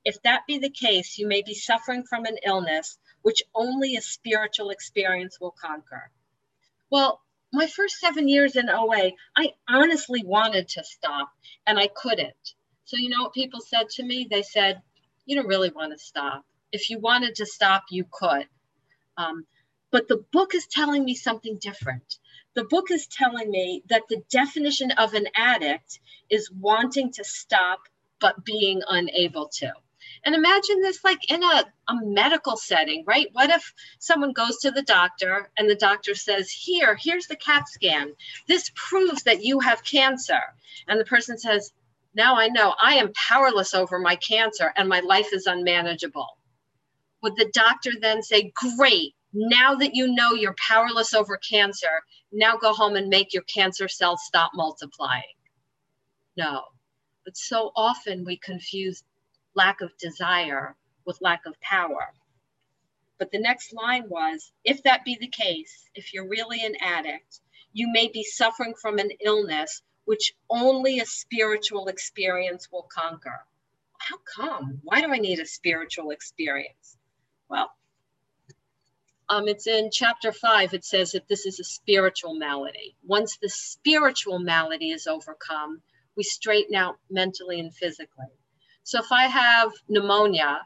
[0.03, 4.01] If that be the case, you may be suffering from an illness which only a
[4.01, 6.09] spiritual experience will conquer.
[6.89, 7.21] Well,
[7.53, 11.29] my first seven years in OA, I honestly wanted to stop
[11.67, 12.53] and I couldn't.
[12.85, 14.27] So, you know what people said to me?
[14.29, 14.81] They said,
[15.25, 16.45] You don't really want to stop.
[16.71, 18.47] If you wanted to stop, you could.
[19.17, 19.45] Um,
[19.91, 22.17] but the book is telling me something different.
[22.53, 27.79] The book is telling me that the definition of an addict is wanting to stop,
[28.19, 29.71] but being unable to.
[30.23, 33.27] And imagine this like in a, a medical setting, right?
[33.33, 37.67] What if someone goes to the doctor and the doctor says, Here, here's the CAT
[37.67, 38.13] scan.
[38.47, 40.41] This proves that you have cancer.
[40.87, 41.71] And the person says,
[42.13, 46.37] Now I know I am powerless over my cancer and my life is unmanageable.
[47.21, 52.01] Would the doctor then say, Great, now that you know you're powerless over cancer,
[52.31, 55.23] now go home and make your cancer cells stop multiplying.
[56.37, 56.63] No.
[57.23, 59.03] But so often we confuse
[59.53, 60.75] lack of desire
[61.05, 62.13] with lack of power.
[63.17, 67.41] But the next line was if that be the case, if you're really an addict,
[67.73, 73.45] you may be suffering from an illness which only a spiritual experience will conquer.
[73.99, 74.79] How come?
[74.83, 76.97] Why do I need a spiritual experience?
[77.49, 77.71] Well,
[79.31, 80.73] um, it's in chapter five.
[80.73, 82.97] It says that this is a spiritual malady.
[83.01, 85.81] Once the spiritual malady is overcome,
[86.17, 88.25] we straighten out mentally and physically.
[88.83, 90.59] So if I have pneumonia,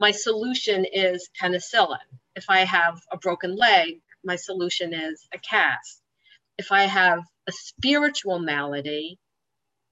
[0.00, 1.98] my solution is penicillin.
[2.34, 6.00] If I have a broken leg, my solution is a cast.
[6.56, 9.18] If I have a spiritual malady,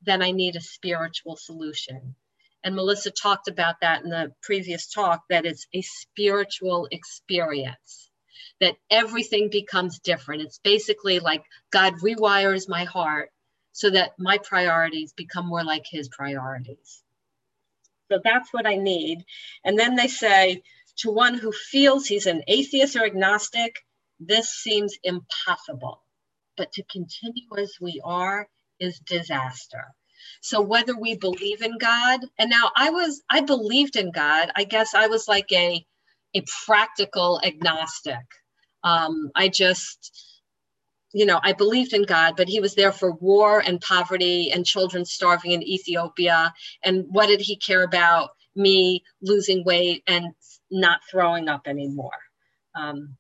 [0.01, 2.15] then I need a spiritual solution.
[2.65, 8.11] And Melissa talked about that in the previous talk that it's a spiritual experience,
[8.61, 10.43] that everything becomes different.
[10.43, 13.31] It's basically like God rewires my heart
[13.73, 17.03] so that my priorities become more like his priorities.
[18.13, 19.25] So that's what I need.
[19.65, 20.63] And then they say,
[20.99, 23.77] to one who feels he's an atheist or agnostic,
[24.21, 26.03] this seems impossible.
[26.57, 28.49] But to continue as we are
[28.81, 29.87] is disaster.
[30.45, 34.51] So whether we believe in God, and now I was, I believed in God.
[34.55, 35.83] I guess I was like a,
[36.35, 38.27] a practical agnostic.
[38.83, 40.35] Um, I just,
[41.15, 44.67] you know, I believed in God, but he was there for war and poverty and
[44.67, 46.53] children starving in Ethiopia.
[46.85, 48.29] And what did he care about?
[48.55, 50.27] Me losing weight and
[50.71, 52.21] not throwing up anymore.
[52.75, 53.17] Um,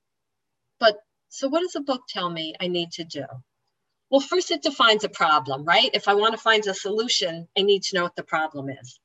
[0.78, 0.98] but
[1.30, 3.24] so, what does the book tell me I need to do?
[4.10, 5.90] Well, first it defines a problem, right?
[5.92, 9.00] If I want to find a solution, I need to know what the problem is.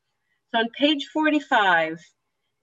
[0.51, 1.99] So on page 45,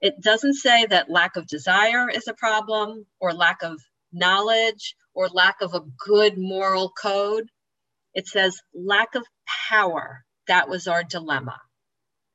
[0.01, 3.81] it doesn't say that lack of desire is a problem or lack of
[4.13, 7.49] knowledge or lack of a good moral code.
[8.13, 9.25] It says lack of
[9.69, 10.23] power.
[10.47, 11.59] That was our dilemma.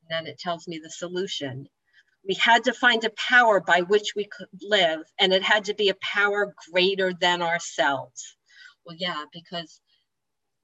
[0.02, 1.68] And then it tells me the solution.
[2.26, 5.74] We had to find a power by which we could live, and it had to
[5.74, 8.36] be a power greater than ourselves.
[8.84, 9.80] Well, yeah, because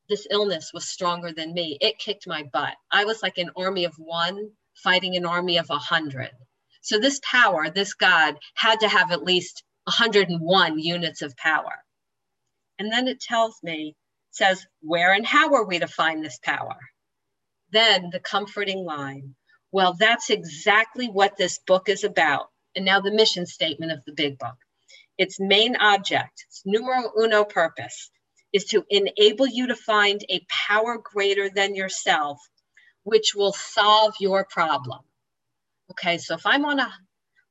[0.08, 1.78] this illness was stronger than me.
[1.80, 2.74] It kicked my butt.
[2.90, 4.50] I was like an army of one
[4.82, 6.30] fighting an army of a hundred.
[6.80, 11.84] So this power, this God, had to have at least 101 units of power.
[12.78, 13.96] And then it tells me,
[14.30, 16.76] says, where and how are we to find this power?
[17.72, 19.34] Then the comforting line.
[19.72, 22.46] Well, that's exactly what this book is about.
[22.76, 24.54] And now the mission statement of the big book.
[25.18, 28.10] Its main object, its numero uno purpose,
[28.52, 32.40] is to enable you to find a power greater than yourself,
[33.04, 35.00] which will solve your problem.
[35.92, 36.92] Okay, so if I'm on a,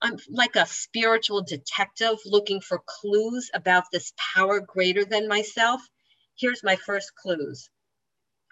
[0.02, 5.82] I'm like a spiritual detective looking for clues about this power greater than myself.
[6.38, 7.70] Here's my first clues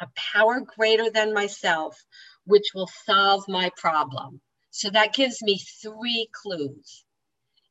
[0.01, 1.97] a power greater than myself,
[2.45, 4.41] which will solve my problem.
[4.71, 7.04] So that gives me three clues.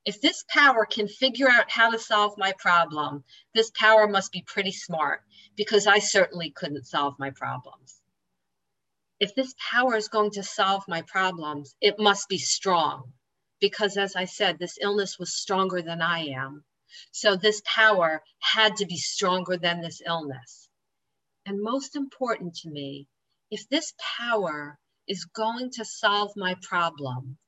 [0.07, 3.25] If this power can figure out how to solve my problem,
[3.55, 5.23] this power must be pretty smart
[5.57, 8.01] because I certainly couldn't solve my problems.
[9.21, 13.13] if this power is going to solve my problems, it must be strong.
[13.61, 16.65] Because as I said, this illness was stronger than I am.
[17.13, 20.69] So this power had to be stronger than this illness.
[21.47, 23.09] And most important to me,
[23.51, 24.79] if this power
[25.09, 27.39] is going to solve my problem,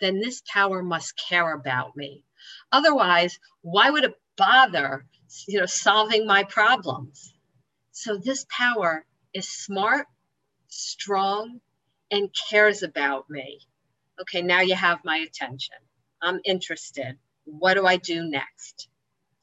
[0.00, 2.24] then this power must care about me.
[2.72, 5.06] Otherwise, why would it bother,
[5.46, 7.34] you know, solving my problems?
[7.92, 10.06] So this power is smart,
[10.68, 11.60] strong,
[12.10, 13.60] and cares about me.
[14.20, 15.76] Okay, now you have my attention.
[16.22, 17.16] I'm interested.
[17.44, 18.88] What do I do next?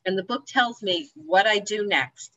[0.05, 2.31] And the book tells me what I do next.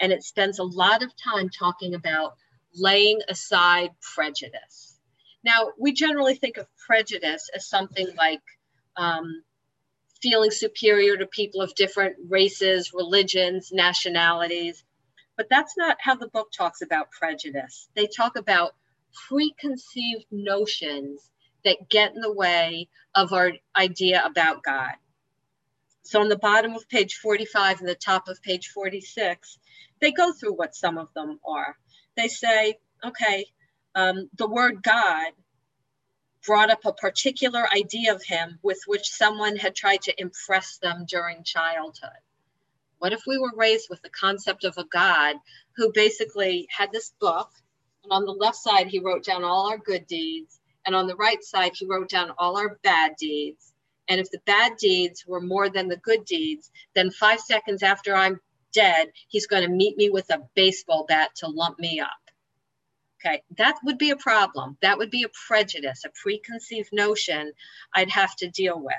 [0.00, 2.34] And it spends a lot of time talking about
[2.74, 4.95] laying aside prejudice.
[5.44, 8.42] Now, we generally think of prejudice as something like
[8.96, 9.42] um,
[10.20, 14.84] feeling superior to people of different races, religions, nationalities.
[15.36, 17.88] But that's not how the book talks about prejudice.
[17.94, 18.74] They talk about
[19.28, 21.30] preconceived notions
[21.64, 24.92] that get in the way of our idea about God.
[26.02, 29.58] So on the bottom of page 45 and the top of page 46,
[30.00, 31.76] they go through what some of them are.
[32.16, 33.46] They say, okay,
[33.96, 35.32] um, the word God
[36.46, 41.06] brought up a particular idea of him with which someone had tried to impress them
[41.08, 42.10] during childhood.
[42.98, 45.36] What if we were raised with the concept of a God
[45.76, 47.50] who basically had this book,
[48.04, 51.16] and on the left side, he wrote down all our good deeds, and on the
[51.16, 53.72] right side, he wrote down all our bad deeds.
[54.08, 58.14] And if the bad deeds were more than the good deeds, then five seconds after
[58.14, 58.40] I'm
[58.72, 62.25] dead, he's going to meet me with a baseball bat to lump me up.
[63.24, 64.76] Okay, that would be a problem.
[64.82, 67.52] That would be a prejudice, a preconceived notion
[67.94, 68.94] I'd have to deal with.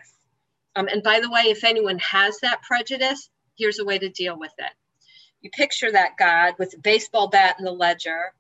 [0.76, 4.38] Um, and by the way, if anyone has that prejudice, here's a way to deal
[4.38, 4.74] with it.
[5.42, 8.34] You picture that God with a baseball bat in the ledger,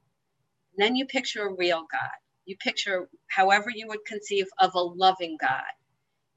[0.77, 2.09] then you picture a real God.
[2.45, 5.63] You picture however you would conceive of a loving God.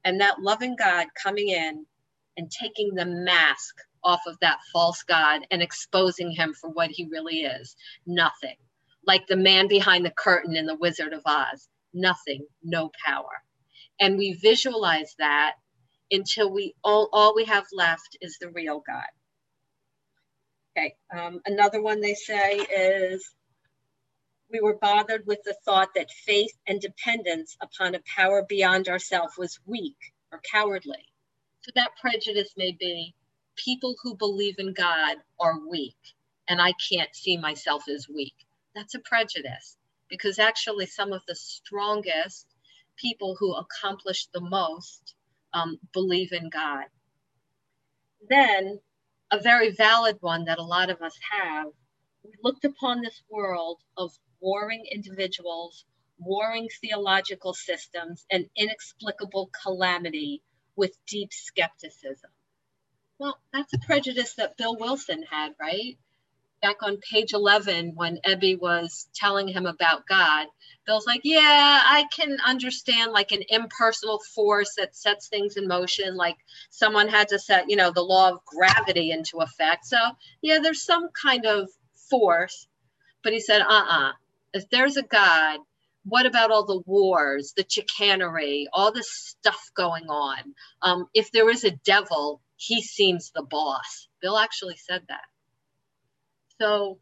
[0.03, 1.85] And that loving God coming in
[2.37, 7.07] and taking the mask off of that false God and exposing him for what he
[7.11, 7.75] really is
[8.05, 8.55] nothing.
[9.07, 13.43] Like the man behind the curtain in The Wizard of Oz nothing, no power.
[13.99, 15.53] And we visualize that
[16.11, 19.05] until we all, all we have left is the real God.
[20.77, 23.25] Okay, um, another one they say is
[24.51, 29.33] we were bothered with the thought that faith and dependence upon a power beyond ourselves
[29.37, 29.97] was weak
[30.31, 31.05] or cowardly.
[31.61, 33.13] So that prejudice may be
[33.55, 35.97] people who believe in God are weak,
[36.49, 38.35] and I can't see myself as weak.
[38.75, 39.77] That's a prejudice
[40.09, 42.45] because actually, some of the strongest
[42.97, 45.15] people who accomplish the most
[45.53, 46.85] um, believe in God.
[48.29, 48.79] Then,
[49.31, 51.67] a very valid one that a lot of us have,
[52.23, 55.85] we looked upon this world of warring individuals,
[56.19, 60.43] warring theological systems, and inexplicable calamity
[60.75, 62.29] with deep skepticism.
[63.17, 65.97] Well, that's a prejudice that Bill Wilson had, right?
[66.61, 70.47] Back on page 11 when Ebby was telling him about God,
[70.85, 76.15] Bill's like, yeah, I can understand like an impersonal force that sets things in motion,
[76.15, 76.37] like
[76.69, 79.85] someone had to set, you know, the law of gravity into effect.
[79.85, 79.97] So,
[80.41, 81.69] yeah, there's some kind of
[82.09, 82.67] force.
[83.23, 84.09] But he said, uh uh-uh.
[84.09, 84.11] uh
[84.53, 85.59] if there's a God,
[86.03, 90.55] what about all the wars, the chicanery, all this stuff going on?
[90.81, 94.07] Um, if there is a devil, he seems the boss.
[94.21, 95.21] Bill actually said that.
[96.61, 96.99] So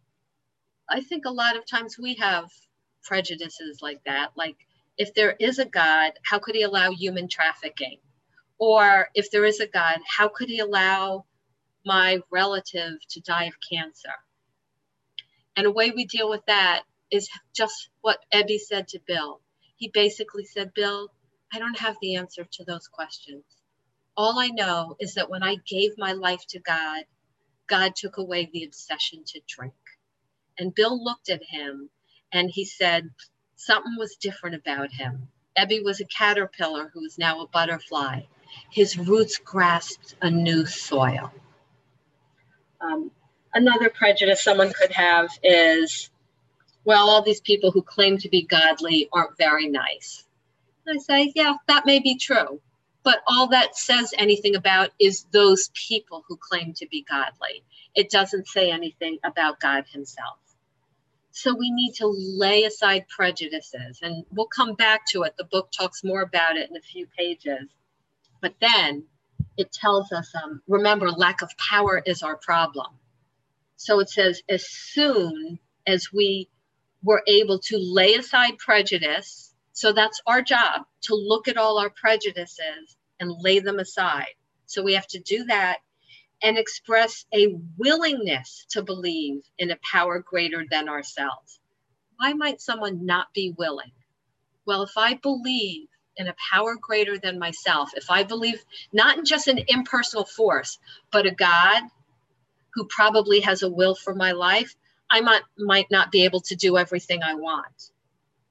[0.90, 2.50] I think a lot of times we have
[3.04, 4.30] prejudices like that.
[4.38, 4.56] Like,
[4.98, 7.98] if there is a God, how could he allow human trafficking?
[8.58, 11.26] Or if there is a God, how could he allow
[11.86, 14.14] my relative to die of cancer?
[15.58, 19.42] And a way we deal with that is just what Ebby said to Bill.
[19.76, 21.12] He basically said, Bill,
[21.52, 23.44] I don't have the answer to those questions.
[24.16, 27.04] All I know is that when I gave my life to God,
[27.70, 29.74] God took away the obsession to drink.
[30.58, 31.90] And Bill looked at him
[32.34, 33.10] and he said,
[33.56, 35.28] something was different about him.
[35.58, 38.22] Ebby was a caterpillar who is now a butterfly.
[38.72, 41.32] His roots grasped a new soil.
[42.82, 43.12] Um,
[43.54, 46.10] another prejudice someone could have is,
[46.86, 50.26] well, all these people who claim to be godly aren't very nice.
[50.88, 52.60] I say, yeah, that may be true
[53.04, 57.64] but all that says anything about is those people who claim to be godly.
[57.96, 60.38] It doesn't say anything about God himself.
[61.32, 65.36] So we need to lay aside prejudices, and we'll come back to it.
[65.38, 67.70] The book talks more about it in a few pages.
[68.42, 69.06] But then
[69.58, 72.88] it tells us um, remember, lack of power is our problem.
[73.78, 76.50] So it says, as soon as we
[77.04, 79.49] we're able to lay aside prejudice.
[79.80, 84.36] So that's our job to look at all our prejudices and lay them aside.
[84.66, 85.78] So we have to do that
[86.44, 91.62] and express a willingness to believe in a power greater than ourselves.
[92.18, 93.94] Why might someone not be willing?
[94.66, 98.62] Well, if I believe in a power greater than myself, if I believe
[98.92, 100.78] not in just an impersonal force,
[101.10, 101.84] but a God
[102.74, 104.76] who probably has a will for my life,
[105.10, 107.92] I might, might not be able to do everything I want.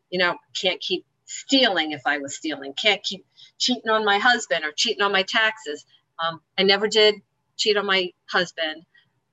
[0.09, 3.25] You know, can't keep stealing if I was stealing, can't keep
[3.59, 5.85] cheating on my husband or cheating on my taxes.
[6.19, 7.17] Um, I never did
[7.57, 8.85] cheat on my husband.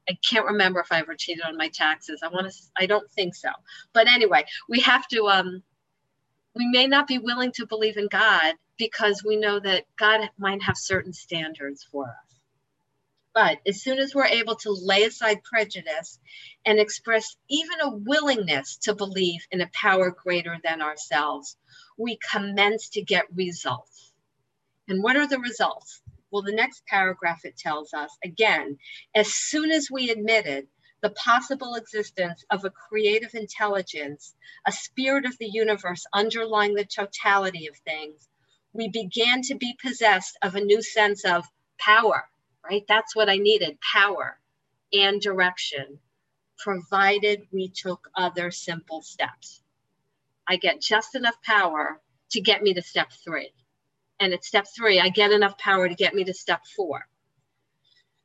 [0.07, 2.21] I can't remember if I ever cheated on my taxes.
[2.21, 3.49] I want to, I don't think so.
[3.93, 5.63] But anyway, we have to, um,
[6.55, 10.61] we may not be willing to believe in God because we know that God might
[10.63, 12.35] have certain standards for us.
[13.33, 16.19] But as soon as we're able to lay aside prejudice
[16.65, 21.57] and express even a willingness to believe in a power greater than ourselves,
[21.97, 24.11] we commence to get results.
[24.87, 26.01] And what are the results?
[26.31, 28.77] Well, the next paragraph it tells us again,
[29.15, 30.67] as soon as we admitted
[31.01, 34.35] the possible existence of a creative intelligence,
[34.67, 38.27] a spirit of the universe underlying the totality of things,
[38.73, 41.45] we began to be possessed of a new sense of
[41.79, 42.25] power
[42.69, 42.83] right?
[42.87, 44.37] That's what I needed power
[44.93, 45.99] and direction,
[46.57, 49.61] provided we took other simple steps.
[50.47, 51.99] I get just enough power
[52.31, 53.51] to get me to step three.
[54.19, 57.07] And at step three, I get enough power to get me to step four.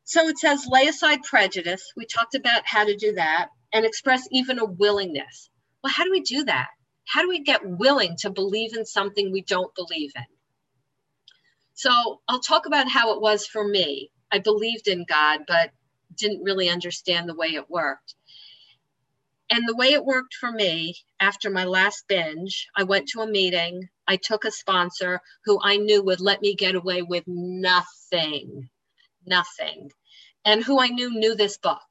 [0.05, 1.93] So it says lay aside prejudice.
[1.97, 5.51] We talked about how to do that and express even a willingness.
[5.83, 6.69] Well, how do we do that?
[7.07, 10.25] How do we get willing to believe in something we don't believe in?
[11.75, 14.11] So I'll talk about how it was for me.
[14.31, 15.71] I believed in God, but
[16.15, 18.15] didn't really understand the way it worked.
[19.51, 23.27] And the way it worked for me after my last binge, I went to a
[23.27, 23.89] meeting.
[24.09, 28.71] I took a sponsor who I knew would let me get away with nothing,
[29.27, 29.91] nothing,
[30.45, 31.83] and who I knew knew this book.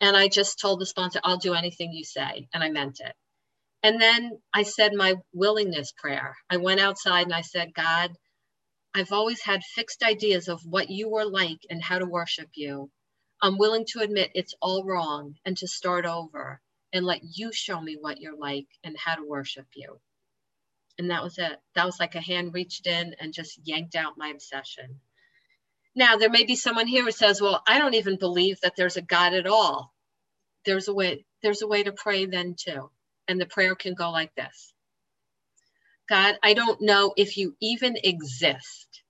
[0.00, 2.48] And I just told the sponsor, I'll do anything you say.
[2.54, 3.14] And I meant it.
[3.82, 6.36] And then I said my willingness prayer.
[6.50, 8.12] I went outside and I said, God,
[8.94, 12.90] I've always had fixed ideas of what you were like and how to worship you.
[13.42, 16.60] I'm willing to admit it's all wrong and to start over
[16.92, 20.00] and let you show me what you're like and how to worship you.
[20.98, 21.58] And that was it.
[21.74, 25.00] That was like a hand reached in and just yanked out my obsession.
[25.94, 28.96] Now, there may be someone here who says, Well, I don't even believe that there's
[28.96, 29.92] a God at all.
[30.64, 32.90] There's a way, there's a way to pray then too.
[33.28, 34.72] And the prayer can go like this
[36.08, 39.02] God, I don't know if you even exist.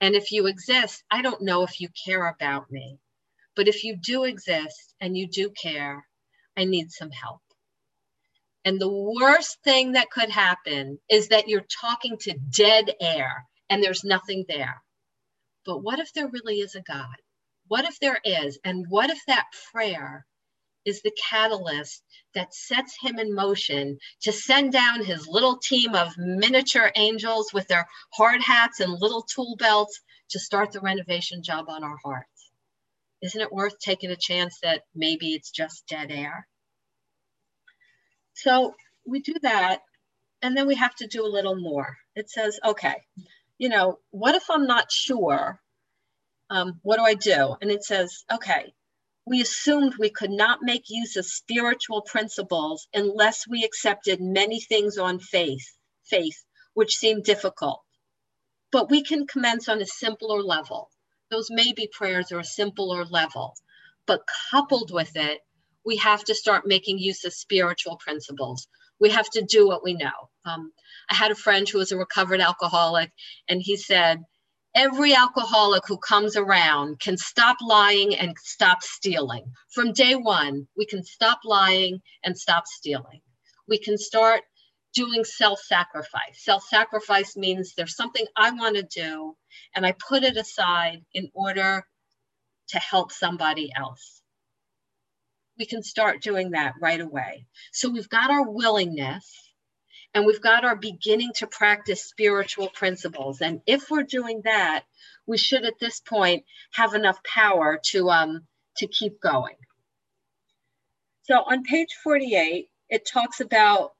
[0.00, 2.98] And if you exist, I don't know if you care about me.
[3.56, 6.06] But if you do exist and you do care,
[6.56, 7.40] I need some help.
[8.64, 13.82] And the worst thing that could happen is that you're talking to dead air and
[13.82, 14.82] there's nothing there.
[15.66, 17.16] But what if there really is a God?
[17.68, 18.58] What if there is?
[18.64, 20.26] And what if that prayer
[20.84, 22.02] is the catalyst
[22.34, 27.66] that sets him in motion to send down his little team of miniature angels with
[27.68, 30.00] their hard hats and little tool belts
[30.30, 32.33] to start the renovation job on our hearts.
[33.24, 36.46] Isn't it worth taking a chance that maybe it's just dead air?
[38.34, 38.74] So
[39.06, 39.80] we do that,
[40.42, 41.96] and then we have to do a little more.
[42.14, 42.96] It says, okay,
[43.56, 45.58] you know, what if I'm not sure?
[46.50, 47.56] Um, what do I do?
[47.62, 48.74] And it says, okay,
[49.26, 54.98] we assumed we could not make use of spiritual principles unless we accepted many things
[54.98, 55.64] on faith,
[56.04, 56.44] faith,
[56.74, 57.80] which seemed difficult.
[58.70, 60.90] But we can commence on a simpler level.
[61.30, 63.54] Those maybe prayers are a simpler level.
[64.06, 65.40] But coupled with it,
[65.84, 68.66] we have to start making use of spiritual principles.
[69.00, 70.30] We have to do what we know.
[70.44, 70.72] Um,
[71.10, 73.10] I had a friend who was a recovered alcoholic,
[73.48, 74.20] and he said,
[74.74, 79.44] every alcoholic who comes around can stop lying and stop stealing.
[79.70, 83.20] From day one, we can stop lying and stop stealing.
[83.68, 84.42] We can start
[84.94, 86.36] doing self sacrifice.
[86.44, 89.36] Self sacrifice means there's something I want to do
[89.74, 91.84] and I put it aside in order
[92.68, 94.22] to help somebody else.
[95.58, 97.46] We can start doing that right away.
[97.72, 99.52] So we've got our willingness
[100.14, 103.40] and we've got our beginning to practice spiritual principles.
[103.40, 104.84] And if we're doing that,
[105.26, 108.46] we should at this point have enough power to, um,
[108.76, 109.56] to keep going.
[111.22, 113.93] So on page 48, it talks about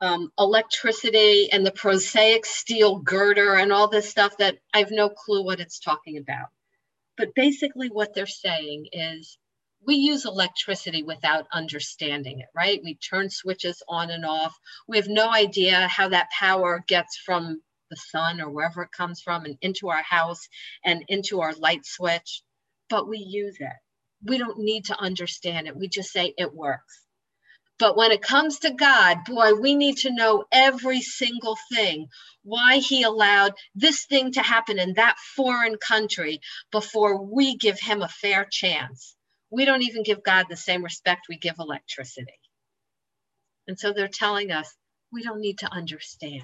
[0.00, 5.08] um, electricity and the prosaic steel girder and all this stuff that I have no
[5.10, 6.48] clue what it's talking about.
[7.16, 9.38] But basically, what they're saying is
[9.86, 12.80] we use electricity without understanding it, right?
[12.84, 14.56] We turn switches on and off.
[14.88, 19.20] We have no idea how that power gets from the sun or wherever it comes
[19.22, 20.48] from and into our house
[20.84, 22.42] and into our light switch,
[22.90, 23.72] but we use it.
[24.24, 25.76] We don't need to understand it.
[25.76, 27.04] We just say it works.
[27.78, 32.08] But when it comes to God, boy, we need to know every single thing
[32.44, 36.40] why he allowed this thing to happen in that foreign country
[36.72, 39.14] before we give him a fair chance
[39.50, 42.38] we don't even give God the same respect we give electricity.
[43.66, 44.74] And so they're telling us
[45.12, 46.42] we don't need to understand.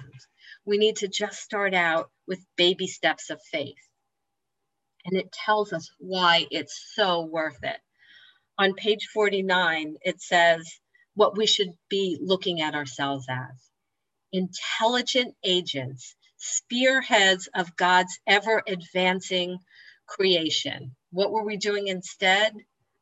[0.65, 3.75] We need to just start out with baby steps of faith.
[5.05, 7.77] And it tells us why it's so worth it.
[8.57, 10.67] On page 49, it says
[11.15, 13.69] what we should be looking at ourselves as
[14.31, 19.57] intelligent agents, spearheads of God's ever advancing
[20.07, 20.95] creation.
[21.11, 22.53] What were we doing instead?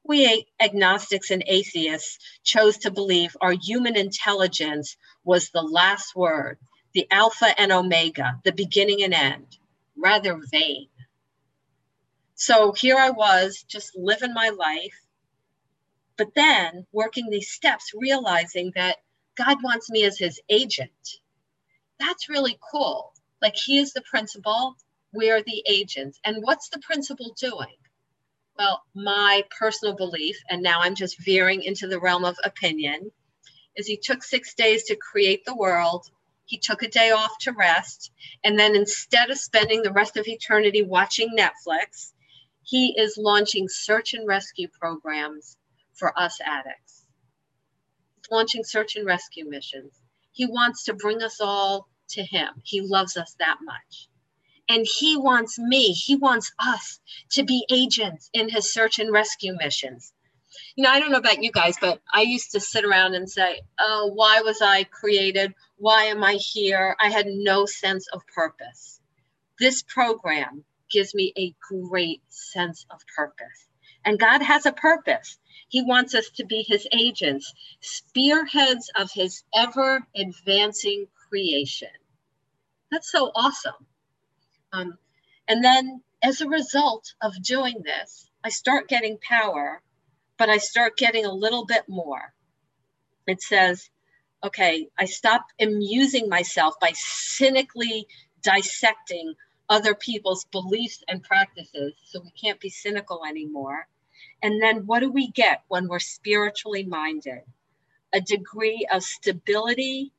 [0.03, 6.57] we agnostics and atheists chose to believe our human intelligence was the last word,
[6.93, 9.57] the alpha and omega, the beginning and end,
[9.97, 10.87] rather vain.
[12.35, 14.99] So here I was just living my life,
[16.17, 18.97] but then working these steps, realizing that
[19.35, 21.17] God wants me as his agent.
[21.99, 23.13] That's really cool.
[23.41, 24.75] Like he is the principal,
[25.13, 26.19] we are the agents.
[26.23, 27.75] And what's the principal doing?
[28.57, 33.11] Well, my personal belief, and now I'm just veering into the realm of opinion,
[33.75, 36.09] is he took six days to create the world.
[36.45, 38.11] He took a day off to rest.
[38.43, 42.13] And then instead of spending the rest of eternity watching Netflix,
[42.61, 45.57] he is launching search and rescue programs
[45.95, 47.05] for us addicts.
[48.17, 49.93] He's launching search and rescue missions.
[50.31, 52.49] He wants to bring us all to him.
[52.63, 54.09] He loves us that much.
[54.69, 56.99] And he wants me, he wants us
[57.31, 60.13] to be agents in his search and rescue missions.
[60.75, 63.29] You know, I don't know about you guys, but I used to sit around and
[63.29, 65.53] say, Oh, why was I created?
[65.77, 66.95] Why am I here?
[66.99, 69.01] I had no sense of purpose.
[69.59, 73.67] This program gives me a great sense of purpose.
[74.05, 75.37] And God has a purpose.
[75.69, 81.89] He wants us to be his agents, spearheads of his ever advancing creation.
[82.91, 83.87] That's so awesome.
[84.71, 84.97] Um,
[85.47, 89.81] and then as a result of doing this, I start getting power,
[90.37, 92.33] but I start getting a little bit more.
[93.27, 93.89] It says,
[94.43, 98.07] okay, I stop amusing myself by cynically
[98.41, 99.33] dissecting
[99.69, 101.93] other people's beliefs and practices.
[102.05, 103.87] So we can't be cynical anymore.
[104.43, 107.43] And then what do we get when we're spiritually minded?
[108.13, 110.11] A degree of stability,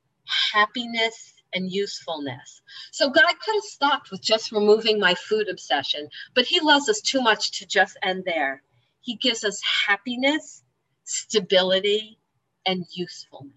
[0.53, 2.63] happiness, and usefulness.
[2.91, 7.01] So God could have stopped with just removing my food obsession, but He loves us
[7.01, 8.63] too much to just end there.
[9.03, 10.65] He gives us happiness,
[11.05, 12.19] stability,
[12.67, 13.55] and usefulness.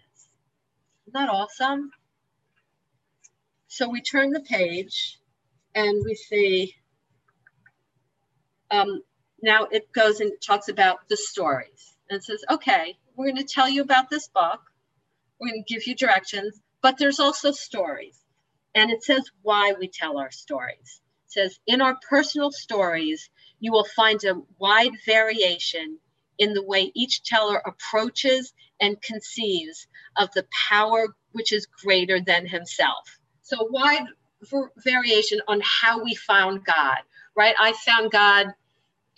[1.06, 1.90] Isn't that awesome?
[3.68, 5.18] So we turn the page
[5.74, 6.74] and we see,
[8.70, 9.02] um,
[9.42, 13.68] now it goes and talks about the stories and says, okay, we're going to tell
[13.68, 14.60] you about this book.
[15.40, 18.18] We're going to give you directions but there's also stories.
[18.74, 21.00] And it says why we tell our stories.
[21.26, 23.28] It says, in our personal stories,
[23.60, 25.98] you will find a wide variation
[26.38, 32.46] in the way each teller approaches and conceives of the power which is greater than
[32.46, 33.18] himself.
[33.42, 34.06] So, wide
[34.84, 36.98] variation on how we found God,
[37.34, 37.56] right?
[37.58, 38.46] I found God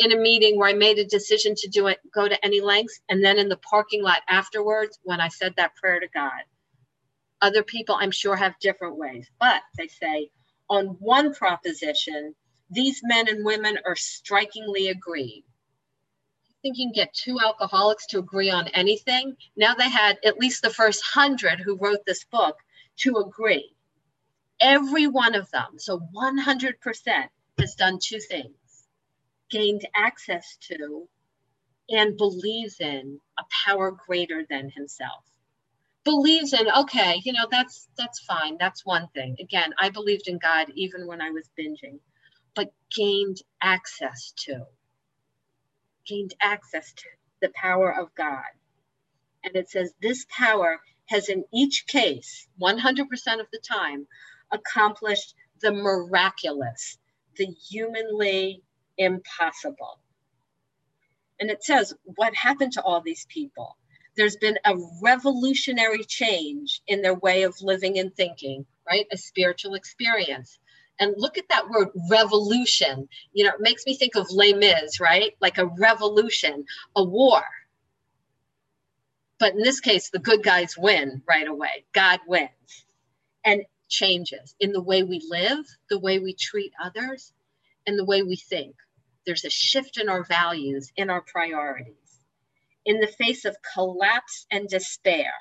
[0.00, 3.00] in a meeting where I made a decision to do it, go to any lengths,
[3.10, 6.42] and then in the parking lot afterwards when I said that prayer to God.
[7.42, 9.30] Other people, I'm sure, have different ways.
[9.38, 10.30] But they say
[10.70, 12.34] on one proposition,
[12.70, 15.44] these men and women are strikingly agreed.
[16.48, 19.36] You think you can get two alcoholics to agree on anything?
[19.54, 22.56] Now they had at least the first hundred who wrote this book
[23.00, 23.74] to agree.
[24.60, 26.74] Every one of them, so 100%,
[27.58, 28.54] has done two things
[29.50, 31.08] gained access to
[31.90, 35.24] and believes in a power greater than himself.
[36.04, 38.56] Believes in okay you know that's that's fine.
[38.58, 39.36] That's one thing.
[39.40, 41.98] Again i believed in god even when i was binging
[42.54, 44.64] but gained access to
[46.06, 47.04] gained access to
[47.42, 48.50] the power of god.
[49.44, 54.06] And it says this power has in each case 100% of the time
[54.52, 56.98] accomplished the miraculous
[57.36, 58.62] the humanly
[59.00, 60.00] impossible
[61.40, 63.76] and it says what happened to all these people
[64.16, 69.06] there's been a revolutionary change in their way of living and thinking, right?
[69.12, 70.58] A spiritual experience.
[71.00, 73.08] And look at that word revolution.
[73.32, 75.32] You know, it makes me think of Les Mis, right?
[75.40, 76.66] Like a revolution,
[76.96, 77.42] a war.
[79.38, 81.86] But in this case, the good guys win right away.
[81.94, 82.84] God wins
[83.44, 87.32] and changes in the way we live, the way we treat others,
[87.86, 88.76] and the way we think.
[89.30, 92.18] There's a shift in our values, in our priorities.
[92.84, 95.32] In the face of collapse and despair,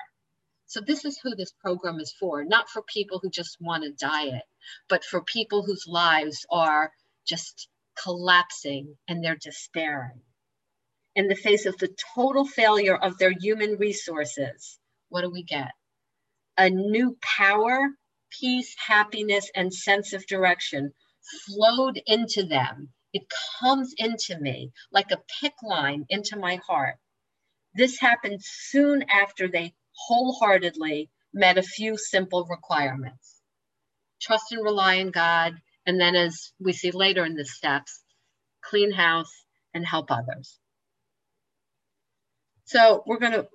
[0.66, 3.90] so this is who this program is for, not for people who just want a
[3.90, 4.44] diet,
[4.88, 6.92] but for people whose lives are
[7.26, 7.68] just
[8.00, 10.20] collapsing and they're despairing.
[11.16, 15.72] In the face of the total failure of their human resources, what do we get?
[16.56, 17.88] A new power,
[18.38, 20.92] peace, happiness, and sense of direction
[21.44, 22.92] flowed into them.
[23.12, 23.22] It
[23.60, 26.96] comes into me like a PICC line into my heart.
[27.74, 33.40] This happened soon after they wholeheartedly met a few simple requirements
[34.20, 35.54] trust and rely on God.
[35.86, 38.00] And then, as we see later in the steps,
[38.62, 39.32] clean house
[39.74, 40.58] and help others.
[42.66, 43.48] So we're going to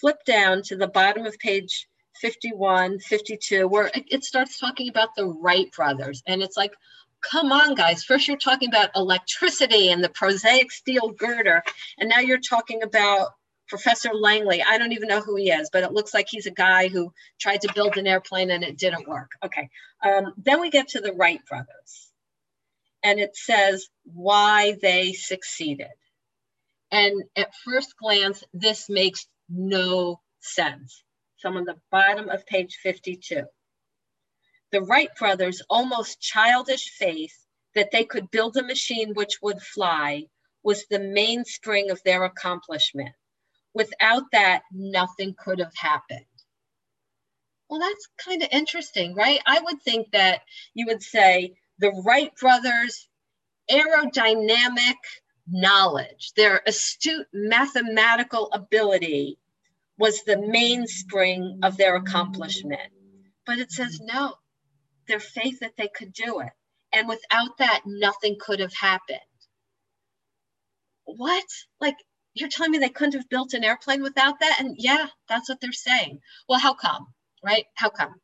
[0.00, 1.86] flip down to the bottom of page
[2.20, 6.22] 51, 52, where it starts talking about the Wright brothers.
[6.26, 6.72] And it's like,
[7.20, 8.04] come on, guys.
[8.04, 11.62] First, you're talking about electricity and the prosaic steel girder.
[11.98, 13.30] And now you're talking about
[13.68, 14.62] Professor Langley.
[14.62, 17.12] I don't even know who he is, but it looks like he's a guy who
[17.38, 19.32] tried to build an airplane and it didn't work.
[19.44, 19.68] Okay.
[20.02, 22.12] Um, then we get to the Wright brothers,
[23.02, 25.88] and it says why they succeeded.
[26.90, 31.02] And at first glance, this makes no sense.
[31.36, 33.44] So on the bottom of page 52.
[34.70, 40.24] The Wright brothers' almost childish faith that they could build a machine which would fly
[40.62, 43.14] was the mainspring of their accomplishment.
[43.72, 46.26] Without that, nothing could have happened.
[47.70, 49.40] Well, that's kind of interesting, right?
[49.46, 50.42] I would think that
[50.74, 53.08] you would say the Wright brothers'
[53.70, 54.96] aerodynamic
[55.46, 59.38] knowledge, their astute mathematical ability
[59.98, 62.92] was the mainspring of their accomplishment.
[63.46, 64.34] But it says no,
[65.08, 66.52] their faith that they could do it.
[66.92, 69.18] And without that, nothing could have happened.
[71.04, 71.44] What?
[71.80, 71.96] Like,
[72.34, 74.58] you're telling me they couldn't have built an airplane without that?
[74.60, 76.20] And yeah, that's what they're saying.
[76.48, 77.06] Well, how come?
[77.44, 77.64] Right?
[77.74, 78.14] How come?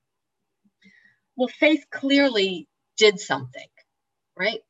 [1.36, 3.66] Well, faith clearly did something,
[4.38, 4.60] right?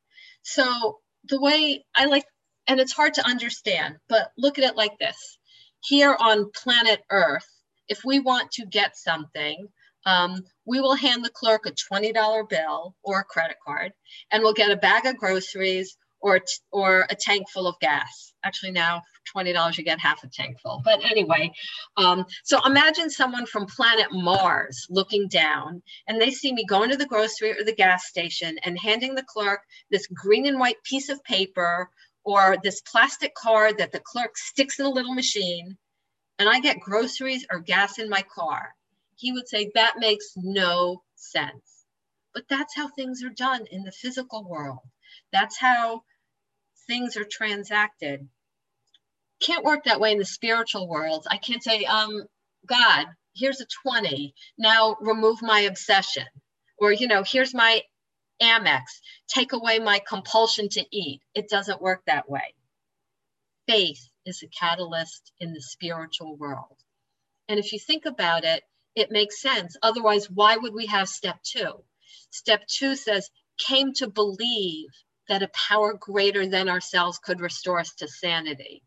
[0.41, 2.25] So the way I like,
[2.67, 5.37] and it's hard to understand, but look at it like this.
[5.83, 7.47] Here on planet Earth,
[7.87, 9.67] if we want to get something,
[10.05, 13.93] um, we will hand the clerk a $20 bill or a credit card,
[14.31, 18.33] and we'll get a bag of groceries or, or a tank full of gas.
[18.43, 19.01] Actually, now
[19.35, 20.81] $20, you get half a tank full.
[20.83, 21.51] But anyway,
[21.97, 26.97] um, so imagine someone from planet Mars looking down and they see me going to
[26.97, 29.61] the grocery or the gas station and handing the clerk
[29.91, 31.89] this green and white piece of paper
[32.23, 35.77] or this plastic card that the clerk sticks in a little machine
[36.39, 38.73] and I get groceries or gas in my car.
[39.15, 41.85] He would say that makes no sense.
[42.33, 44.79] But that's how things are done in the physical world.
[45.31, 46.03] That's how
[46.87, 48.27] things are transacted
[49.41, 51.25] can't work that way in the spiritual world.
[51.29, 52.23] I can't say, um,
[52.65, 54.33] God, here's a 20.
[54.57, 56.25] Now remove my obsession.
[56.77, 57.81] Or, you know, here's my
[58.41, 58.81] Amex.
[59.27, 61.21] Take away my compulsion to eat.
[61.33, 62.53] It doesn't work that way.
[63.67, 66.77] Faith is a catalyst in the spiritual world.
[67.47, 68.63] And if you think about it,
[68.95, 69.77] it makes sense.
[69.83, 71.83] Otherwise, why would we have step two?
[72.31, 74.89] Step two says, came to believe
[75.29, 78.81] that a power greater than ourselves could restore us to sanity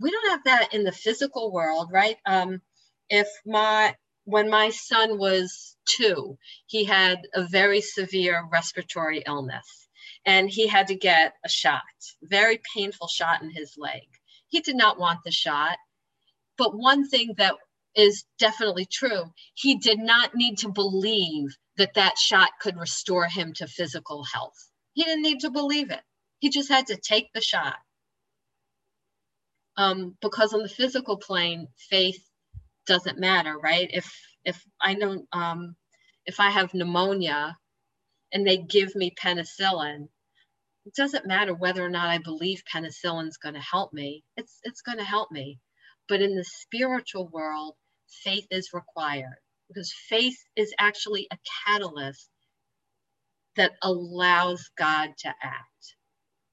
[0.00, 2.18] we don't have that in the physical world, right?
[2.26, 2.62] Um,
[3.10, 3.96] if my
[4.26, 9.88] when my son was two, he had a very severe respiratory illness
[10.26, 11.82] and he had to get a shot,
[12.24, 14.02] very painful shot in his leg.
[14.48, 15.78] He did not want the shot.
[16.58, 17.56] But one thing that
[17.96, 23.52] is definitely true, he did not need to believe that that shot could restore him
[23.54, 24.70] to physical health.
[24.94, 26.02] He didn't need to believe it.
[26.40, 27.76] He just had to take the shot
[29.76, 32.22] um, because on the physical plane, faith
[32.86, 33.88] doesn't matter, right?
[33.92, 34.12] If
[34.44, 35.76] if I know um,
[36.26, 37.56] if I have pneumonia
[38.32, 40.08] and they give me penicillin,
[40.86, 44.24] it doesn't matter whether or not I believe penicillin is going to help me.
[44.36, 45.58] It's it's going to help me.
[46.08, 47.74] But in the spiritual world,
[48.08, 49.36] faith is required
[49.68, 52.28] because faith is actually a catalyst
[53.56, 55.96] that allows God to act.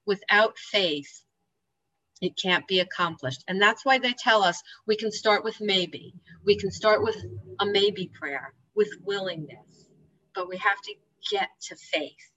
[0.06, 1.22] Without faith,
[2.20, 3.44] it can't be accomplished.
[3.48, 6.14] And that's why they tell us we can start with maybe.
[6.44, 7.16] We can start with
[7.60, 9.88] a maybe prayer, with willingness.
[10.34, 10.94] But we have to
[11.30, 12.30] get to faith.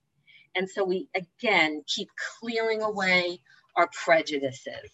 [0.56, 2.10] And so we again keep
[2.40, 3.40] clearing away
[3.76, 4.92] our prejudices.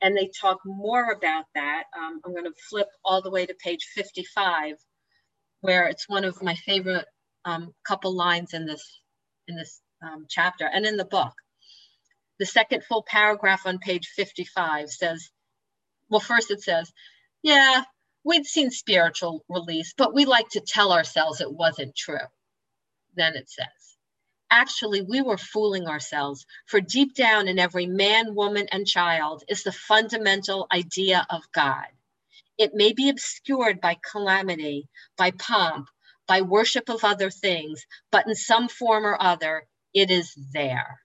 [0.00, 1.84] And they talk more about that.
[1.96, 4.76] Um, I'm going to flip all the way to page 55,
[5.60, 7.06] where it's one of my favorite
[7.44, 9.00] um, couple lines in this
[9.48, 11.32] in this um, chapter and in the book.
[12.38, 15.30] The second full paragraph on page 55 says,
[16.08, 16.92] well, first it says,
[17.42, 17.82] yeah,
[18.24, 22.18] we'd seen spiritual release, but we like to tell ourselves it wasn't true.
[23.16, 23.66] Then it says,
[24.50, 29.62] actually, we were fooling ourselves, for deep down in every man, woman, and child is
[29.62, 31.86] the fundamental idea of God.
[32.58, 35.88] It may be obscured by calamity, by pomp,
[36.26, 41.00] by worship of other things, but in some form or other, it is there.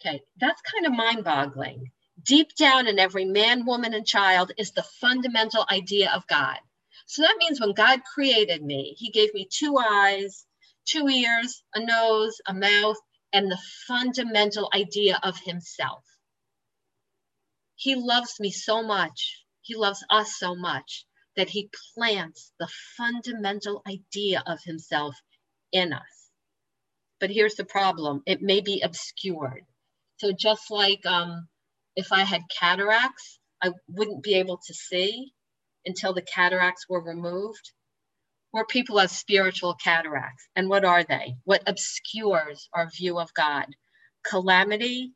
[0.00, 1.90] Okay, that's kind of mind boggling.
[2.24, 6.58] Deep down in every man, woman, and child is the fundamental idea of God.
[7.06, 10.46] So that means when God created me, He gave me two eyes,
[10.90, 12.96] two ears, a nose, a mouth,
[13.32, 16.04] and the fundamental idea of Himself.
[17.76, 19.44] He loves me so much.
[19.62, 21.04] He loves us so much
[21.36, 25.14] that He plants the fundamental idea of Himself
[25.72, 26.30] in us.
[27.20, 29.64] But here's the problem it may be obscured.
[30.18, 31.48] So just like um,
[31.96, 35.32] if I had cataracts, I wouldn't be able to see
[35.84, 37.72] until the cataracts were removed.
[38.52, 40.48] Or people have spiritual cataracts.
[40.56, 41.36] And what are they?
[41.44, 43.66] What obscures our view of God?
[44.26, 45.12] Calamity,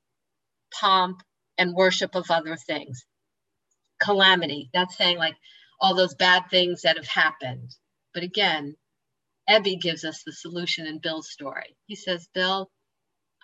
[0.81, 1.23] pomp,
[1.59, 3.05] and worship of other things.
[4.03, 5.37] Calamity, that's saying like
[5.81, 7.71] all those bad things that have happened.
[8.15, 8.77] But again,
[9.51, 11.77] Ebby gives us the solution in Bill's story.
[11.87, 12.71] He says, Bill,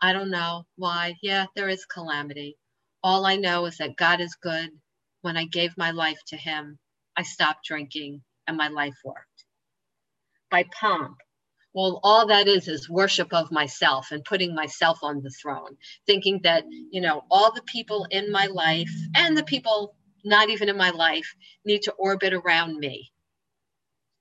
[0.03, 1.17] I don't know why.
[1.23, 2.57] Yeah, there is calamity.
[3.05, 4.71] All I know is that God is good.
[5.23, 6.79] When I gave my life to Him,
[7.17, 9.28] I stopped drinking and my life worked.
[10.51, 11.19] By pomp,
[11.75, 15.77] well, all that is is worship of myself and putting myself on the throne,
[16.07, 19.95] thinking that, you know, all the people in my life and the people
[20.25, 21.35] not even in my life
[21.65, 23.13] need to orbit around me.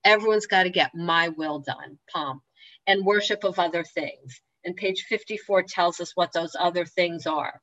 [0.03, 2.43] Everyone's got to get my will done, pomp,
[2.87, 7.61] and worship of other things and page 54 tells us what those other things are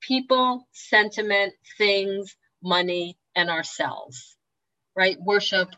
[0.00, 4.36] people, sentiment, things, money, and ourselves,
[4.94, 5.16] right?
[5.20, 5.70] Worship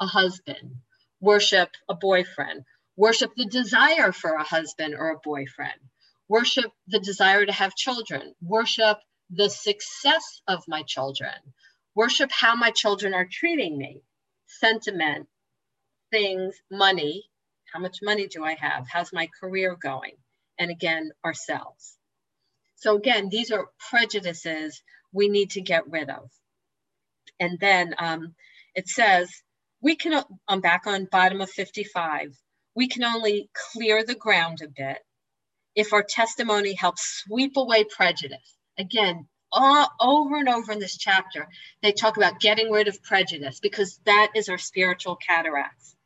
[0.00, 0.76] a husband,
[1.22, 2.64] worship a boyfriend,
[2.96, 5.80] worship the desire for a husband or a boyfriend,
[6.28, 8.98] worship the desire to have children, worship
[9.30, 11.32] the success of my children,
[11.94, 14.02] worship how my children are treating me,
[14.46, 15.28] sentiment,
[16.10, 17.24] things, money,
[17.72, 18.86] how much money do I have?
[18.90, 20.16] How's my career going?
[20.58, 21.96] And again, ourselves.
[22.76, 24.82] So again, these are prejudices
[25.12, 26.30] we need to get rid of.
[27.40, 28.34] And then um,
[28.74, 29.30] it says,
[29.82, 32.36] we can, I'm back on bottom of 55,
[32.74, 34.98] we can only clear the ground a bit
[35.74, 38.56] if our testimony helps sweep away prejudice.
[38.78, 41.48] Again, all, over and over in this chapter,
[41.82, 45.96] they talk about getting rid of prejudice because that is our spiritual cataracts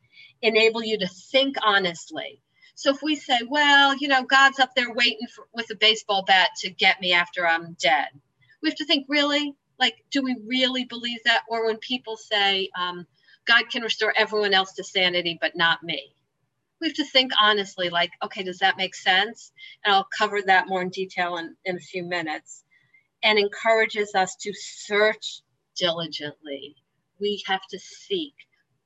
[0.43, 2.41] enable you to think honestly.
[2.75, 6.25] So if we say, well, you know, God's up there waiting for, with a baseball
[6.27, 8.09] bat to get me after I'm dead,
[8.63, 9.55] we have to think, really?
[9.79, 11.43] Like, do we really believe that?
[11.49, 13.07] Or when people say, um,
[13.47, 16.13] God can restore everyone else to sanity, but not me.
[16.81, 19.53] We have to think honestly, like, okay, does that make sense?
[19.85, 22.65] And I'll cover that more in detail in, in a few minutes.
[23.23, 25.41] And encourages us to search
[25.77, 26.77] diligently.
[27.19, 28.35] We have to seek.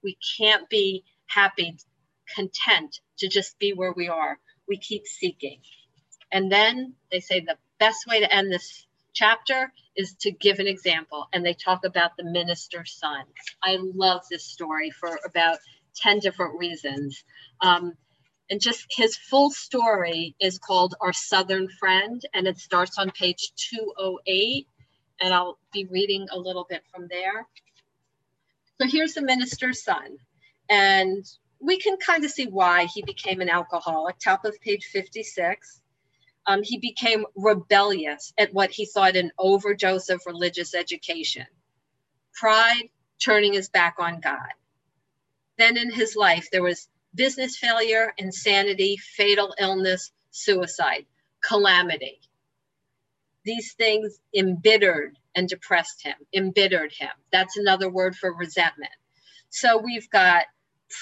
[0.02, 1.76] We can't be happy,
[2.34, 4.38] content to just be where we are.
[4.68, 5.60] We keep seeking.
[6.32, 8.86] And then they say the best way to end this
[9.20, 11.28] chapter is to give an example.
[11.32, 13.24] And they talk about the minister's son.
[13.62, 15.58] I love this story for about
[15.96, 17.22] 10 different reasons.
[17.60, 17.92] Um,
[18.48, 23.52] and just his full story is called Our Southern Friend, and it starts on page
[23.70, 24.66] 208.
[25.20, 27.46] And I'll be reading a little bit from there.
[28.80, 30.16] So here's the minister's son.
[30.70, 31.26] And
[31.60, 34.18] we can kind of see why he became an alcoholic.
[34.18, 35.79] Top of page 56.
[36.50, 41.46] Um, he became rebellious at what he thought an overdose of religious education,
[42.34, 42.88] pride,
[43.24, 44.48] turning his back on God.
[45.58, 51.06] Then in his life, there was business failure, insanity, fatal illness, suicide,
[51.40, 52.18] calamity.
[53.44, 57.10] These things embittered and depressed him, embittered him.
[57.30, 58.90] That's another word for resentment.
[59.50, 60.46] So we've got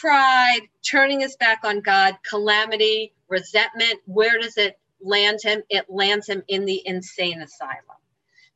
[0.02, 4.00] pride, turning his back on God, calamity, resentment.
[4.04, 5.62] Where does it land him?
[5.70, 7.78] It lands him in the insane asylum.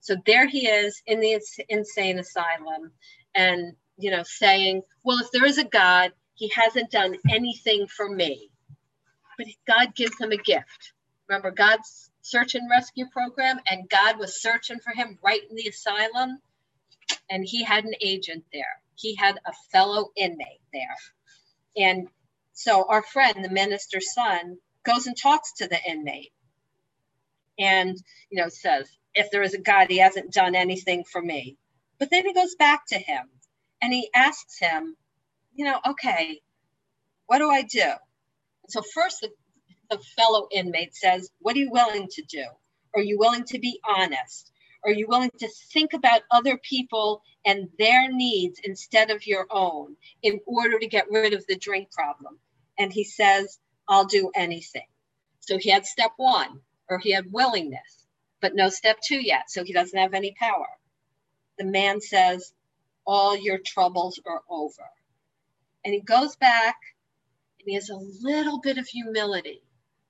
[0.00, 2.92] So there he is in the insane asylum
[3.34, 8.08] and, you know, saying, well, if there is a God, he hasn't done anything for
[8.08, 8.50] me.
[9.38, 10.92] but God gives him a gift.
[11.28, 15.68] Remember God's search and rescue program, and God was searching for him right in the
[15.68, 16.38] asylum,
[17.30, 18.82] and he had an agent there.
[18.94, 20.96] He had a fellow inmate there.
[21.76, 22.08] And
[22.52, 26.32] so our friend, the minister's son, goes and talks to the inmate
[27.58, 27.96] and,
[28.30, 31.56] you know, says, if there is a God, he hasn't done anything for me.
[31.98, 33.28] But then he goes back to him
[33.80, 34.96] and he asks him,
[35.54, 36.40] you know, okay,
[37.26, 37.92] what do I do?
[38.68, 39.30] So first the,
[39.90, 42.44] the fellow inmate says, what are you willing to do?
[42.94, 44.50] Are you willing to be honest?
[44.84, 49.96] Are you willing to think about other people and their needs instead of your own
[50.22, 52.38] in order to get rid of the drink problem?
[52.78, 53.58] And he says,
[53.92, 54.86] I'll do anything.
[55.40, 56.60] So he had step one,
[56.90, 58.06] or he had willingness,
[58.42, 59.50] but no step two yet.
[59.50, 60.68] So he doesn't have any power.
[61.58, 62.52] The man says,
[63.06, 64.88] All your troubles are over.
[65.84, 66.76] And he goes back
[67.60, 69.62] and he has a little bit of humility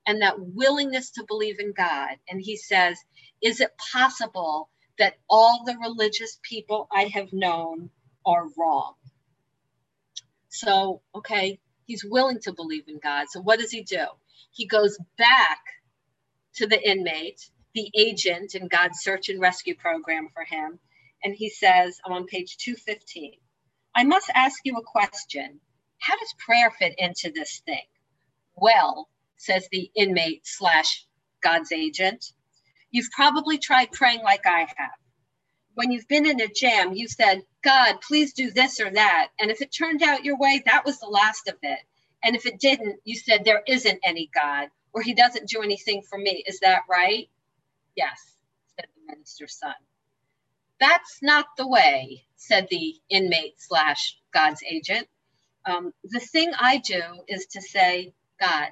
[0.07, 2.17] and that willingness to believe in God.
[2.29, 2.99] And he says,
[3.43, 7.91] Is it possible that all the religious people I have known
[8.27, 8.95] are wrong?
[10.51, 11.61] So, okay,
[11.93, 13.27] he's willing to believe in God.
[13.29, 14.07] So, what does he do?
[14.51, 15.59] He goes back
[16.55, 20.79] to the inmate, the agent in God's search and rescue program for him,
[21.23, 23.35] and he says, I'm on page 215,
[23.95, 25.61] I must ask you a question.
[26.01, 27.85] How does prayer fit into this thing?
[28.57, 31.07] Well, says the inmate slash
[31.43, 32.25] God's agent,
[32.91, 34.99] you've probably tried praying like I have.
[35.75, 39.29] When you've been in a jam, you said, God, please do this or that.
[39.41, 41.81] And if it turned out your way, that was the last of it.
[42.25, 46.03] And if it didn't, you said, there isn't any God or he doesn't do anything
[46.03, 46.45] for me.
[46.47, 47.29] Is that right?
[47.97, 48.21] Yes,
[48.77, 49.75] said the minister's son.
[50.81, 55.09] That's not the way, said the inmate slash God's agent.
[55.67, 58.69] Um, the thing I do is to say, God,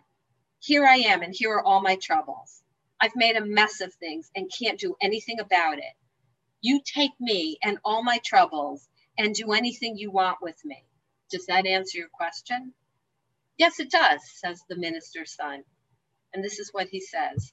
[0.61, 2.63] here I am, and here are all my troubles.
[3.01, 5.95] I've made a mess of things and can't do anything about it.
[6.63, 8.89] You take me and all my troubles
[9.19, 10.85] and do anything you want with me.
[11.31, 12.75] Does that answer your question?
[13.59, 15.65] Yes, it does, says the minister's son.
[16.35, 17.53] And this is what he says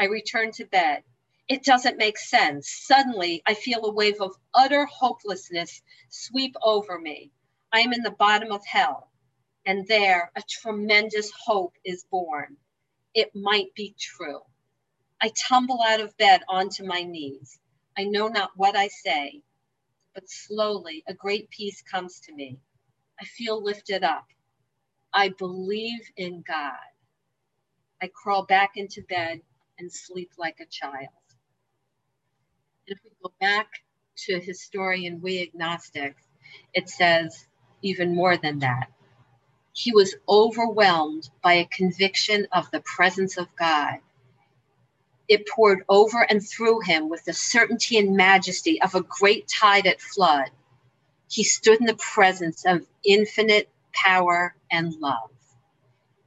[0.00, 1.04] I return to bed.
[1.48, 2.70] It doesn't make sense.
[2.70, 7.32] Suddenly, I feel a wave of utter hopelessness sweep over me.
[7.72, 9.10] I am in the bottom of hell,
[9.66, 12.56] and there a tremendous hope is born.
[13.14, 14.40] It might be true.
[15.22, 17.59] I tumble out of bed onto my knees.
[18.00, 19.42] I know not what I say,
[20.14, 22.58] but slowly a great peace comes to me.
[23.20, 24.26] I feel lifted up.
[25.14, 26.72] I believe in God.
[28.02, 29.42] I crawl back into bed
[29.78, 31.08] and sleep like a child.
[32.88, 33.68] And if we go back
[34.26, 36.16] to historian We Agnostic,
[36.74, 37.46] it says
[37.82, 38.90] even more than that.
[39.74, 43.98] He was overwhelmed by a conviction of the presence of God.
[45.30, 49.86] It poured over and through him with the certainty and majesty of a great tide
[49.86, 50.50] at flood.
[51.30, 55.30] He stood in the presence of infinite power and love.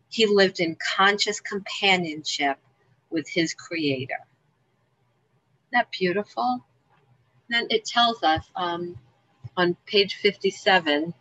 [0.07, 2.57] He lived in conscious companionship
[3.09, 4.13] with his creator.
[5.57, 6.65] Isn't that beautiful?
[7.49, 8.97] Then it tells us um,
[9.57, 11.13] on page 57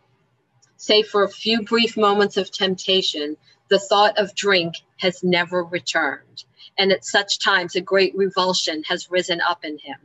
[0.77, 3.35] say, for a few brief moments of temptation,
[3.69, 6.45] the thought of drink has never returned.
[6.77, 9.97] And at such times, a great revulsion has risen up in him.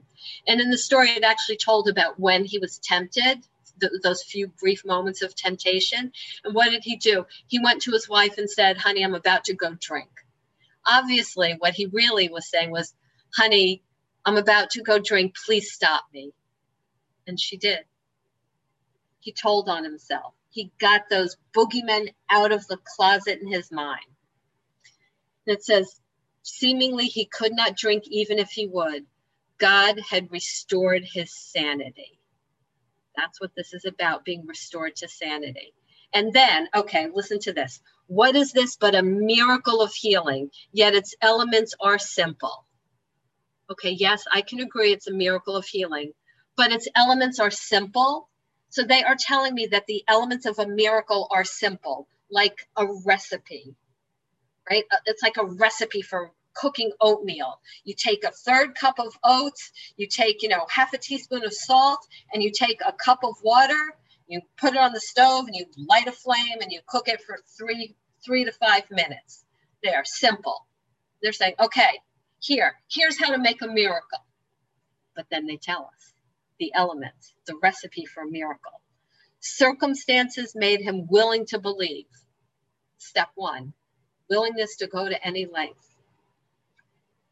[0.46, 3.46] And in the story, it actually told about when he was tempted
[3.80, 6.12] th- those few brief moments of temptation.
[6.44, 7.26] And what did he do?
[7.46, 10.10] He went to his wife and said, Honey, I'm about to go drink.
[10.86, 12.94] Obviously, what he really was saying was,
[13.34, 13.82] Honey,
[14.24, 15.34] I'm about to go drink.
[15.46, 16.32] Please stop me.
[17.26, 17.80] And she did.
[19.20, 20.34] He told on himself.
[20.50, 24.06] He got those boogeymen out of the closet in his mind.
[25.46, 26.00] And it says,
[26.48, 29.06] seemingly he could not drink even if he would.
[29.58, 32.18] God had restored his sanity.
[33.16, 35.74] That's what this is about being restored to sanity.
[36.12, 37.80] And then, okay, listen to this.
[38.06, 40.50] What is this but a miracle of healing?
[40.72, 42.64] Yet its elements are simple.
[43.70, 46.12] Okay, yes, I can agree it's a miracle of healing,
[46.56, 48.28] but its elements are simple.
[48.70, 52.86] So they are telling me that the elements of a miracle are simple, like a
[53.04, 53.74] recipe,
[54.70, 54.84] right?
[54.90, 57.60] Uh, it's like a recipe for cooking oatmeal.
[57.84, 61.54] You take a third cup of oats, you take, you know, half a teaspoon of
[61.54, 63.94] salt, and you take a cup of water,
[64.26, 67.22] you put it on the stove and you light a flame and you cook it
[67.22, 69.44] for three, three to five minutes.
[69.82, 70.66] They are simple.
[71.22, 72.00] They're saying, okay,
[72.40, 74.24] here, here's how to make a miracle.
[75.16, 76.12] But then they tell us
[76.58, 78.80] the elements, the recipe for a miracle.
[79.40, 82.06] Circumstances made him willing to believe.
[82.98, 83.72] Step one,
[84.28, 85.87] willingness to go to any length.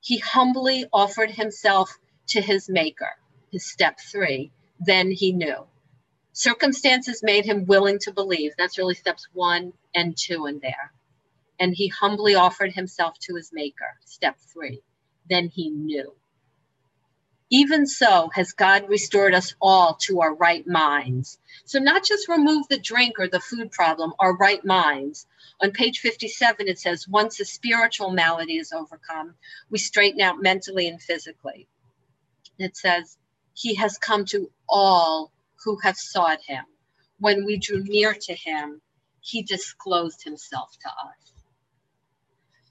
[0.07, 3.11] He humbly offered himself to his maker,
[3.51, 5.67] his step three, then he knew.
[6.33, 8.53] Circumstances made him willing to believe.
[8.57, 10.93] That's really steps one and two in there.
[11.59, 14.81] And he humbly offered himself to his maker, step three.
[15.29, 16.15] Then he knew.
[17.51, 21.39] Even so has God restored us all to our right minds.
[21.65, 25.27] So, not just remove the drink or the food problem, our right minds.
[25.61, 29.35] On page 57, it says, once a spiritual malady is overcome,
[29.71, 31.69] we straighten out mentally and physically.
[32.59, 33.17] It says,
[33.55, 35.33] He has come to all
[35.65, 36.65] who have sought Him.
[37.21, 38.81] When we drew near to Him,
[39.21, 41.33] He disclosed Himself to us.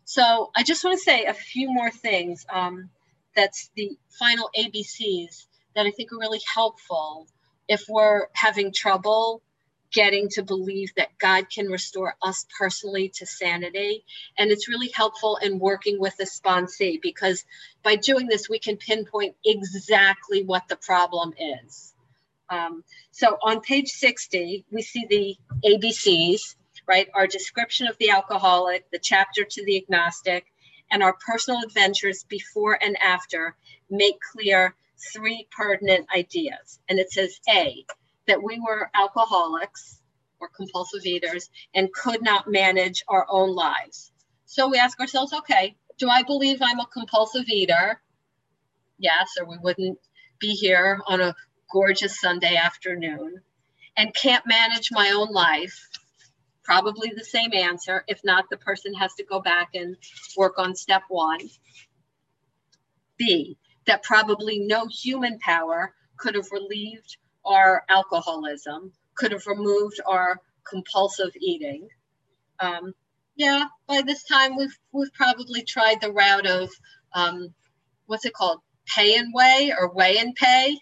[0.04, 2.46] So, I just want to say a few more things.
[2.54, 2.90] Um,
[3.36, 5.46] that's the final ABCs
[5.76, 7.28] that I think are really helpful
[7.68, 9.42] if we're having trouble
[9.92, 14.04] getting to believe that God can restore us personally to sanity.
[14.38, 17.46] And it's really helpful in working with the sponsee because
[17.82, 21.34] by doing this, we can pinpoint exactly what the problem
[21.66, 21.94] is.
[22.50, 26.56] Um, so on page 60, we see the ABCs,
[26.88, 27.08] right?
[27.14, 30.46] Our description of the alcoholic, the chapter to the agnostic,
[30.92, 33.56] and our personal adventures before and after
[33.90, 34.76] make clear
[35.14, 36.80] three pertinent ideas.
[36.90, 37.86] And it says A,
[38.28, 40.02] that we were alcoholics
[40.40, 44.12] or compulsive eaters and could not manage our own lives.
[44.46, 48.02] So we ask ourselves, okay, do I believe I'm a compulsive eater?
[48.98, 50.00] Yes, or we wouldn't
[50.40, 51.36] be here on a
[51.72, 53.42] gorgeous Sunday afternoon
[53.98, 55.90] and can't manage my own life
[56.66, 58.04] probably the same answer.
[58.08, 59.96] If not, the person has to go back and
[60.36, 61.40] work on step one.
[63.18, 70.42] B, that probably no human power could have relieved our alcoholism, could have removed our
[70.70, 71.88] compulsive eating.
[72.60, 72.94] Um,
[73.36, 76.70] yeah, by this time we've we've probably tried the route of
[77.14, 77.54] um,
[78.08, 80.78] what's it called, pay and weigh or weigh and pay.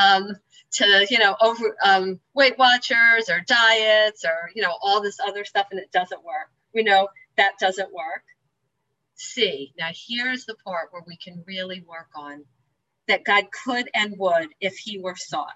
[0.00, 0.36] Um,
[0.72, 5.44] to you know over um, weight watchers or diets or you know all this other
[5.44, 6.50] stuff and it doesn't work.
[6.74, 8.24] We know that doesn't work.
[9.14, 12.44] C now here's the part where we can really work on
[13.08, 15.54] that god could and would if he were sought.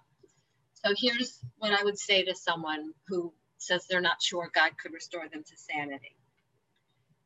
[0.84, 4.93] So here's what i would say to someone who says they're not sure god could
[4.93, 6.16] restore them to sanity.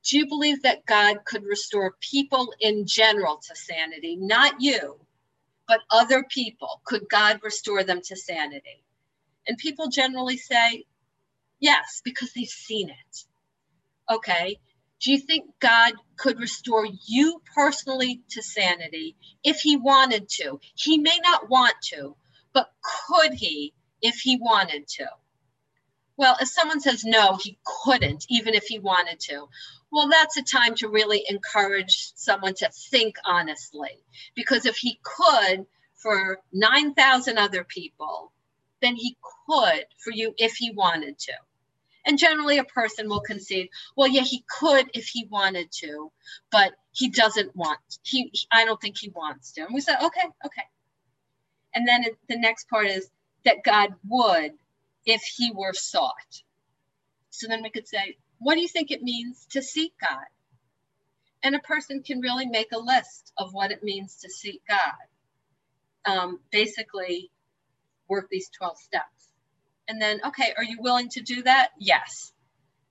[0.04, 4.16] Do you believe that god could restore people in general to sanity?
[4.16, 5.00] Not you
[5.68, 8.84] but other people, could God restore them to sanity?
[9.46, 10.84] And people generally say,
[11.60, 13.24] yes, because they've seen it.
[14.14, 14.58] Okay.
[15.00, 20.60] Do you think God could restore you personally to sanity if he wanted to?
[20.74, 22.16] He may not want to,
[22.54, 25.06] but could he if he wanted to?
[26.16, 29.48] Well, if someone says no, he couldn't, even if he wanted to,
[29.92, 34.02] well, that's a time to really encourage someone to think honestly.
[34.34, 38.32] Because if he could for 9,000 other people,
[38.82, 39.16] then he
[39.48, 41.32] could for you if he wanted to.
[42.04, 46.12] And generally, a person will concede, well, yeah, he could if he wanted to,
[46.52, 47.80] but he doesn't want.
[48.04, 49.62] He, I don't think he wants to.
[49.62, 50.62] And we said, okay, okay.
[51.74, 53.10] And then the next part is
[53.44, 54.52] that God would
[55.04, 56.42] if he were sought.
[57.30, 60.26] So then we could say, what do you think it means to seek God?
[61.42, 66.12] And a person can really make a list of what it means to seek God.
[66.12, 67.30] Um, basically,
[68.08, 69.32] work these 12 steps.
[69.88, 71.70] And then, okay, are you willing to do that?
[71.78, 72.32] Yes.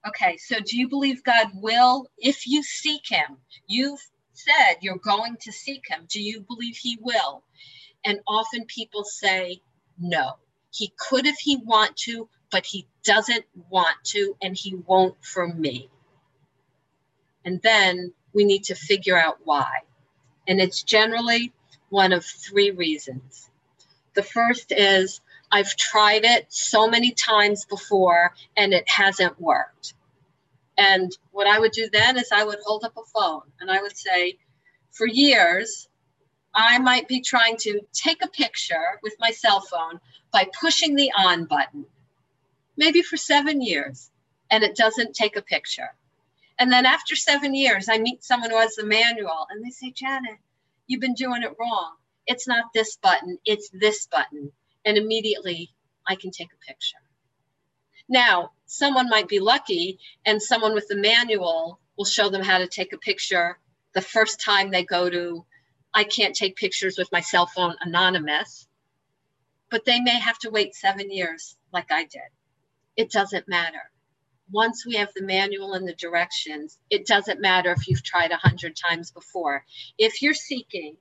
[0.08, 3.38] Okay, so do you believe God will, if you seek Him?
[3.68, 4.00] You've
[4.34, 6.06] said you're going to seek Him.
[6.08, 7.44] Do you believe He will?
[8.06, 9.62] And often people say
[9.98, 10.34] no.
[10.72, 15.48] He could if He want to, but he doesn't want to and he won't for
[15.48, 15.90] me.
[17.44, 19.80] And then we need to figure out why.
[20.48, 21.54] And it's generally
[21.90, 23.50] one of three reasons.
[24.14, 29.94] The first is I've tried it so many times before and it hasn't worked.
[30.78, 33.82] And what I would do then is I would hold up a phone and I
[33.82, 34.38] would say,
[34.92, 35.88] for years,
[36.54, 40.00] I might be trying to take a picture with my cell phone
[40.32, 41.86] by pushing the on button
[42.78, 44.12] maybe for seven years,
[44.50, 45.90] and it doesn't take a picture.
[46.58, 49.92] And then after seven years, I meet someone who has the manual and they say,
[49.92, 50.38] Janet,
[50.88, 51.96] you've been doing it wrong.
[52.28, 54.52] It's not this button, it's this button.
[54.86, 55.74] And immediately
[56.08, 56.98] I can take a picture.
[58.08, 62.68] Now, someone might be lucky and someone with the manual will show them how to
[62.68, 63.58] take a picture
[63.94, 65.46] the first time they go to,
[65.94, 68.68] I can't take pictures with my cell phone anonymous,
[69.72, 72.22] but they may have to wait seven years like I did
[72.98, 73.82] it doesn't matter.
[74.52, 78.38] once we have the manual and the directions, it doesn't matter if you've tried a
[78.38, 79.66] hundred times before.
[79.98, 80.98] If you're seeking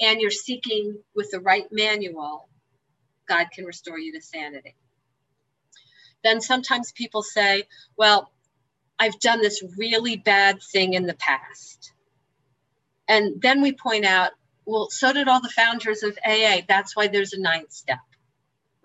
[0.00, 2.48] and you're seeking with the right manual,
[3.28, 4.76] God can restore you to sanity.
[6.24, 7.64] Then sometimes people say,
[7.96, 8.32] well,
[8.98, 11.92] I've done this really bad thing in the past.
[13.08, 14.32] And then we point out,
[14.66, 16.60] well, so did all the founders of AA.
[16.68, 17.98] That's why there's a ninth step,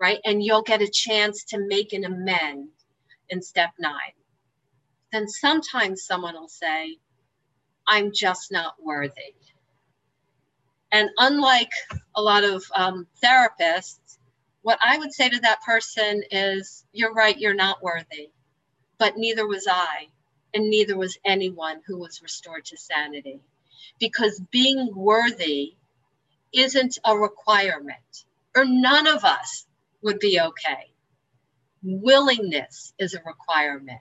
[0.00, 0.20] right?
[0.24, 2.68] And you'll get a chance to make an amend
[3.30, 4.12] in step nine.
[5.12, 6.98] Then sometimes someone will say,
[7.86, 9.34] I'm just not worthy.
[10.92, 11.70] And unlike
[12.14, 14.18] a lot of um, therapists,
[14.62, 18.30] what I would say to that person is, You're right, you're not worthy,
[18.98, 20.08] but neither was I,
[20.54, 23.40] and neither was anyone who was restored to sanity.
[23.98, 25.74] Because being worthy
[26.52, 28.24] isn't a requirement,
[28.56, 29.66] or none of us
[30.02, 30.92] would be okay
[31.86, 34.00] willingness is a requirement,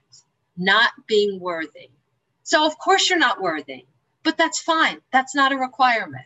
[0.57, 1.89] not being worthy.
[2.43, 3.85] So, of course, you're not worthy,
[4.23, 5.01] but that's fine.
[5.11, 6.25] That's not a requirement.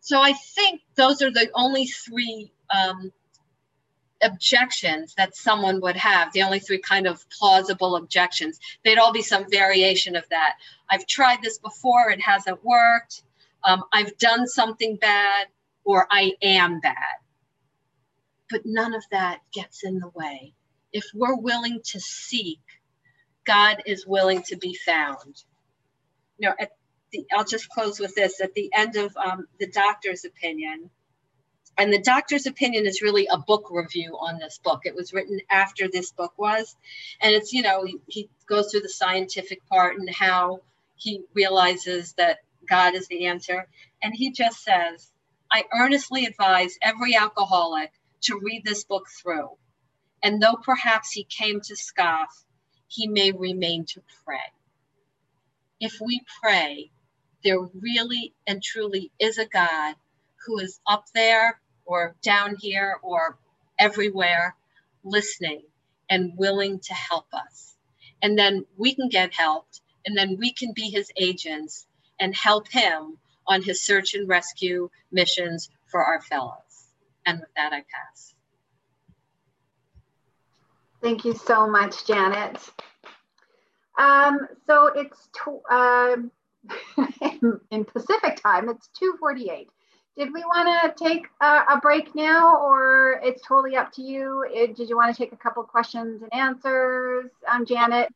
[0.00, 3.12] So, I think those are the only three um,
[4.22, 8.58] objections that someone would have, the only three kind of plausible objections.
[8.84, 10.56] They'd all be some variation of that.
[10.88, 13.22] I've tried this before, it hasn't worked.
[13.64, 15.46] Um, I've done something bad,
[15.84, 17.21] or I am bad
[18.52, 20.54] but none of that gets in the way.
[20.92, 22.60] If we're willing to seek,
[23.46, 25.42] God is willing to be found.
[26.38, 26.54] You know,
[27.12, 28.40] the, I'll just close with this.
[28.40, 30.90] At the end of um, the doctor's opinion,
[31.78, 34.82] and the doctor's opinion is really a book review on this book.
[34.84, 36.76] It was written after this book was,
[37.20, 40.60] and it's you know he, he goes through the scientific part and how
[40.96, 42.38] he realizes that
[42.68, 43.66] God is the answer,
[44.02, 45.10] and he just says,
[45.50, 47.90] "I earnestly advise every alcoholic
[48.22, 49.50] to read this book through.
[50.22, 52.44] And though perhaps he came to scoff,
[52.88, 54.52] he may remain to pray.
[55.80, 56.90] If we pray,
[57.44, 59.96] there really and truly is a God
[60.46, 63.38] who is up there or down here or
[63.78, 64.54] everywhere
[65.02, 65.62] listening
[66.08, 67.74] and willing to help us.
[68.22, 71.86] And then we can get helped, and then we can be his agents
[72.20, 76.61] and help him on his search and rescue missions for our fellows.
[77.26, 78.34] And with that, I pass.
[81.02, 82.58] Thank you so much, Janet.
[83.98, 85.28] Um, so it's
[85.70, 86.16] uh,
[87.70, 89.66] in Pacific time, it's 2.48.
[90.16, 94.44] Did we want to take a, a, break now or it's totally up to you?
[94.46, 98.12] It, did you want to take a couple questions and answers, um, Janet?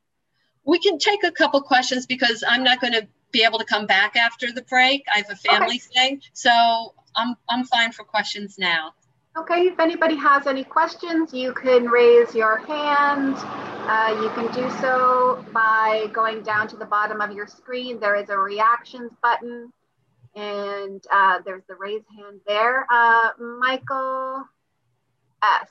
[0.65, 3.87] We can take a couple questions because I'm not going to be able to come
[3.87, 5.05] back after the break.
[5.13, 5.95] I have a family okay.
[5.95, 6.23] thing.
[6.35, 8.93] So I'm, I'm fine for questions now.
[9.37, 13.37] Okay, if anybody has any questions, you can raise your hand.
[13.37, 18.01] Uh, you can do so by going down to the bottom of your screen.
[18.01, 19.73] There is a reactions button
[20.35, 22.87] and uh, there's the raise hand there.
[22.91, 24.45] Uh, Michael
[25.43, 25.71] S.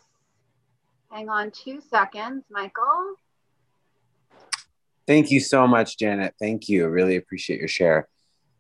[1.12, 3.16] Hang on two seconds, Michael.
[5.08, 6.34] Thank you so much, Janet.
[6.40, 6.88] Thank you.
[6.88, 8.08] Really appreciate your share.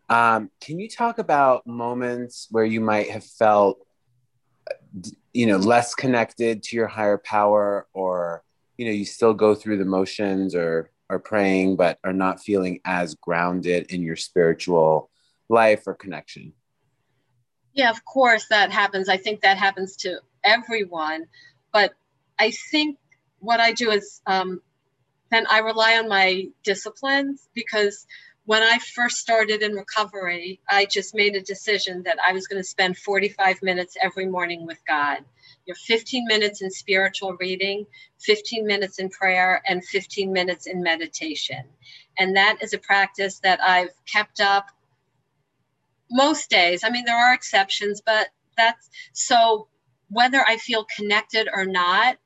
[0.10, 3.80] Um, can you talk about moments where you might have felt,
[5.34, 8.44] you know, less connected to your higher power, or
[8.78, 12.80] you know, you still go through the motions or are praying, but are not feeling
[12.86, 15.10] as grounded in your spiritual
[15.50, 16.54] life or connection?
[17.74, 19.10] Yeah, of course that happens.
[19.10, 21.26] I think that happens to everyone,
[21.74, 21.94] but
[22.40, 22.98] I think
[23.40, 24.62] what I do is um,
[25.30, 28.08] then I rely on my disciplines because
[28.46, 32.62] when I first started in recovery, I just made a decision that I was going
[32.62, 35.20] to spend 45 minutes every morning with God.
[35.66, 37.88] You know, 15 minutes in spiritual reading,
[38.20, 41.64] 15 minutes in prayer, and 15 minutes in meditation.
[42.20, 44.68] And that is a practice that I've kept up
[46.12, 46.84] most days.
[46.84, 49.68] I mean, there are exceptions, but that's so
[50.10, 52.18] whether I feel connected or not,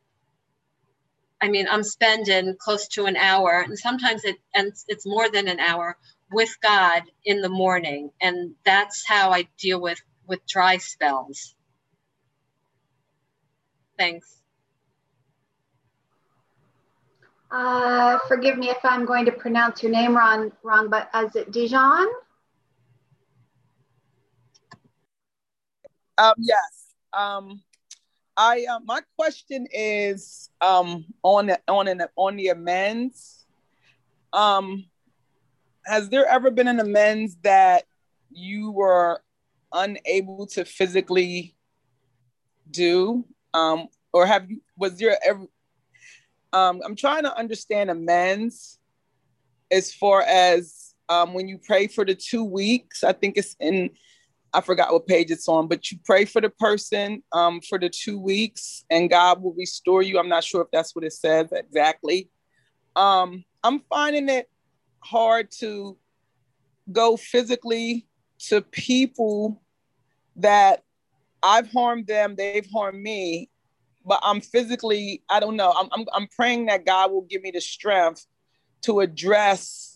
[1.41, 5.47] I mean, I'm spending close to an hour, and sometimes it and it's more than
[5.47, 5.97] an hour
[6.31, 11.55] with God in the morning, and that's how I deal with with dry spells.
[13.97, 14.39] Thanks.
[17.51, 21.51] Uh, forgive me if I'm going to pronounce your name wrong, wrong, but is it
[21.51, 22.07] Dijon?
[26.19, 26.93] Um, yes.
[27.11, 27.61] Um,
[28.39, 33.45] I uh, my question is um, on on an, on the amends.
[34.31, 34.85] Um,
[35.85, 37.83] has there ever been an amends that
[38.31, 39.21] you were
[39.73, 41.53] unable to physically
[42.71, 44.61] do, um, or have you?
[44.77, 45.45] Was there ever?
[46.53, 48.79] um, I'm trying to understand amends
[49.69, 53.03] as far as um, when you pray for the two weeks.
[53.03, 53.89] I think it's in,
[54.53, 57.89] I forgot what page it's on, but you pray for the person um, for the
[57.89, 60.17] two weeks and God will restore you.
[60.19, 62.29] I'm not sure if that's what it says exactly.
[62.95, 64.49] Um, I'm finding it
[65.03, 65.97] hard to
[66.91, 68.07] go physically
[68.47, 69.61] to people
[70.37, 70.83] that
[71.43, 73.49] I've harmed them, they've harmed me,
[74.05, 75.73] but I'm physically, I don't know.
[75.77, 78.25] I'm, I'm, I'm praying that God will give me the strength
[78.83, 79.88] to address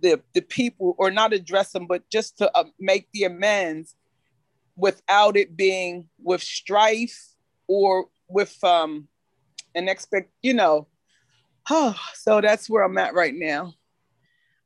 [0.00, 3.94] the, the, people, or not address them, but just to uh, make the amends
[4.76, 7.34] without it being with strife
[7.66, 9.08] or with um,
[9.74, 10.86] an expect, you know.
[11.68, 13.74] Oh, so that's where I'm at right now.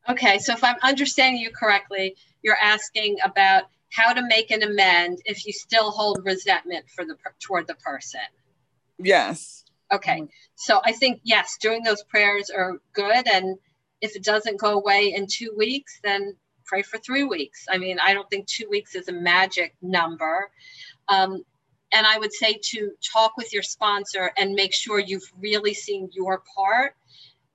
[0.09, 5.19] Okay, so if I'm understanding you correctly, you're asking about how to make an amend
[5.25, 8.21] if you still hold resentment for the toward the person.
[8.99, 9.65] Yes.
[9.93, 10.25] Okay.
[10.57, 13.57] So I think yes, doing those prayers are good and
[14.05, 17.65] if it doesn't go away in 2 weeks, then pray for 3 weeks.
[17.71, 20.51] I mean, I don't think 2 weeks is a magic number.
[21.09, 21.45] Um,
[21.93, 26.11] and I would say to talk with your sponsor and make sure you've really seen
[26.13, 26.95] your part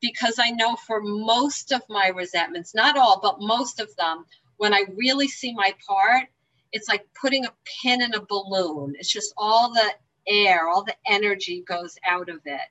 [0.01, 4.26] because I know for most of my resentments, not all, but most of them,
[4.57, 6.30] when I really see my part,
[6.71, 8.93] it's like putting a pin in a balloon.
[8.97, 9.91] It's just all the
[10.27, 12.69] air, all the energy goes out of it.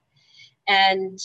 [0.68, 1.18] And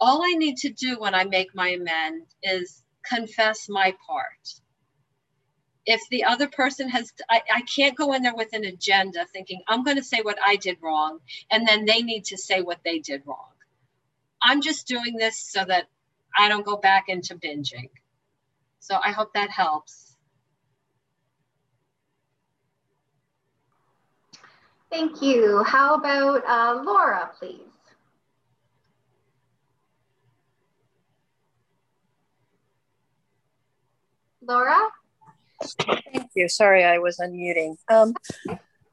[0.00, 4.60] all I need to do when I make my amend is confess my part.
[5.86, 9.62] If the other person has, I, I can't go in there with an agenda thinking,
[9.68, 11.18] I'm going to say what I did wrong,
[11.50, 13.52] and then they need to say what they did wrong.
[14.42, 15.88] I'm just doing this so that
[16.36, 17.90] I don't go back into binging.
[18.80, 20.16] So I hope that helps.
[24.90, 25.62] Thank you.
[25.64, 27.73] How about uh, Laura, please?
[34.46, 34.76] Laura?
[35.62, 36.48] Thank you.
[36.48, 37.76] Sorry, I was unmuting.
[37.90, 38.14] Um,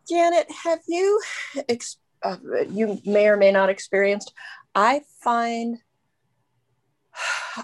[0.08, 1.22] Janet, have you,
[2.24, 2.38] uh,
[2.70, 4.34] you may or may not experienced,
[4.74, 5.78] I find,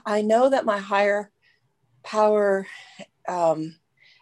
[0.05, 1.31] I know that my higher
[2.03, 2.67] power
[3.27, 3.75] um,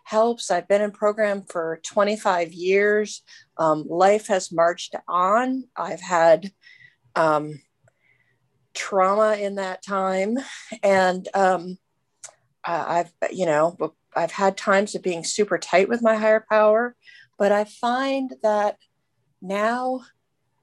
[0.04, 0.52] helps.
[0.52, 3.24] I've been in program for 25 years.
[3.58, 5.66] Um, life has marched on.
[5.76, 6.52] I've had
[7.16, 7.62] um,
[8.74, 10.38] trauma in that time,
[10.84, 11.78] and um,
[12.66, 13.78] I've you know
[14.16, 16.96] I've had times of being super tight with my higher power,
[17.38, 18.78] but I find that
[19.42, 20.02] now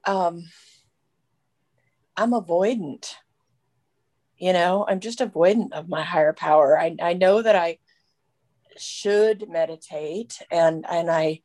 [0.05, 0.43] um,
[2.17, 3.15] I'm avoidant
[4.43, 6.77] you know i'm just avoidant of my higher power.
[6.77, 7.77] I, I know that i
[8.77, 11.41] should meditate and and i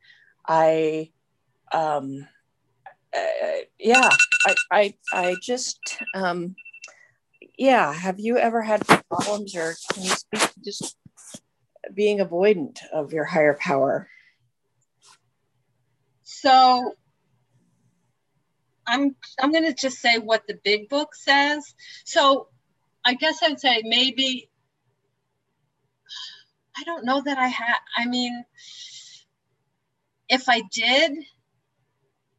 [0.48, 1.10] i
[1.72, 2.26] um
[3.14, 4.10] uh, yeah
[4.46, 5.78] I, I i just
[6.14, 6.56] um
[7.58, 10.96] yeah have you ever had problems or can you speak to just
[11.92, 14.08] being avoidant of your higher power?
[16.22, 16.94] So
[18.86, 21.74] i'm i'm going to just say what the big book says.
[22.04, 22.48] So
[23.04, 24.48] I guess I'd say maybe
[26.76, 28.44] I don't know that I had I mean
[30.28, 31.18] if I did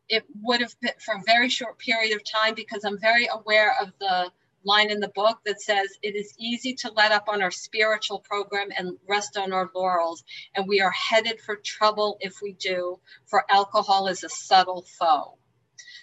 [0.08, 3.76] it would have been for a very short period of time because I'm very aware
[3.80, 4.32] of the
[4.64, 8.20] line in the book that says it is easy to let up on our spiritual
[8.20, 10.24] program and rest on our laurels
[10.56, 15.38] and we are headed for trouble if we do for alcohol is a subtle foe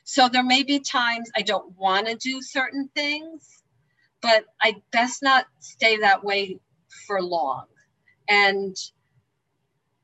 [0.04, 3.56] so there may be times i don't want to do certain things
[4.22, 6.58] but I best not stay that way
[7.06, 7.66] for long.
[8.28, 8.76] And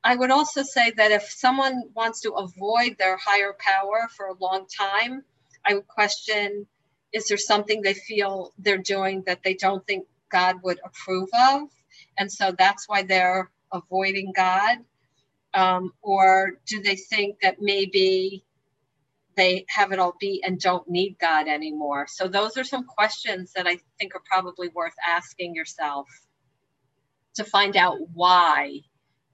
[0.04, 4.34] I would also say that if someone wants to avoid their higher power for a
[4.34, 5.24] long time,
[5.66, 6.66] I would question
[7.12, 11.62] is there something they feel they're doing that they don't think God would approve of?
[12.18, 14.78] And so that's why they're avoiding God.
[15.54, 18.44] Um, or do they think that maybe
[19.36, 22.06] they have it all beat and don't need God anymore?
[22.08, 26.08] So, those are some questions that I think are probably worth asking yourself
[27.36, 28.80] to find out why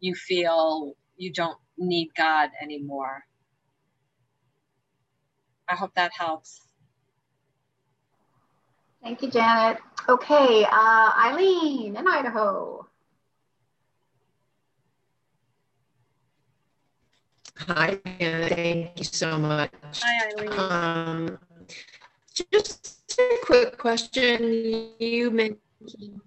[0.01, 3.25] you feel you don't need God anymore.
[5.69, 6.63] I hope that helps.
[9.03, 9.79] Thank you, Janet.
[10.09, 12.87] Okay, uh, Eileen in Idaho.
[17.59, 18.49] Hi, Anna.
[18.49, 19.71] Thank you so much.
[20.03, 20.59] Hi, Eileen.
[20.59, 21.39] Um,
[22.53, 24.93] just a quick question.
[24.99, 26.21] You mentioned,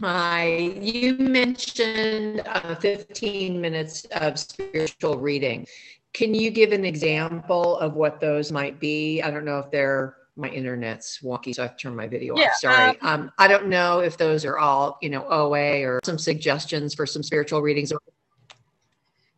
[0.00, 5.66] hi, you mentioned uh, 15 minutes of spiritual reading.
[6.12, 9.20] Can you give an example of what those might be?
[9.22, 12.54] I don't know if they're my internet's wonky, so I've turned my video Yeah, off.
[12.56, 12.98] Sorry.
[13.00, 16.94] um, Um, I don't know if those are all, you know, OA or some suggestions
[16.94, 17.92] for some spiritual readings.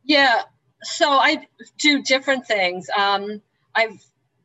[0.05, 0.43] Yeah,
[0.83, 1.47] so I
[1.79, 2.89] do different things.
[2.97, 3.41] Um,
[3.75, 4.03] I've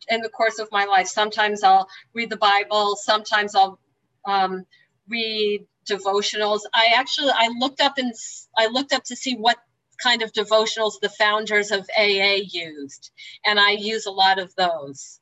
[0.10, 3.80] in the course of my life, sometimes I'll read the Bible, sometimes I'll
[4.26, 4.66] um,
[5.08, 6.62] read devotionals.
[6.74, 8.14] I actually I looked up and
[8.58, 9.58] I looked up to see what
[10.02, 13.12] kind of devotionals the founders of AA used,
[13.46, 15.20] and I use a lot of those.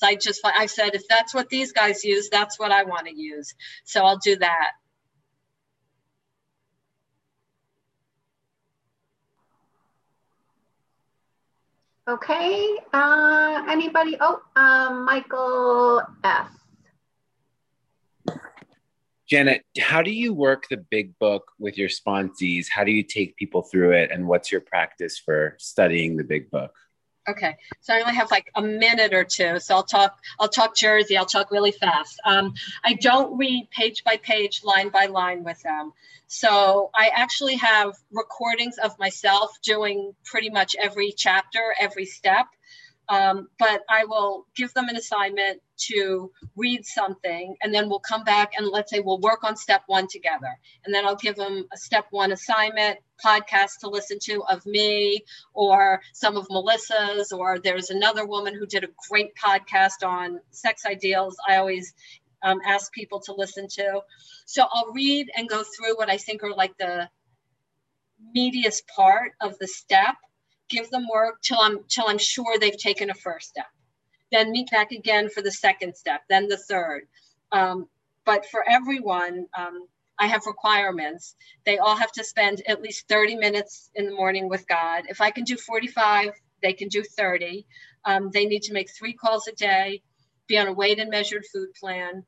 [0.00, 3.06] So I just I said if that's what these guys use, that's what I want
[3.06, 3.54] to use.
[3.84, 4.70] So I'll do that.
[12.08, 14.16] Okay, uh, anybody?
[14.20, 16.48] Oh, um, Michael S.
[19.28, 22.66] Janet, how do you work the big book with your sponsees?
[22.68, 24.10] How do you take people through it?
[24.10, 26.72] And what's your practice for studying the big book?
[27.28, 30.18] Okay, so I only have like a minute or two, so I'll talk.
[30.38, 31.16] I'll talk Jersey.
[31.16, 32.18] I'll talk really fast.
[32.24, 35.92] Um, I don't read page by page, line by line with them.
[36.28, 42.46] So I actually have recordings of myself doing pretty much every chapter, every step.
[43.10, 48.22] Um, but I will give them an assignment to read something, and then we'll come
[48.22, 50.56] back and let's say we'll work on step one together.
[50.84, 55.24] And then I'll give them a step one assignment, podcast to listen to of me
[55.54, 60.86] or some of Melissa's, or there's another woman who did a great podcast on sex
[60.86, 61.36] ideals.
[61.48, 61.92] I always
[62.44, 64.02] um, ask people to listen to.
[64.46, 67.08] So I'll read and go through what I think are like the
[68.36, 70.14] meatiest part of the step
[70.70, 73.66] give them work till I'm till I'm sure they've taken a first step.
[74.32, 77.02] Then meet back again for the second step, then the third.
[77.52, 77.88] Um,
[78.24, 79.88] but for everyone, um,
[80.18, 81.34] I have requirements.
[81.66, 85.04] They all have to spend at least 30 minutes in the morning with God.
[85.08, 86.32] If I can do 45,
[86.62, 87.66] they can do 30.
[88.04, 90.02] Um, they need to make three calls a day,
[90.46, 92.24] be on a weighed and measured food plan,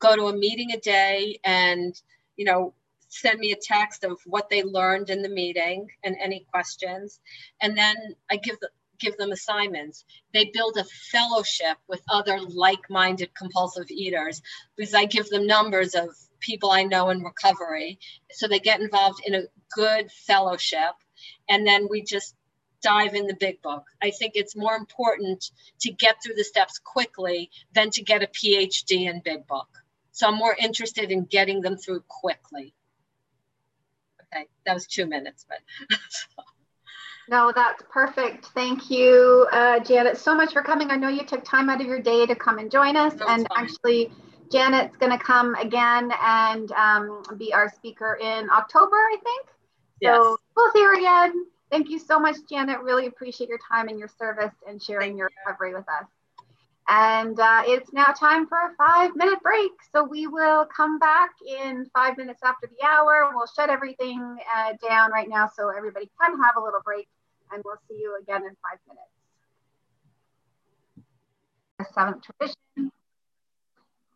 [0.00, 1.94] go to a meeting a day, and
[2.36, 2.74] you know
[3.08, 7.20] send me a text of what they learned in the meeting and any questions.
[7.60, 7.96] And then
[8.30, 8.56] I give
[8.98, 10.04] give them assignments.
[10.34, 14.42] They build a fellowship with other like-minded compulsive eaters
[14.76, 16.08] because I give them numbers of
[16.40, 17.98] people I know in recovery.
[18.32, 19.44] So they get involved in a
[19.74, 20.94] good fellowship.
[21.48, 22.34] And then we just
[22.80, 23.84] dive in the big book.
[24.02, 28.26] I think it's more important to get through the steps quickly than to get a
[28.26, 29.68] PhD in big book.
[30.12, 32.74] So I'm more interested in getting them through quickly.
[34.34, 35.58] Okay, that was two minutes, but
[37.30, 38.46] No, that's perfect.
[38.54, 40.90] Thank you, uh, Janet, so much for coming.
[40.90, 43.12] I know you took time out of your day to come and join us.
[43.12, 43.46] And fine.
[43.56, 44.10] actually,
[44.50, 49.46] Janet's going to come again and um, be our speaker in October, I think.
[50.00, 50.16] Yes.
[50.16, 51.34] So we'll see her again.
[51.70, 52.80] Thank you so much, Janet.
[52.80, 56.06] Really appreciate your time and your service and sharing your recovery with us.
[56.88, 59.72] And uh, it's now time for a five minute break.
[59.92, 63.30] So we will come back in five minutes after the hour.
[63.34, 67.06] We'll shut everything uh, down right now so everybody can have a little break.
[67.52, 69.10] And we'll see you again in five minutes.
[71.78, 72.92] The seventh tradition.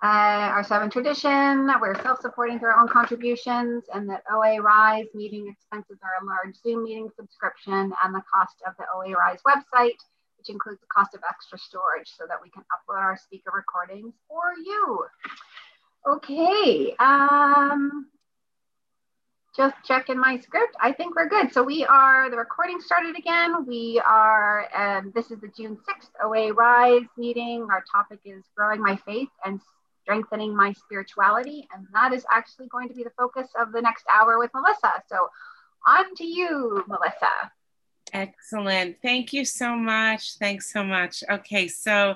[0.03, 5.47] Uh, our seventh tradition, we're self-supporting through our own contributions and that OA Rise meeting
[5.47, 9.95] expenses are a large Zoom meeting subscription and the cost of the OA Rise website,
[10.43, 14.13] which includes the cost of extra storage so that we can upload our speaker recordings
[14.29, 15.07] for you.
[16.11, 18.09] Okay, um,
[19.57, 20.75] just checking my script.
[20.81, 21.53] I think we're good.
[21.53, 23.65] So we are, the recording started again.
[23.67, 27.69] We are, um, this is the June 6th OA Rise meeting.
[27.71, 29.61] Our topic is growing my faith and
[30.03, 31.69] strengthening my spirituality.
[31.73, 35.05] And that is actually going to be the focus of the next hour with Melissa.
[35.09, 35.29] So
[35.87, 37.53] on to you, Melissa.
[38.13, 38.97] Excellent.
[39.01, 40.37] Thank you so much.
[40.37, 41.25] Thanks so much.
[41.31, 42.15] Okay, so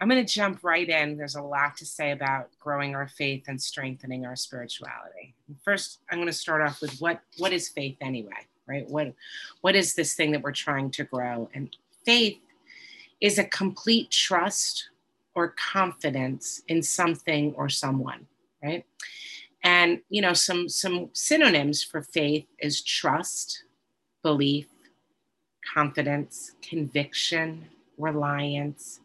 [0.00, 1.16] I'm going to jump right in.
[1.16, 5.34] There's a lot to say about growing our faith and strengthening our spirituality.
[5.64, 8.88] First, I'm going to start off with what what is faith anyway, right?
[8.88, 9.14] What
[9.60, 11.48] what is this thing that we're trying to grow?
[11.54, 11.74] And
[12.04, 12.38] faith
[13.20, 14.88] is a complete trust
[15.36, 18.26] or confidence in something or someone,
[18.64, 18.84] right?
[19.62, 23.62] And you know, some some synonyms for faith is trust,
[24.24, 24.66] belief,
[25.74, 27.66] confidence, conviction,
[27.98, 29.00] reliance,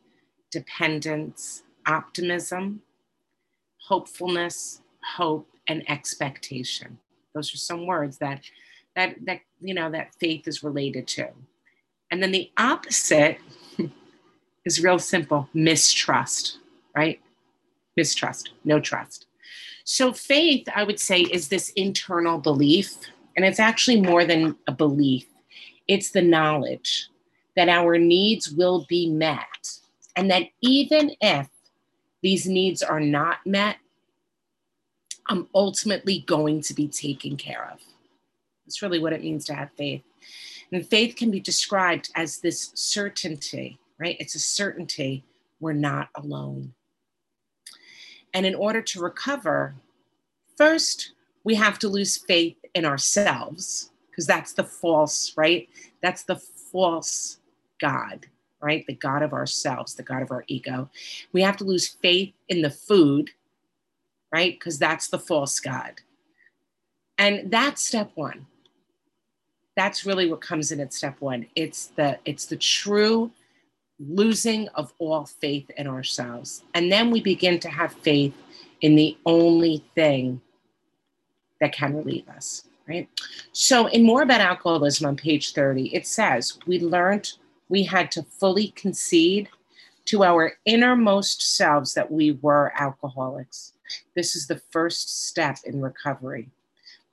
[0.52, 2.82] dependence, optimism,
[3.88, 4.82] hopefulness,
[5.16, 7.00] hope, and expectation.
[7.34, 8.42] Those are some words that
[8.96, 11.30] that that you know that faith is related to.
[12.10, 13.38] And then the opposite
[14.66, 16.58] is real simple, mistrust,
[16.96, 17.22] right?
[17.96, 19.28] Mistrust, no trust.
[19.86, 22.98] So faith, I would say, is this internal belief,
[23.36, 25.26] and it's actually more than a belief
[25.88, 27.10] it's the knowledge
[27.56, 29.80] that our needs will be met
[30.16, 31.48] And that even if
[32.22, 33.78] these needs are not met,
[35.28, 37.80] I'm ultimately going to be taken care of.
[38.66, 40.04] That's really what it means to have faith.
[40.72, 44.18] And faith can be described as this certainty, right?
[44.20, 45.26] It's a certainty
[45.60, 46.74] we're not alone.
[48.34, 49.76] And in order to recover,
[50.58, 51.14] first,
[51.44, 55.70] we have to lose faith in ourselves, because that's the false, right?
[56.04, 57.38] That's the false
[57.80, 58.28] God,
[58.62, 58.86] right?
[58.86, 60.90] The God of ourselves, the God of our ego.
[61.32, 63.32] We have to lose faith in the food,
[64.32, 64.54] right?
[64.54, 66.02] Because that's the false God.
[67.18, 68.48] And that's step one.
[69.76, 71.48] That's really what comes in at step one.
[71.56, 73.32] It's the it's the true
[74.00, 76.64] losing of all faith in ourselves.
[76.74, 78.34] And then we begin to have faith
[78.82, 80.42] in the only thing
[81.60, 83.10] that can relieve us, right?
[83.52, 87.32] So, in More About Alcoholism on page 30, it says, We learned
[87.70, 89.50] we had to fully concede
[90.06, 93.74] to our innermost selves that we were alcoholics.
[94.16, 96.50] This is the first step in recovery.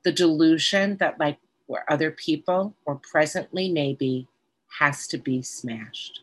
[0.05, 4.27] The delusion that, like where other people or presently maybe,
[4.79, 6.23] has to be smashed.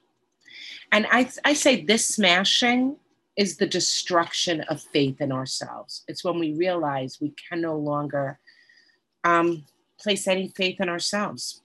[0.91, 2.97] And I, I say this smashing
[3.35, 6.03] is the destruction of faith in ourselves.
[6.07, 8.39] It's when we realize we can no longer
[9.25, 9.65] um,
[9.99, 11.61] place any faith in ourselves.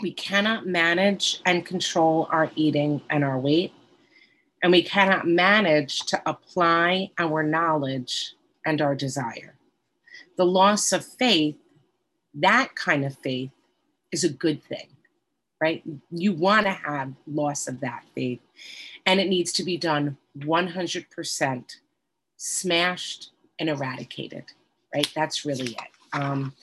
[0.00, 3.72] We cannot manage and control our eating and our weight,
[4.62, 8.34] and we cannot manage to apply our knowledge
[8.64, 9.56] and our desire.
[10.36, 11.56] The loss of faith,
[12.34, 13.50] that kind of faith,
[14.12, 14.88] is a good thing
[15.60, 15.82] right?
[16.10, 18.40] You want to have loss of that faith.
[19.06, 21.76] And it needs to be done 100%
[22.36, 24.44] smashed and eradicated,
[24.94, 25.10] right?
[25.14, 25.97] That's really it.
[26.12, 26.54] Um,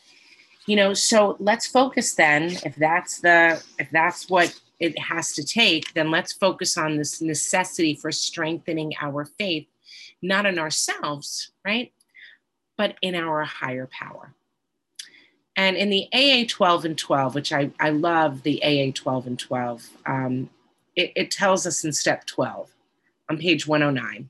[0.66, 5.44] you know, so let's focus then, if that's the, if that's what it has to
[5.44, 9.68] take, then let's focus on this necessity for strengthening our faith,
[10.22, 11.94] not in ourselves, right?
[12.78, 14.34] But in our higher power.
[15.56, 19.40] And in the AA 12 and 12, which I, I love the AA 12 and
[19.40, 20.50] 12, um,
[20.96, 22.70] it, it tells us in step 12
[23.30, 24.30] on page 109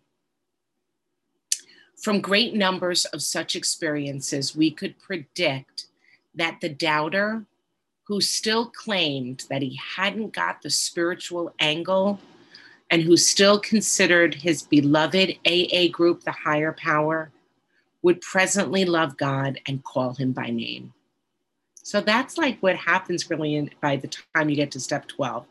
[2.06, 5.88] from great numbers of such experiences, we could predict
[6.36, 7.44] that the doubter
[8.04, 12.20] who still claimed that he hadn't got the spiritual angle
[12.92, 17.32] and who still considered his beloved AA group the higher power
[18.04, 20.94] would presently love God and call him by name.
[21.86, 25.46] So that's like what happens really in, by the time you get to step 12.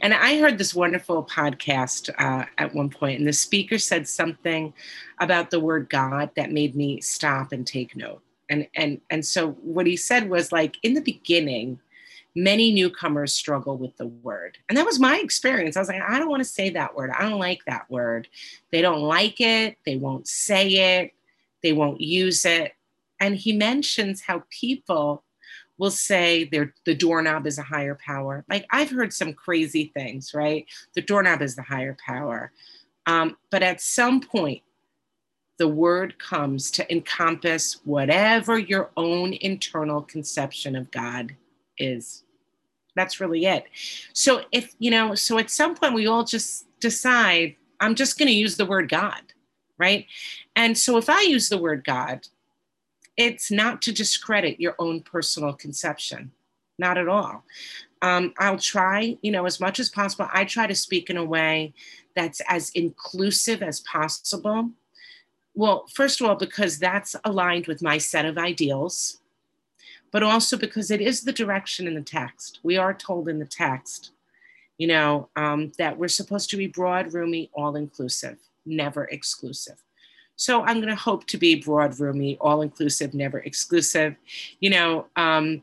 [0.00, 4.72] And I heard this wonderful podcast uh, at one point, and the speaker said something
[5.18, 8.22] about the word God that made me stop and take note.
[8.48, 11.80] And, and, and so what he said was like, in the beginning,
[12.36, 14.58] many newcomers struggle with the word.
[14.68, 15.76] And that was my experience.
[15.76, 17.10] I was like, I don't want to say that word.
[17.10, 18.28] I don't like that word.
[18.70, 19.76] They don't like it.
[19.84, 21.14] They won't say it.
[21.64, 22.74] They won't use it.
[23.18, 25.24] And he mentions how people
[25.80, 28.44] will say the doorknob is a higher power.
[28.50, 30.66] Like I've heard some crazy things, right?
[30.94, 32.52] The doorknob is the higher power.
[33.06, 34.62] Um, but at some point,
[35.58, 41.34] the word comes to encompass whatever your own internal conception of God
[41.78, 42.24] is.
[42.94, 43.64] That's really it.
[44.12, 48.28] So if, you know, so at some point we all just decide, I'm just going
[48.28, 49.22] to use the word God,
[49.78, 50.06] right?
[50.56, 52.26] And so if I use the word God,
[53.16, 56.32] it's not to discredit your own personal conception,
[56.78, 57.44] not at all.
[58.02, 61.24] Um, I'll try, you know, as much as possible, I try to speak in a
[61.24, 61.74] way
[62.16, 64.70] that's as inclusive as possible.
[65.54, 69.20] Well, first of all, because that's aligned with my set of ideals,
[70.10, 72.60] but also because it is the direction in the text.
[72.62, 74.12] We are told in the text,
[74.78, 79.82] you know, um, that we're supposed to be broad, roomy, all inclusive, never exclusive.
[80.40, 84.16] So I'm going to hope to be broad, roomy, all inclusive, never exclusive,
[84.58, 85.04] you know.
[85.14, 85.62] Um,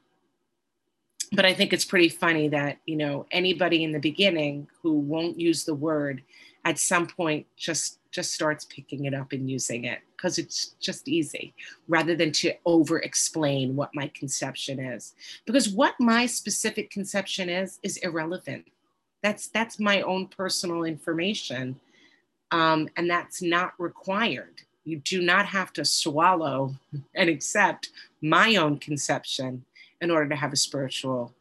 [1.31, 5.39] but I think it's pretty funny that, you know, anybody in the beginning who won't
[5.39, 6.21] use the word
[6.63, 11.07] at some point just just starts picking it up and using it because it's just
[11.07, 11.55] easy
[11.87, 17.79] rather than to over explain what my conception is because what my specific conception is
[17.83, 18.65] is irrelevant
[19.21, 21.79] that's that's my own personal information
[22.51, 26.73] um, and that's not required you do not have to swallow
[27.13, 27.89] and accept
[28.21, 29.65] my own conception
[29.99, 31.33] in order to have a spiritual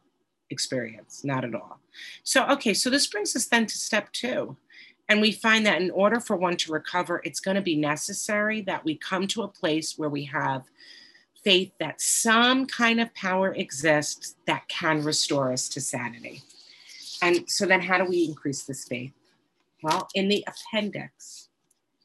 [0.49, 1.79] experience, not at all.
[2.23, 4.57] So, okay, so this brings us then to step two.
[5.07, 8.59] And we find that in order for one to recover, it's going to be necessary
[8.61, 10.63] that we come to a place where we have
[11.41, 16.41] faith that some kind of power exists that can restore us to sanity.
[17.21, 19.13] And so, then how do we increase this faith?
[19.81, 21.47] Well, in the appendix,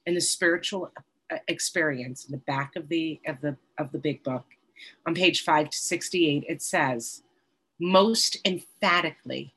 [0.06, 0.92] in the spiritual
[1.32, 4.44] Uh, experience, in the back of the of the of the big book,
[5.06, 7.22] on page 568, it says,
[7.78, 9.54] most emphatically,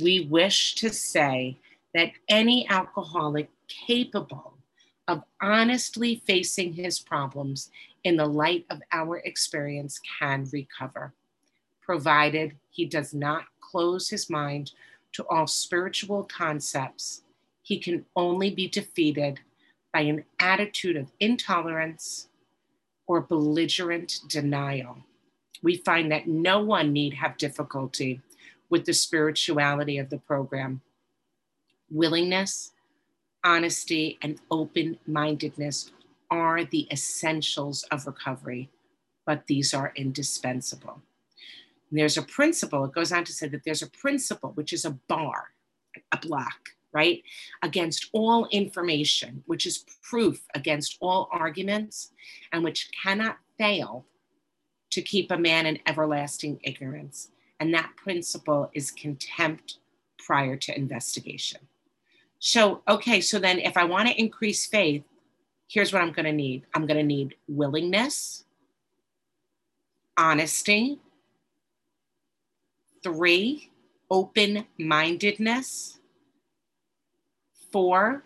[0.00, 1.58] we wish to say
[1.94, 4.54] that any alcoholic capable
[5.06, 7.70] of honestly facing his problems
[8.02, 11.12] in the light of our experience can recover,
[11.80, 14.72] provided he does not close his mind
[15.12, 17.22] to all spiritual concepts.
[17.62, 19.40] He can only be defeated
[19.92, 22.28] by an attitude of intolerance
[23.06, 24.98] or belligerent denial.
[25.62, 28.20] We find that no one need have difficulty
[28.70, 30.80] with the spirituality of the program.
[31.90, 32.72] Willingness,
[33.44, 35.90] honesty, and open mindedness
[36.30, 38.70] are the essentials of recovery,
[39.26, 41.02] but these are indispensable.
[41.90, 44.86] And there's a principle, it goes on to say that there's a principle, which is
[44.86, 45.50] a bar,
[46.10, 47.22] a block, right?
[47.62, 52.12] Against all information, which is proof against all arguments,
[52.52, 54.04] and which cannot fail
[54.90, 57.28] to keep a man in everlasting ignorance.
[57.60, 59.78] And that principle is contempt
[60.18, 61.60] prior to investigation.
[62.38, 65.04] So, okay, so then if I want to increase faith,
[65.68, 68.44] here's what I'm going to need I'm going to need willingness,
[70.16, 70.98] honesty,
[73.02, 73.70] three,
[74.10, 75.98] open mindedness,
[77.72, 78.24] four,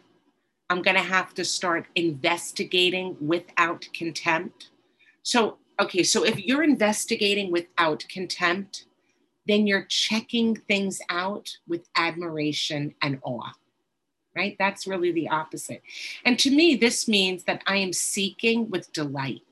[0.68, 4.70] I'm going to have to start investigating without contempt.
[5.22, 8.86] So, okay, so if you're investigating without contempt,
[9.46, 13.52] then you're checking things out with admiration and awe
[14.36, 14.54] right?
[14.58, 15.82] That's really the opposite.
[16.24, 19.42] And to me, this means that I am seeking with delight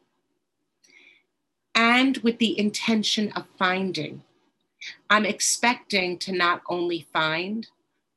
[1.74, 4.22] and with the intention of finding.
[5.08, 7.66] I'm expecting to not only find,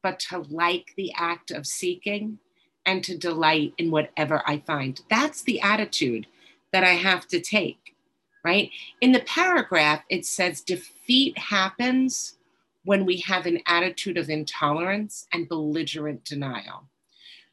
[0.04, 2.40] but to like the act of seeking
[2.86, 5.02] and to delight in whatever I find.
[5.10, 6.26] That's the attitude
[6.72, 7.96] that I have to take,
[8.44, 8.72] right?
[9.02, 12.38] In the paragraph, it says defeat happens
[12.84, 16.88] when we have an attitude of intolerance and belligerent denial.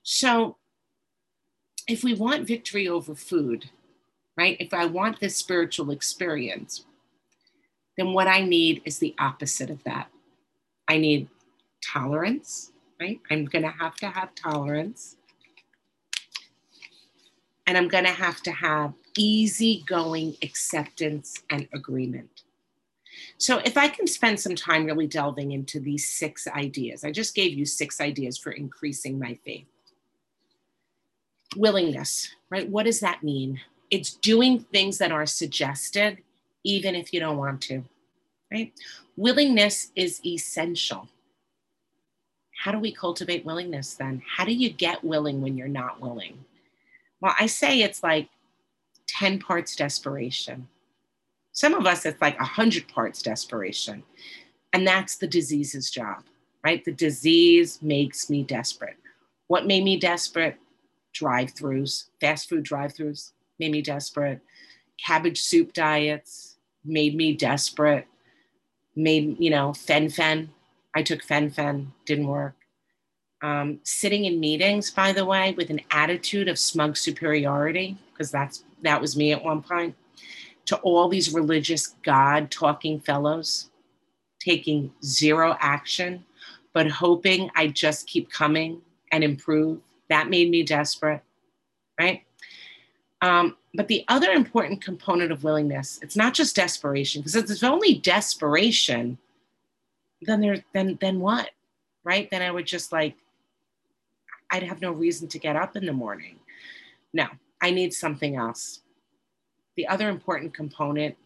[0.05, 0.57] So,
[1.89, 3.71] if we want victory over food,
[4.37, 6.85] right, if I want this spiritual experience,
[7.97, 10.09] then what I need is the opposite of that.
[10.89, 11.29] I need
[11.85, 13.21] tolerance, right?
[13.31, 15.17] I'm going to have to have tolerance.
[17.67, 22.43] And I'm going to have to have easygoing acceptance and agreement.
[23.39, 27.35] So, if I can spend some time really delving into these six ideas, I just
[27.35, 29.67] gave you six ideas for increasing my faith.
[31.57, 32.69] Willingness, right?
[32.69, 33.61] What does that mean?
[33.91, 36.19] It's doing things that are suggested,
[36.65, 37.85] even if you don't want to,
[38.53, 38.73] right?
[39.17, 41.09] Willingness is essential.
[42.65, 44.23] How do we cultivate willingness then?
[44.27, 46.47] How do you get willing when you're not willing?
[47.21, 48.31] Well, I say it's like
[49.07, 50.67] 10 parts desperation,
[51.53, 54.03] some of us, it's like 100 parts desperation.
[54.73, 56.25] And that's the disease's job,
[56.65, 56.83] right?
[56.83, 58.97] The disease makes me desperate.
[59.49, 60.57] What made me desperate?
[61.13, 64.41] Drive throughs, fast food drive throughs made me desperate.
[64.99, 68.07] Cabbage soup diets made me desperate.
[68.97, 70.49] Made, you know, fen-phen.
[70.95, 72.55] I took fen-phen, didn't work.
[73.43, 78.65] Um, sitting in meetings, by the way, with an attitude of smug superiority, because that's
[78.83, 79.95] that was me at one point
[80.67, 83.71] to all these religious God talking fellows,
[84.41, 86.25] taking zero action,
[86.73, 88.81] but hoping I just keep coming
[89.13, 89.81] and improve.
[90.09, 91.23] That made me desperate,
[92.01, 92.23] right?
[93.21, 97.63] Um, but the other important component of willingness, it's not just desperation, because if it's
[97.63, 99.19] only desperation,
[100.25, 101.51] then there, then then what,
[102.05, 102.29] right?
[102.31, 103.17] Then I would just like,
[104.51, 106.39] I'd have no reason to get up in the morning.
[107.13, 107.27] No,
[107.61, 108.81] I need something else.
[109.77, 111.17] The other important component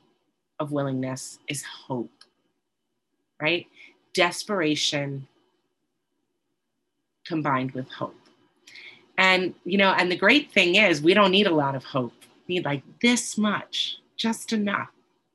[0.58, 2.24] of willingness is hope,
[3.40, 3.66] right?
[4.14, 5.26] Desperation
[7.26, 8.16] combined with hope.
[9.18, 12.12] And, you know, and the great thing is we don't need a lot of hope.
[12.46, 14.90] We need like this much, just enough,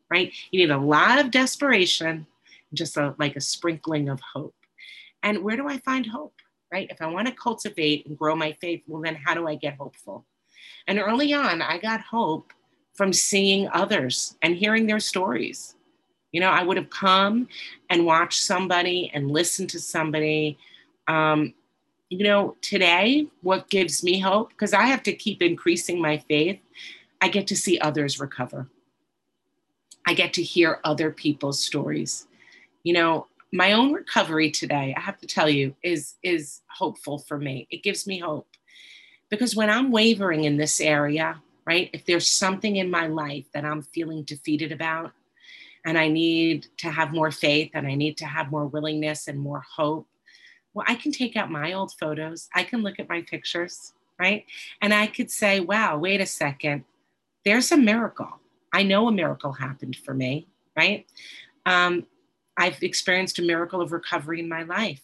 [0.10, 0.32] right?
[0.52, 2.26] You need a lot of desperation,
[2.74, 4.56] just a, like a sprinkling of hope.
[5.22, 6.36] And where do I find hope,
[6.72, 6.88] right?
[6.90, 9.78] If I want to cultivate and grow my faith, well, then how do I get
[9.78, 10.26] hopeful?
[10.88, 12.52] And early on, I got hope
[12.94, 15.76] from seeing others and hearing their stories.
[16.32, 17.48] You know, I would have come
[17.90, 20.58] and watched somebody and listened to somebody.
[21.08, 21.54] Um,
[22.10, 26.60] you know, today, what gives me hope, because I have to keep increasing my faith,
[27.22, 28.68] I get to see others recover.
[30.06, 32.28] I get to hear other people's stories.
[32.84, 37.38] You know, my own recovery today, I have to tell you, is is hopeful for
[37.38, 37.68] me.
[37.70, 38.48] It gives me hope
[39.30, 41.90] because when I'm wavering in this area, right?
[41.94, 45.12] If there's something in my life that I'm feeling defeated about,
[45.86, 49.40] and I need to have more faith, and I need to have more willingness and
[49.40, 50.08] more hope,
[50.74, 52.50] well, I can take out my old photos.
[52.54, 54.46] I can look at my pictures, right?
[54.82, 56.86] And I could say, wow, wait a second,
[57.46, 58.40] there's a miracle.
[58.72, 61.06] I know a miracle happened for me, right?
[61.66, 62.06] Um,
[62.58, 65.02] I've experienced a miracle of recovery in my life.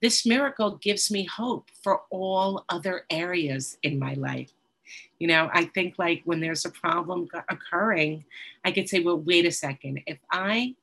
[0.00, 4.52] This miracle gives me hope for all other areas in my life.
[5.18, 8.24] You know, I think like when there's a problem occurring,
[8.64, 10.00] I could say, well, wait a second.
[10.06, 10.76] If I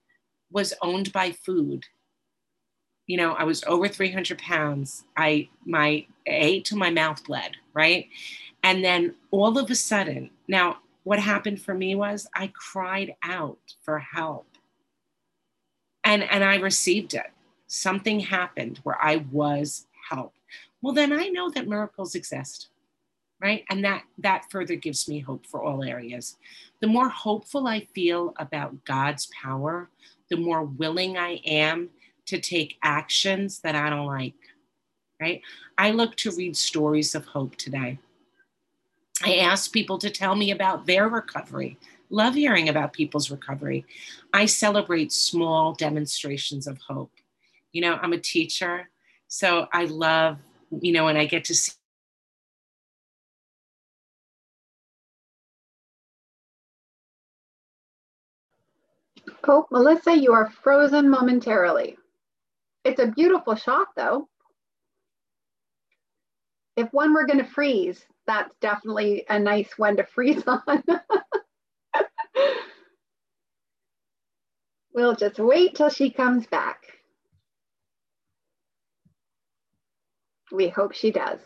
[0.52, 1.86] was owned by food,
[3.08, 5.06] you know, I was over 300 pounds.
[5.16, 8.10] I my I ate till my mouth bled, right?
[8.64, 13.76] And then all of a sudden, now what happened for me was I cried out
[13.84, 14.48] for help
[16.06, 17.32] and and i received it.
[17.68, 20.40] Something happened where i was helped.
[20.82, 22.70] Well then i know that miracles exist
[23.42, 23.66] right?
[23.70, 26.38] And that that further gives me hope for all areas.
[26.80, 29.90] The more hopeful i feel about god's power
[30.30, 31.90] the more willing i am
[32.26, 34.34] to take actions that i don't like
[35.20, 35.42] right?
[35.78, 38.00] I look to read stories of hope today.
[39.24, 41.78] I ask people to tell me about their recovery
[42.10, 43.86] Love hearing about people's recovery.
[44.34, 47.12] I celebrate small demonstrations of hope.
[47.72, 48.90] You know, I'm a teacher,
[49.28, 50.38] so I love,
[50.82, 51.74] you know, when I get to see
[59.48, 61.98] Oh, Melissa, you are frozen momentarily.
[62.84, 64.28] It's a beautiful shot, though.
[66.76, 70.84] If one were going to freeze, that's definitely a nice one to freeze on.
[74.96, 76.82] We'll just wait till she comes back.
[80.52, 81.40] We hope she does.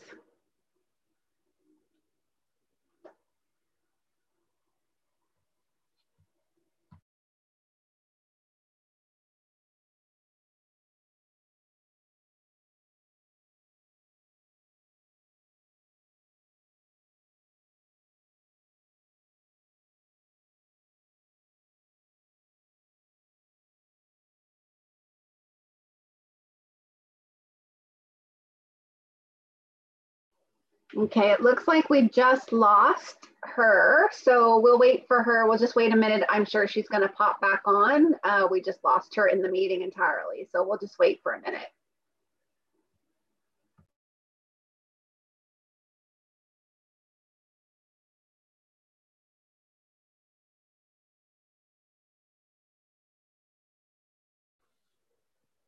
[30.97, 34.09] Okay, it looks like we just lost her.
[34.11, 35.47] So we'll wait for her.
[35.47, 36.23] We'll just wait a minute.
[36.29, 38.15] I'm sure she's going to pop back on.
[38.23, 40.47] Uh, we just lost her in the meeting entirely.
[40.51, 41.67] So we'll just wait for a minute.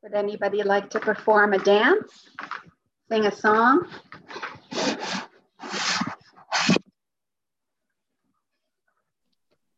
[0.04, 2.28] Would anybody like to perform a dance,
[3.12, 3.86] sing a song?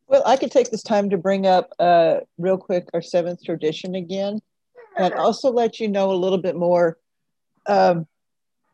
[0.07, 3.95] Well, I could take this time to bring up uh, real quick our seventh tradition
[3.95, 4.39] again,
[4.95, 6.99] and also let you know a little bit more.
[7.65, 8.05] Um,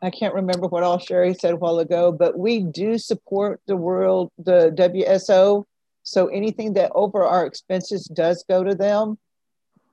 [0.01, 3.77] I can't remember what all Sherry said a while ago, but we do support the
[3.77, 5.63] world, the WSO.
[6.03, 9.17] So anything that over our expenses does go to them.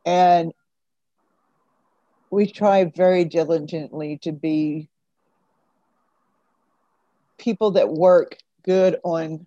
[0.05, 0.53] And
[2.37, 4.91] we try very diligently to be
[7.39, 9.47] people that work good on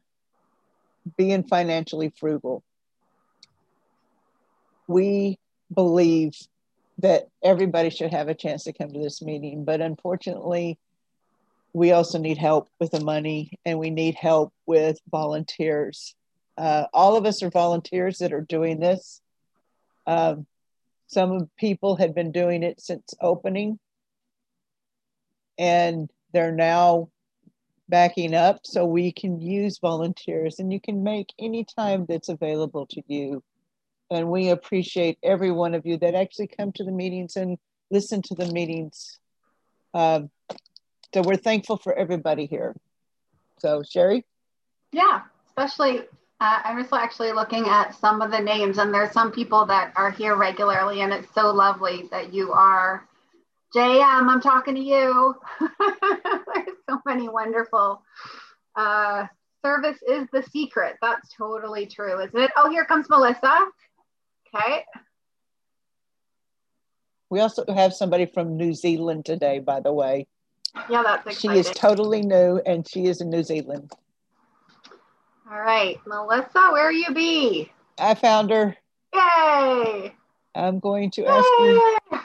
[1.15, 2.63] being financially frugal.
[4.87, 5.37] We
[5.71, 6.35] believe
[6.97, 10.79] that everybody should have a chance to come to this meeting, but unfortunately,
[11.73, 16.15] we also need help with the money and we need help with volunteers.
[16.57, 19.21] Uh, all of us are volunteers that are doing this.
[20.07, 20.47] Um,
[21.09, 23.79] some people had been doing it since opening,
[25.57, 27.09] and they're now
[27.89, 32.85] backing up so we can use volunteers and you can make any time that's available
[32.85, 33.43] to you.
[34.11, 37.57] And we appreciate every one of you that actually come to the meetings and
[37.89, 39.19] listen to the meetings.
[39.95, 40.29] Um,
[41.11, 42.75] so we're thankful for everybody here.
[43.57, 44.25] So Sherry?
[44.91, 46.01] Yeah, especially
[46.39, 49.93] uh, I'm just actually looking at some of the names and there's some people that
[49.95, 53.07] are here regularly and it's so lovely that you are
[53.75, 55.35] JM, I'm talking to you.
[55.59, 58.01] There's so many wonderful.
[58.75, 59.27] Uh,
[59.63, 60.95] service is the secret.
[61.01, 62.51] That's totally true, isn't it?
[62.57, 63.67] Oh, here comes Melissa.
[64.55, 64.85] Okay.
[67.29, 70.25] We also have somebody from New Zealand today, by the way.
[70.89, 71.51] Yeah, that's exciting.
[71.51, 73.91] She is totally new and she is in New Zealand.
[75.51, 77.71] All right, Melissa, where you be?
[77.97, 78.77] I found her.
[79.15, 80.13] Yay!
[80.53, 81.97] I'm going to ask you.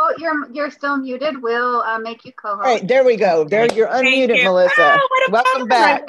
[0.00, 1.42] Oh, you're you're still muted.
[1.42, 2.64] We'll uh, make you co-host.
[2.64, 3.44] All right, there we go.
[3.44, 4.44] There you're unmuted, you.
[4.44, 4.96] Melissa.
[4.96, 6.02] Oh, Welcome back.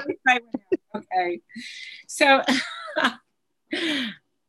[0.95, 1.41] okay.
[2.07, 2.43] So,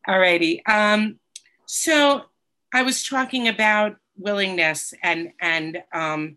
[0.08, 0.68] alrighty.
[0.68, 1.18] Um,
[1.64, 2.26] so
[2.74, 6.36] I was talking about willingness and and um,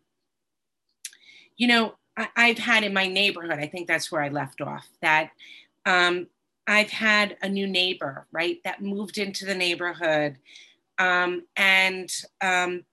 [1.58, 3.60] you know I, I've had in my neighborhood.
[3.60, 4.88] I think that's where I left off.
[5.02, 5.32] That
[5.86, 6.28] um,
[6.68, 10.38] I've had a new neighbor, right, that moved into the neighborhood
[10.98, 12.10] um, and,
[12.42, 12.86] um,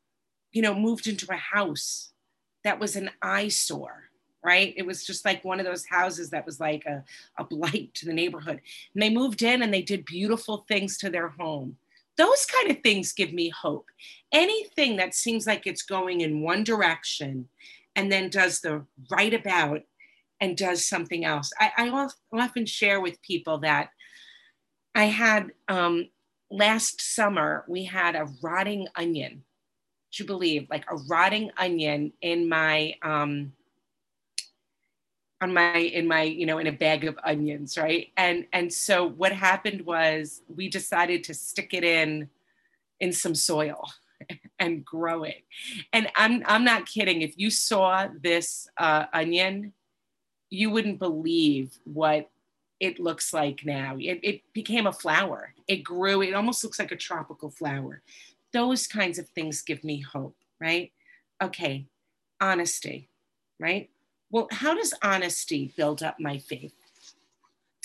[0.53, 2.13] you know, moved into a house
[2.65, 4.11] that was an eyesore,
[4.43, 4.75] right?
[4.77, 7.05] It was just like one of those houses that was like a,
[7.39, 8.61] a blight to the neighborhood.
[8.95, 11.77] And they moved in and they did beautiful things to their home.
[12.17, 13.87] Those kind of things give me hope.
[14.33, 17.49] Anything that seems like it's going in one direction
[17.97, 19.83] and then does the right about
[20.41, 21.53] and does something else.
[21.59, 23.91] I, I often share with people that
[24.95, 26.09] I had um,
[26.51, 29.45] last summer, we had a rotting onion.
[30.13, 33.53] Do you believe like a rotting onion in my um,
[35.41, 39.07] on my in my you know in a bag of onions right and and so
[39.09, 42.29] what happened was we decided to stick it in
[42.99, 43.91] in some soil
[44.59, 45.43] and grow it
[45.93, 49.73] and i'm i'm not kidding if you saw this uh, onion
[50.51, 52.29] you wouldn't believe what
[52.81, 53.97] it looks like now.
[53.99, 55.55] It, it, became a flower.
[55.69, 56.23] It grew.
[56.23, 58.03] It almost looks like a tropical flower.
[58.53, 60.91] Those kinds of things give me hope, right?
[61.43, 61.87] Okay,
[62.41, 63.09] honesty,
[63.59, 63.91] right?
[64.31, 66.75] Well, how does honesty build up my faith?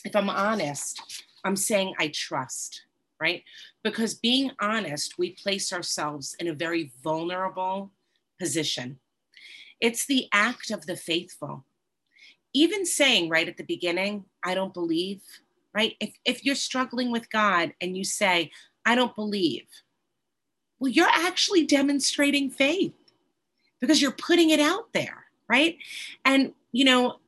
[0.03, 2.83] If I'm honest, I'm saying I trust,
[3.19, 3.43] right?
[3.83, 7.91] Because being honest, we place ourselves in a very vulnerable
[8.39, 8.99] position.
[9.81, 11.65] It's the act of the faithful
[12.55, 15.21] even saying right at the beginning, I don't believe,
[15.73, 15.95] right?
[15.99, 18.49] If, if you're struggling with God and you say,
[18.85, 19.65] I don't believe,
[20.79, 22.93] well, you're actually demonstrating faith
[23.81, 25.77] because you're putting it out there, right?
[26.23, 27.19] And, you know,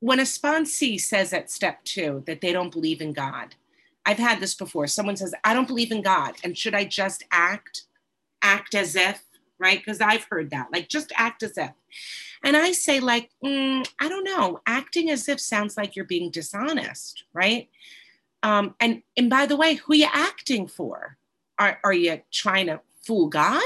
[0.00, 3.54] when a sponsee says at step two that they don't believe in God,
[4.04, 4.88] I've had this before.
[4.88, 6.34] Someone says, I don't believe in God.
[6.42, 7.84] And should I just act,
[8.42, 9.22] act as if,
[9.60, 9.78] right?
[9.78, 11.70] Because I've heard that, like just act as if.
[12.42, 16.30] And I say, like, mm, I don't know, acting as if sounds like you're being
[16.30, 17.68] dishonest, right?
[18.42, 21.16] Um, and and by the way, who are you acting for?
[21.58, 23.62] Are, are you trying to fool God?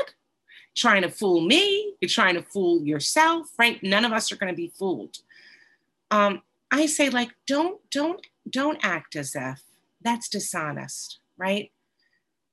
[0.75, 1.95] Trying to fool me?
[2.01, 3.83] You're trying to fool yourself, right?
[3.83, 5.19] None of us are going to be fooled.
[6.11, 9.63] Um, I say, like, don't don't don't act as if
[10.03, 11.71] that's dishonest, right?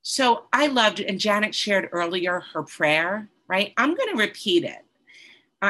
[0.00, 3.72] So I loved, and Janet shared earlier her prayer, right?
[3.76, 4.84] I'm going to repeat it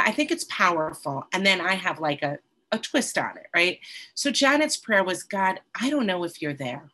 [0.05, 1.27] I think it's powerful.
[1.33, 2.39] And then I have like a,
[2.73, 3.79] a twist on it, right?
[4.15, 6.91] So Janet's prayer was God, I don't know if you're there.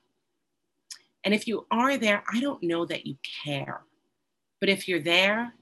[1.24, 3.82] And if you are there, I don't know that you care.
[4.60, 5.54] But if you're there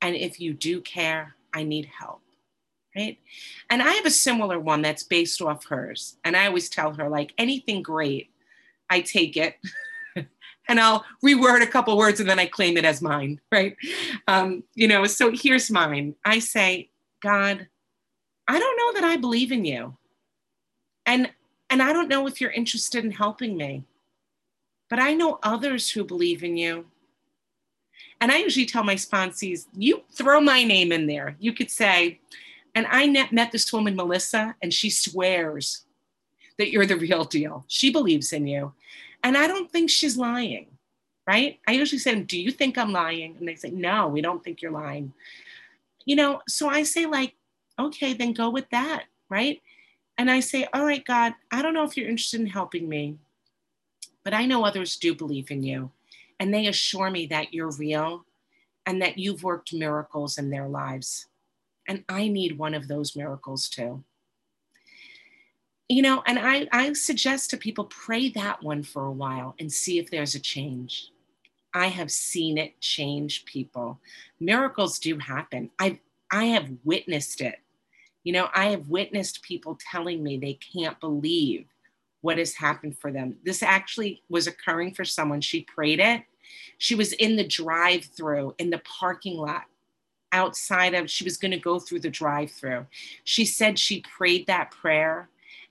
[0.00, 2.22] and if you do care, I need help.
[2.96, 3.18] Right.
[3.70, 6.16] And I have a similar one that's based off hers.
[6.24, 8.30] And I always tell her, like, anything great,
[8.90, 9.56] I take it.
[10.68, 13.74] and I'll reword a couple words and then I claim it as mine, right?
[14.28, 16.14] Um, you know, so here's mine.
[16.24, 16.90] I say,
[17.22, 17.66] God,
[18.46, 19.96] I don't know that I believe in you.
[21.06, 21.30] And
[21.70, 23.84] and I don't know if you're interested in helping me.
[24.88, 26.86] But I know others who believe in you.
[28.20, 31.36] And I usually tell my sponsees, you throw my name in there.
[31.38, 32.20] You could say,
[32.74, 35.84] and I met this woman, Melissa, and she swears
[36.56, 37.64] that you're the real deal.
[37.68, 38.72] She believes in you.
[39.28, 40.68] And I don't think she's lying,
[41.26, 41.60] right?
[41.68, 43.36] I usually say, Do you think I'm lying?
[43.38, 45.12] And they say, No, we don't think you're lying.
[46.06, 47.34] You know, so I say, like,
[47.78, 49.60] okay, then go with that, right?
[50.16, 53.18] And I say, All right, God, I don't know if you're interested in helping me,
[54.24, 55.90] but I know others do believe in you.
[56.40, 58.24] And they assure me that you're real
[58.86, 61.26] and that you've worked miracles in their lives.
[61.86, 64.04] And I need one of those miracles too
[65.88, 69.72] you know and I, I suggest to people pray that one for a while and
[69.72, 71.10] see if there's a change.
[71.74, 74.00] I have seen it change people.
[74.40, 75.70] Miracles do happen.
[75.78, 76.00] I
[76.30, 77.56] i have witnessed it.
[78.24, 81.66] You know i have witnessed people telling me they can't believe
[82.20, 83.36] what has happened for them.
[83.44, 85.40] This actually was occurring for someone.
[85.40, 86.22] She prayed it.
[86.76, 89.64] She was in the drive through in the parking lot
[90.32, 92.84] outside of she was going to go through the drive through
[93.24, 95.28] she said she prayed that prayer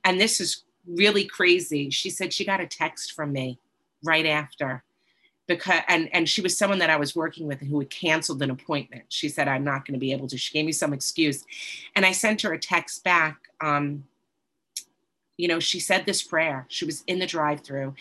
[0.07, 1.89] and this is really crazy.
[1.89, 3.59] She said she got a text from me
[4.05, 4.83] right after
[5.47, 8.49] because and and she was someone that I was working with who had canceled an
[8.49, 9.03] appointment.
[9.09, 10.37] She said I'm not going to be able to.
[10.37, 11.43] She gave me some excuse,
[11.95, 13.37] and I sent her a text back.
[13.59, 14.05] Um,
[15.35, 16.65] you know, she said this prayer.
[16.69, 17.93] She was in the drive-through,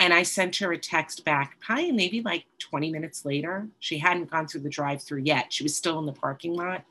[0.00, 3.68] And I sent her a text back, probably maybe like 20 minutes later.
[3.78, 5.52] She hadn't gone through the drive through yet.
[5.52, 6.82] She was still in the parking lot.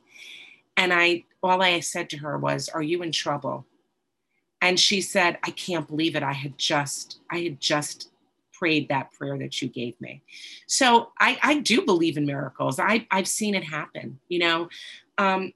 [0.77, 3.65] And I, all I said to her was, Are you in trouble?
[4.61, 6.23] And she said, I can't believe it.
[6.23, 8.11] I had just, I had just
[8.53, 10.21] prayed that prayer that you gave me.
[10.67, 12.79] So I, I do believe in miracles.
[12.79, 14.19] I, I've seen it happen.
[14.29, 14.69] You know,
[15.17, 15.53] um,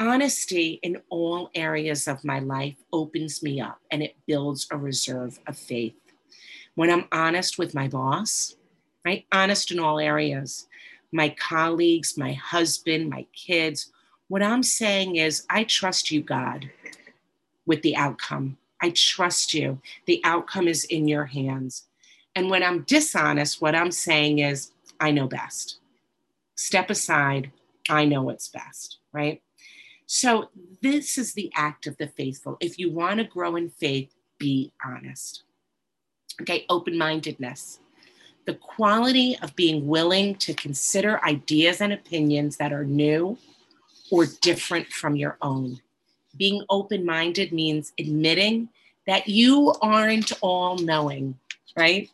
[0.00, 5.38] honesty in all areas of my life opens me up and it builds a reserve
[5.46, 5.94] of faith.
[6.74, 8.56] When I'm honest with my boss,
[9.04, 9.24] right?
[9.32, 10.66] Honest in all areas,
[11.12, 13.92] my colleagues, my husband, my kids,
[14.28, 16.70] what I'm saying is, I trust you, God,
[17.68, 18.56] with the outcome.
[18.80, 19.80] I trust you.
[20.06, 21.84] The outcome is in your hands.
[22.34, 25.78] And when I'm dishonest, what I'm saying is, I know best.
[26.56, 27.52] Step aside.
[27.88, 29.42] I know what's best, right?
[30.06, 30.48] So,
[30.82, 32.56] this is the act of the faithful.
[32.60, 35.42] If you want to grow in faith, be honest.
[36.40, 37.80] Okay, open mindedness.
[38.46, 43.36] The quality of being willing to consider ideas and opinions that are new
[44.10, 45.80] or different from your own.
[46.38, 48.68] Being open minded means admitting
[49.06, 51.38] that you aren't all knowing,
[51.76, 52.08] right?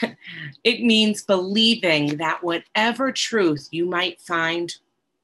[0.64, 4.74] it means believing that whatever truth you might find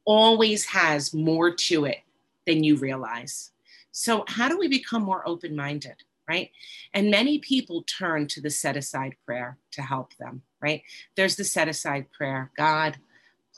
[0.04, 1.98] always has more to it
[2.46, 3.50] than you realize.
[3.92, 5.96] So, how do we become more open minded?
[6.28, 6.52] Right.
[6.94, 10.42] And many people turn to the set aside prayer to help them.
[10.60, 10.82] Right.
[11.16, 12.96] There's the set aside prayer God,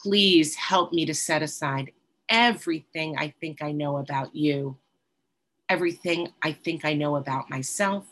[0.01, 1.93] please help me to set aside
[2.33, 4.79] everything I think I know about you,
[5.69, 8.07] everything I think I know about myself,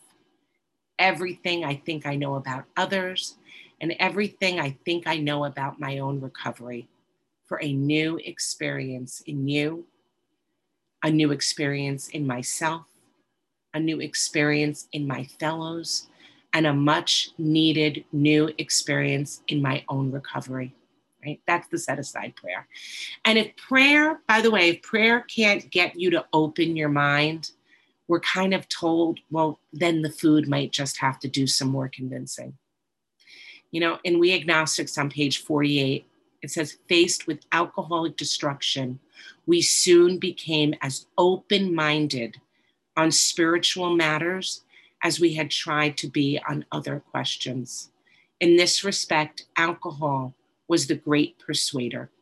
[0.99, 3.37] everything I think I know about others,
[3.81, 6.87] and everything I think I know about my own recovery
[7.47, 9.87] for a new experience in you,
[11.03, 12.85] a new experience in myself,
[13.73, 16.09] a new experience in my fellows,
[16.53, 20.75] and a much needed new experience in my own recovery.
[21.25, 21.41] Right?
[21.47, 22.67] That's the set aside prayer.
[23.25, 27.51] And if prayer, by the way, if prayer can't get you to open your mind,
[28.09, 31.89] we're kind of told, well, then the food might just have to do some more
[31.89, 32.57] convincing.
[33.71, 36.07] You know, in We Agnostics on page 48,
[36.43, 38.99] it says, faced with alcoholic destruction,
[39.47, 42.41] we soon became as open minded
[42.97, 44.63] on spiritual matters
[45.03, 47.91] as we had tried to be on other questions.
[48.41, 50.35] In this respect, alcohol
[50.71, 52.13] was the great persuader.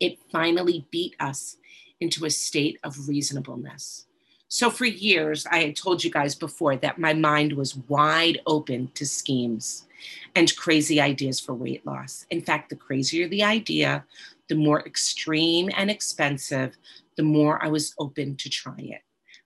[0.00, 1.56] It finally beat us
[2.00, 4.06] into a state of reasonableness.
[4.48, 8.90] So, for years, I had told you guys before that my mind was wide open
[8.94, 9.86] to schemes
[10.34, 12.26] and crazy ideas for weight loss.
[12.30, 14.04] In fact, the crazier the idea,
[14.48, 16.76] the more extreme and expensive,
[17.16, 19.02] the more I was open to try it.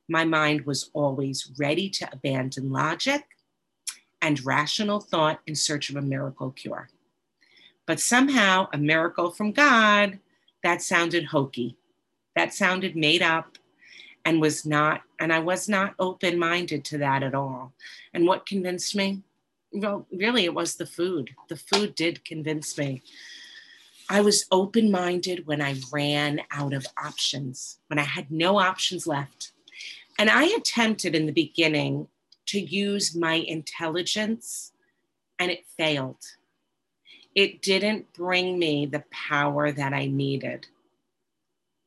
[0.09, 3.25] My mind was always ready to abandon logic
[4.23, 6.89] and rational thought in search of a miracle cure.
[7.89, 10.21] But somehow, a miracle from God,
[10.63, 11.77] that sounded hokey.
[12.37, 13.59] That sounded made up
[14.25, 17.73] and was not, and I was not open minded to that at all.
[18.15, 19.23] And what convinced me?
[19.73, 21.31] well, really, it was the food.
[21.49, 23.03] The food did convince me.
[24.09, 29.07] I was open minded when I ran out of options, when I had no options
[29.07, 29.53] left.
[30.19, 32.09] And I attempted in the beginning
[32.47, 34.73] to use my intelligence,
[35.39, 36.38] and it failed.
[37.39, 40.67] It didn't bring me the power that I needed.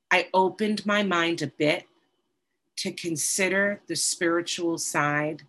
[0.10, 1.88] I opened my mind a bit
[2.78, 5.44] to consider the spiritual side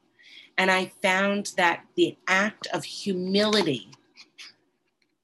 [0.59, 3.91] and I found that the act of humility,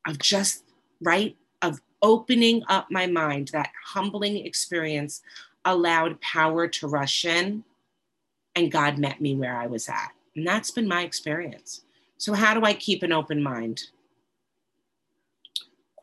[0.06, 0.62] of just,
[1.02, 5.22] right, of opening up my mind, that humbling experience
[5.64, 7.64] allowed power to rush in,
[8.54, 10.12] and God met me where I was at.
[10.36, 11.82] And that's been my experience.
[12.16, 13.82] So, how do I keep an open mind?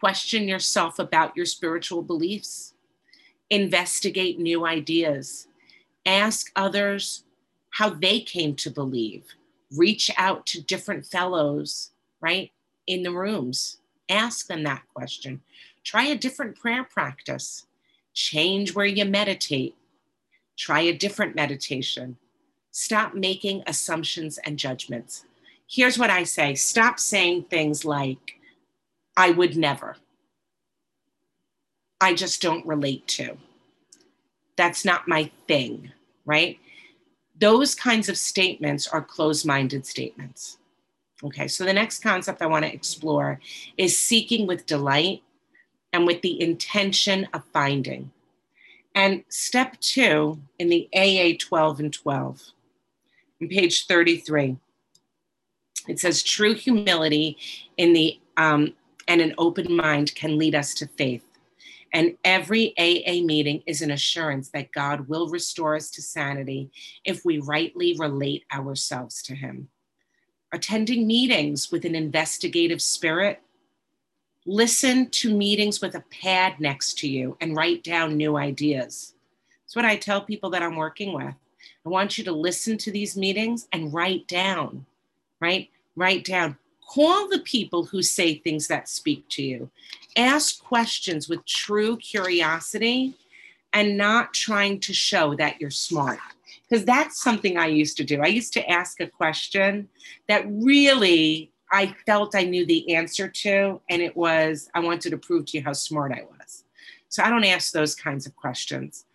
[0.06, 2.76] Question yourself about your spiritual beliefs,
[3.49, 5.48] investigate new ideas,
[6.06, 7.23] ask others
[7.72, 9.23] how they came to believe.
[9.76, 11.90] Reach out to different fellows,
[12.22, 12.52] right,
[12.86, 13.80] in the rooms.
[14.07, 15.41] Ask them that question.
[15.84, 17.65] Try a different prayer practice.
[18.14, 19.73] Change where you meditate.
[20.56, 22.18] Try a different meditation.
[22.69, 25.26] Stop making assumptions and judgments.
[25.68, 28.35] Here's what I say stop saying things like,
[29.18, 29.98] I would never.
[32.02, 33.38] I just don't relate to.
[34.58, 35.92] That's not my thing,
[36.26, 36.60] right?
[37.40, 40.58] those kinds of statements are closed minded statements.
[41.24, 43.40] Okay, so the next concept I want to explore
[43.78, 45.24] is seeking with delight
[45.94, 48.12] and with the intention of finding.
[48.94, 52.42] And step two in the AA 12 and 12,
[53.42, 54.58] on page 33,
[55.88, 57.38] It says true humility
[57.78, 58.74] in the um,
[59.07, 61.23] and an open mind can lead us to faith.
[61.94, 66.69] And every AA meeting is an assurance that God will restore us to sanity
[67.06, 69.69] if we rightly relate ourselves to Him.
[70.52, 73.41] Attending meetings with an investigative spirit,
[74.45, 79.14] listen to meetings with a pad next to you and write down new ideas.
[79.64, 81.34] That's what I tell people that I'm working with.
[81.86, 84.86] I want you to listen to these meetings and write down,
[85.40, 85.69] right?
[85.95, 86.57] Write down.
[86.88, 89.70] Call the people who say things that speak to you.
[90.16, 93.16] Ask questions with true curiosity
[93.74, 96.20] and not trying to show that you're smart.
[96.70, 98.22] Because that's something I used to do.
[98.22, 99.90] I used to ask a question
[100.28, 105.18] that really I felt I knew the answer to, and it was I wanted to
[105.18, 106.64] prove to you how smart I was.
[107.10, 109.06] So I don't ask those kinds of questions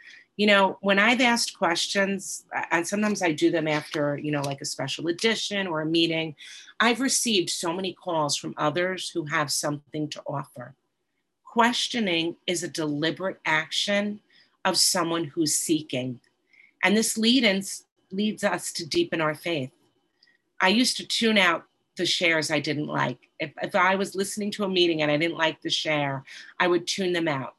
[0.40, 4.62] you know, when I've asked questions, and sometimes I do them after, you know, like
[4.62, 6.34] a special edition or a meeting,
[6.80, 10.74] I've received so many calls from others who have something to offer.
[11.44, 14.20] Questioning is a deliberate action
[14.64, 16.20] of someone who's seeking.
[16.82, 19.72] And this leads, leads us to deepen our faith.
[20.58, 21.66] I used to tune out
[21.98, 23.28] the shares I didn't like.
[23.40, 26.24] If, if I was listening to a meeting and I didn't like the share,
[26.58, 27.56] I would tune them out.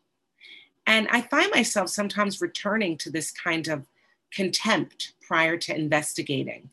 [0.88, 3.86] And I find myself sometimes returning to this kind of
[4.32, 6.70] contempt prior to investigating.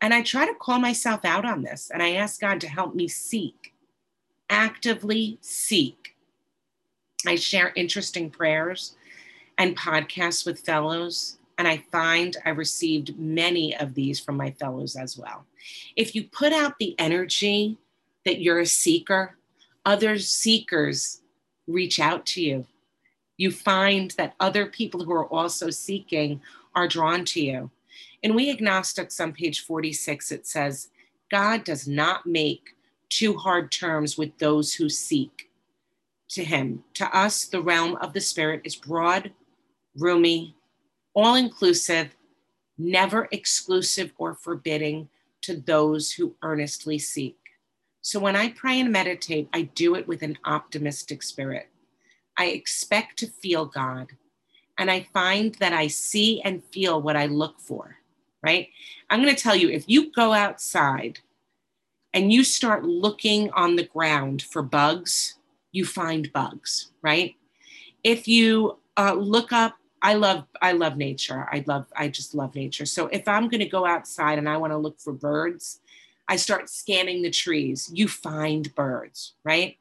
[0.00, 2.94] And I try to call myself out on this and I ask God to help
[2.94, 3.74] me seek,
[4.50, 6.14] actively seek.
[7.26, 8.96] I share interesting prayers
[9.56, 14.96] and podcasts with fellows, and I find I received many of these from my fellows
[14.96, 15.46] as well.
[15.96, 17.78] If you put out the energy
[18.24, 19.36] that you're a seeker,
[19.86, 21.22] other seekers
[21.66, 22.66] reach out to you
[23.36, 26.40] you find that other people who are also seeking
[26.74, 27.70] are drawn to you.
[28.22, 30.88] In We Agnostics on page 46, it says,
[31.30, 32.76] God does not make
[33.08, 35.50] too hard terms with those who seek
[36.30, 36.84] to him.
[36.94, 39.32] To us, the realm of the spirit is broad,
[39.96, 40.56] roomy,
[41.14, 42.16] all inclusive,
[42.78, 45.08] never exclusive or forbidding
[45.42, 47.36] to those who earnestly seek.
[48.00, 51.68] So when I pray and meditate, I do it with an optimistic spirit.
[52.36, 54.12] I expect to feel God.
[54.76, 57.96] And I find that I see and feel what I look for,
[58.42, 58.68] right?
[59.08, 61.20] I'm going to tell you if you go outside
[62.12, 65.36] and you start looking on the ground for bugs,
[65.72, 67.36] you find bugs, right?
[68.02, 71.48] If you uh, look up, I love I love nature.
[71.50, 72.84] I love I just love nature.
[72.84, 75.80] So if I'm going to go outside and I want to look for birds,
[76.28, 77.90] I start scanning the trees.
[77.92, 79.78] You find birds, right?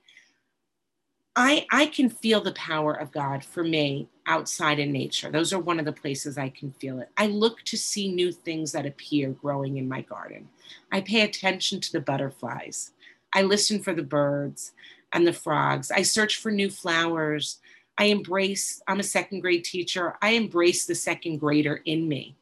[1.35, 5.31] I, I can feel the power of God for me outside in nature.
[5.31, 7.09] Those are one of the places I can feel it.
[7.17, 10.47] I look to see new things that appear growing in my garden.
[10.91, 12.91] I pay attention to the butterflies.
[13.33, 14.73] I listen for the birds
[15.11, 15.89] and the frogs.
[15.89, 17.59] I search for new flowers.
[17.97, 20.15] I embrace, I'm a second grade teacher.
[20.21, 22.35] I embrace the second grader in me.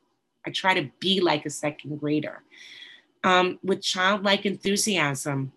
[0.46, 2.44] I try to be like a second grader
[3.24, 5.54] um, with childlike enthusiasm.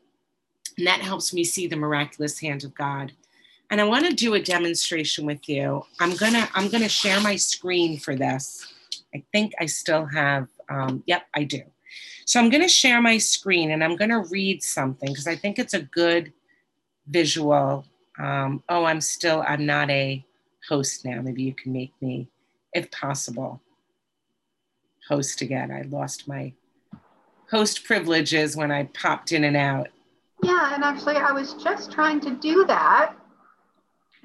[0.78, 3.12] And that helps me see the miraculous hand of God
[3.74, 5.84] and I want to do a demonstration with you.
[5.98, 8.72] I'm gonna I'm gonna share my screen for this.
[9.12, 10.46] I think I still have.
[10.68, 11.60] Um, yep, I do.
[12.24, 15.74] So I'm gonna share my screen and I'm gonna read something because I think it's
[15.74, 16.32] a good
[17.08, 17.84] visual.
[18.16, 20.24] Um, oh, I'm still I'm not a
[20.68, 21.20] host now.
[21.20, 22.28] Maybe you can make me,
[22.74, 23.60] if possible,
[25.08, 25.72] host again.
[25.72, 26.52] I lost my
[27.50, 29.88] host privileges when I popped in and out.
[30.44, 33.16] Yeah, and actually, I was just trying to do that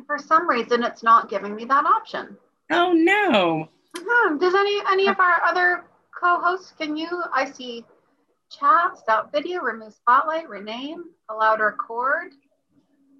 [0.06, 2.38] for some reason it's not giving me that option.
[2.72, 3.69] Oh no.
[3.98, 4.38] Mm-hmm.
[4.38, 5.86] Does any any of our other
[6.19, 7.86] co-hosts can you I see
[8.52, 12.32] chat, stop video, remove spotlight, rename, allow to record,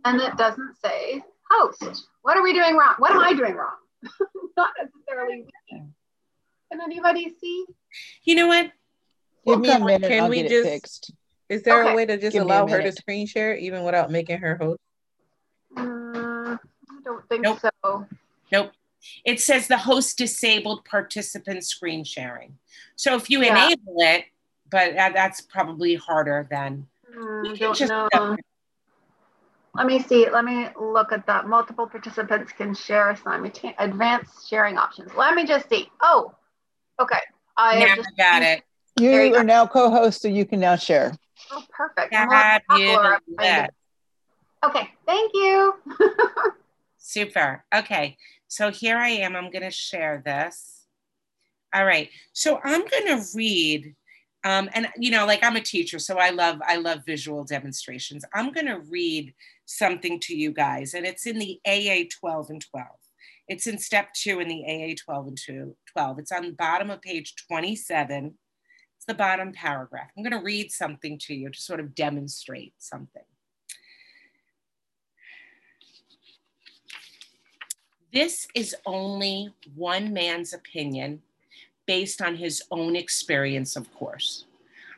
[0.06, 2.08] and it doesn't say host.
[2.22, 2.96] What are we doing wrong?
[2.98, 3.76] What am I doing wrong?
[4.58, 5.46] not necessarily.
[6.72, 7.66] Can anybody see?
[8.24, 8.72] You know what?
[9.46, 10.08] Give me a minute.
[10.08, 10.68] Can I'll we get just?
[10.68, 11.12] it fixed.
[11.50, 11.92] Is there Okay.
[11.92, 14.80] a way to just Give allow her to screen share even without making her host?
[15.76, 16.09] Mm, I
[17.10, 17.60] don't think Nope.
[17.84, 18.06] so.
[18.52, 18.72] Nope.
[19.26, 22.58] It says the host disabled participant screen sharing.
[22.96, 23.66] So if you Yeah.
[23.68, 24.26] enable it,
[24.70, 26.88] but that, that's probably harder than.
[27.16, 28.36] Mm, don't just- know.
[29.76, 30.30] Let me see.
[30.30, 31.48] Let me look at that.
[31.48, 35.14] Multiple participants can share simultaneous advanced sharing options.
[35.16, 35.90] Let me just see.
[36.02, 36.34] Oh,
[37.00, 37.20] okay.
[37.56, 38.64] I Now just got it.
[38.96, 39.40] There you You go.
[39.40, 41.14] are now co-host, so you can now share.
[41.52, 42.14] Oh, perfect.
[42.14, 43.70] I'm gonna talk Laura behind Fabulous.
[43.70, 44.66] it.
[44.66, 45.76] Okay, thank you.
[47.00, 47.66] Super.
[47.74, 48.18] Okay.
[48.48, 49.36] So here I am.
[49.36, 50.86] I'm going to share this.
[51.74, 52.10] All right.
[52.34, 53.96] So I'm going to read
[54.46, 58.24] Um, and you know, like I'm a teacher, so I love I love visual demonstrations.
[58.34, 59.34] I'm going to read
[59.66, 62.88] something to you guys, and it's in the AA 12 and 12.
[63.50, 66.20] It's in step two in the AA 12 and 2, 12.
[66.20, 68.36] It's on the bottom of page 27.
[68.98, 70.10] It's the bottom paragraph.
[70.16, 73.29] I'm going to read something to you to sort of demonstrate something.
[78.12, 81.22] This is only one man's opinion
[81.86, 84.46] based on his own experience, of course.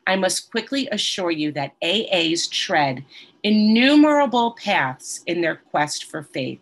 [0.07, 3.03] I must quickly assure you that AAs tread
[3.43, 6.61] innumerable paths in their quest for faith.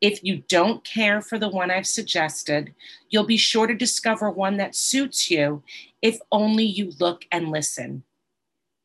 [0.00, 2.72] If you don't care for the one I've suggested,
[3.10, 5.62] you'll be sure to discover one that suits you
[6.00, 8.04] if only you look and listen.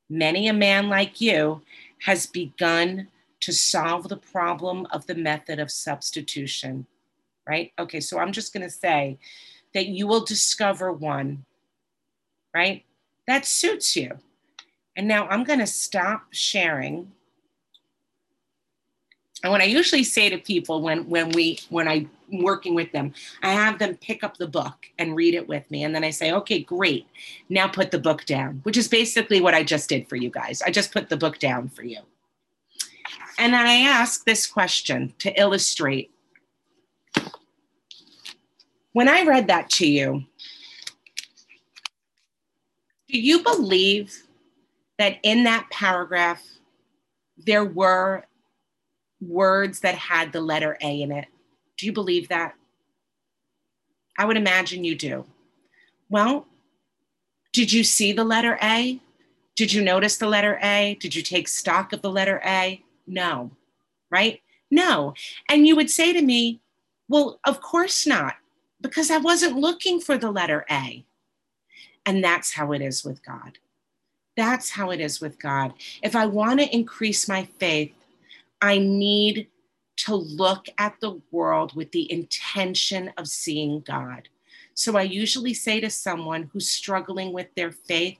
[0.09, 1.61] Many a man like you
[2.01, 3.07] has begun
[3.43, 6.85] to solve the problem of the method of substitution,
[7.45, 7.73] right?
[7.77, 9.19] Okay, so I'm just going to say
[9.73, 11.43] that you will discover one,
[12.55, 12.85] right?
[13.27, 14.17] That suits you.
[14.95, 17.11] And now I'm going to stop sharing.
[19.43, 23.13] And what I usually say to people when when we when I'm working with them,
[23.41, 26.11] I have them pick up the book and read it with me, and then I
[26.11, 27.07] say, "Okay, great.
[27.49, 30.61] Now put the book down," which is basically what I just did for you guys.
[30.61, 31.99] I just put the book down for you.
[33.37, 36.13] And I ask this question to illustrate
[38.93, 40.23] when I read that to you,
[43.09, 44.23] do you believe
[44.99, 46.43] that in that paragraph
[47.37, 48.25] there were
[49.19, 51.25] words that had the letter A in it?
[51.77, 52.53] Do you believe that?
[54.17, 55.25] I would imagine you do.
[56.09, 56.45] Well,
[57.51, 58.99] did you see the letter A?
[59.55, 60.97] Did you notice the letter A?
[60.99, 62.83] Did you take stock of the letter A?
[63.07, 63.51] No,
[64.09, 64.41] right?
[64.71, 65.13] No.
[65.49, 66.61] And you would say to me,
[67.07, 68.35] well, of course not
[68.81, 71.05] because I wasn't looking for the letter A.
[72.05, 73.57] And that's how it is with God.
[74.35, 75.73] That's how it is with God.
[76.03, 77.93] If I want to increase my faith,
[78.61, 79.47] I need
[79.97, 84.27] to look at the world with the intention of seeing God.
[84.73, 88.17] So I usually say to someone who's struggling with their faith,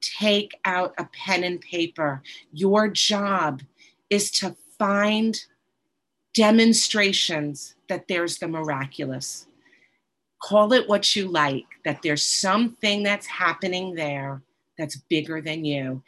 [0.00, 2.22] take out a pen and paper.
[2.52, 3.62] Your job
[4.10, 5.40] is to find
[6.34, 9.46] demonstrations that there's the miraculous
[10.42, 14.42] call it what you like, that there's something that's happening there
[14.78, 16.02] that's bigger than you.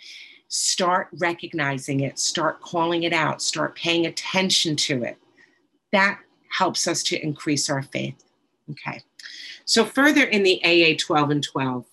[0.49, 5.19] Start recognizing it, start calling it out, start paying attention to it.
[5.93, 6.21] That
[6.51, 8.25] helps us to increase our faith.
[8.71, 9.03] Okay.
[9.65, 11.85] So, further in the AA 12 and 12,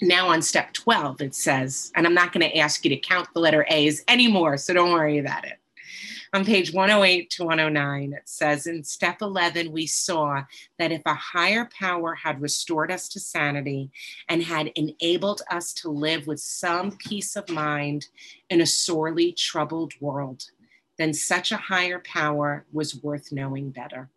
[0.00, 3.28] now on step 12, it says, and I'm not going to ask you to count
[3.32, 5.58] the letter A's anymore, so don't worry about it.
[6.32, 10.42] On page 108 to 109, it says in step 11, we saw
[10.78, 13.90] that if a higher power had restored us to sanity
[14.28, 18.06] and had enabled us to live with some peace of mind
[18.50, 20.44] in a sorely troubled world,
[20.98, 24.10] then such a higher power was worth knowing better.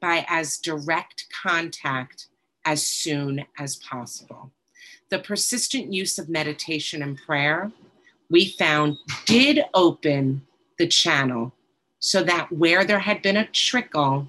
[0.00, 2.28] By as direct contact
[2.64, 4.52] as soon as possible.
[5.10, 7.70] The persistent use of meditation and prayer
[8.30, 10.46] we found did open
[10.78, 11.52] the channel
[11.98, 14.28] so that where there had been a trickle,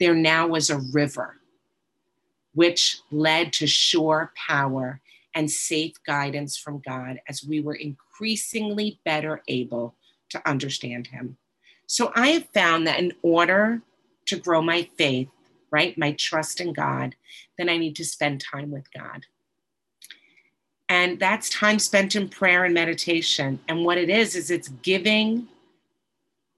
[0.00, 1.36] there now was a river,
[2.54, 5.00] which led to sure power
[5.34, 9.94] and safe guidance from God as we were increasingly better able
[10.30, 11.36] to understand Him.
[11.86, 13.82] So I have found that in order
[14.26, 15.28] to grow my faith,
[15.70, 17.14] right, my trust in God,
[17.58, 19.26] then I need to spend time with God.
[20.88, 23.58] And that's time spent in prayer and meditation.
[23.68, 25.48] And what it is, is it's giving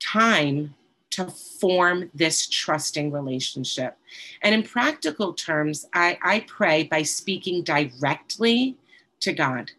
[0.01, 0.75] time
[1.11, 3.97] to form this trusting relationship.
[4.43, 8.77] And in practical terms, I, I pray by speaking directly
[9.21, 9.71] to God.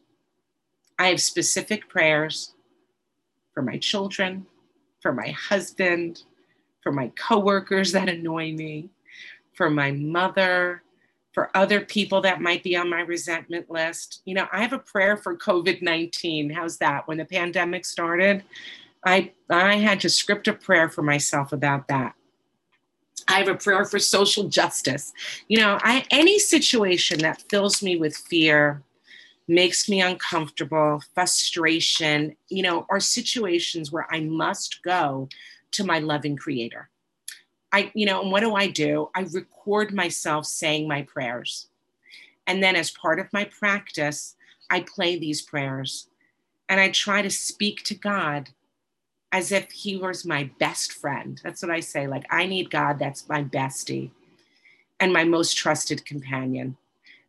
[0.98, 2.54] I have specific prayers
[3.54, 4.48] for my children,
[5.02, 6.24] for my husband,
[6.82, 8.90] for my coworkers that annoy me,
[9.54, 10.82] for my mother,
[11.40, 14.22] for other people that might be on my resentment list.
[14.26, 16.50] You know, I have a prayer for COVID 19.
[16.50, 17.08] How's that?
[17.08, 18.44] When the pandemic started,
[19.06, 22.14] I, I had to script a prayer for myself about that.
[23.30, 25.14] I have a prayer for social justice.
[25.48, 28.84] You know, I, any situation that fills me with fear,
[29.48, 35.30] makes me uncomfortable, frustration, you know, are situations where I must go
[35.72, 36.89] to my loving creator.
[37.72, 39.10] I, you know, and what do I do?
[39.16, 41.68] I record myself saying my prayers.
[42.48, 44.36] And then as part of my practice,
[44.70, 46.08] I play these prayers
[46.68, 48.50] and I try to speak to God
[49.32, 51.40] as if he was my best friend.
[51.44, 52.08] That's what I say.
[52.08, 54.12] Like, I need God, that's my bestie
[55.00, 56.78] and my most trusted companion.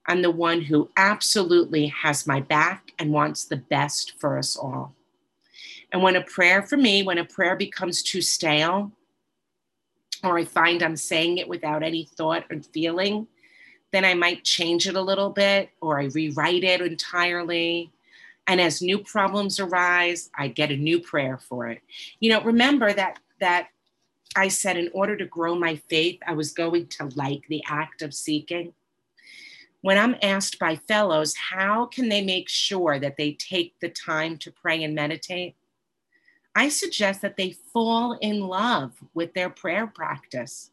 [0.06, 4.94] I'm the one who absolutely has my back and wants the best for us all.
[5.92, 8.92] And when a prayer for me, when a prayer becomes too stale,
[10.22, 13.26] or I find I'm saying it without any thought or feeling,
[13.92, 17.90] then I might change it a little bit or I rewrite it entirely.
[18.46, 21.80] And as new problems arise, I get a new prayer for it.
[22.20, 23.68] You know, remember that that
[24.36, 28.02] I said in order to grow my faith, I was going to like the act
[28.02, 28.74] of seeking.
[29.82, 34.36] When I'm asked by fellows, how can they make sure that they take the time
[34.38, 35.56] to pray and meditate?
[36.54, 40.70] I suggest that they fall in love with their prayer practice.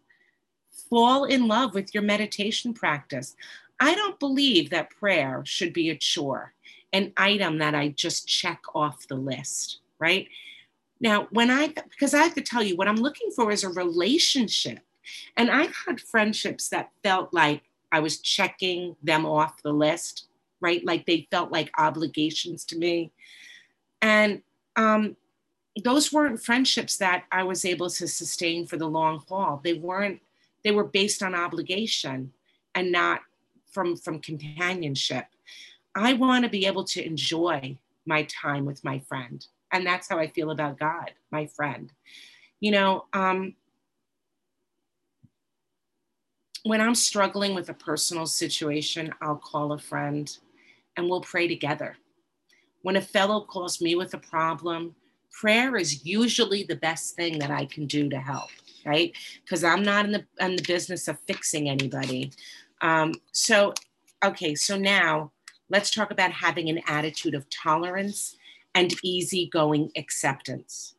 [0.89, 3.35] Fall in love with your meditation practice.
[3.79, 6.53] I don't believe that prayer should be a chore,
[6.93, 10.27] an item that I just check off the list, right?
[10.99, 13.69] Now, when I, because I have to tell you, what I'm looking for is a
[13.69, 14.79] relationship.
[15.35, 20.27] And I've had friendships that felt like I was checking them off the list,
[20.59, 20.83] right?
[20.83, 23.11] Like they felt like obligations to me.
[24.01, 24.41] And
[24.75, 25.15] um,
[25.83, 29.61] those weren't friendships that I was able to sustain for the long haul.
[29.63, 30.21] They weren't,
[30.63, 32.31] they were based on obligation
[32.73, 33.21] and not
[33.71, 35.25] from, from companionship.
[35.95, 39.45] I want to be able to enjoy my time with my friend.
[39.71, 41.91] And that's how I feel about God, my friend.
[42.59, 43.55] You know, um,
[46.63, 50.35] when I'm struggling with a personal situation, I'll call a friend
[50.95, 51.97] and we'll pray together.
[52.81, 54.95] When a fellow calls me with a problem,
[55.31, 58.49] prayer is usually the best thing that I can do to help,
[58.85, 59.15] right?
[59.43, 62.31] Because I'm not in the in the business of fixing anybody.
[62.81, 63.73] Um, so,
[64.23, 65.31] okay, so now
[65.69, 68.35] let's talk about having an attitude of tolerance
[68.75, 70.95] and easygoing acceptance.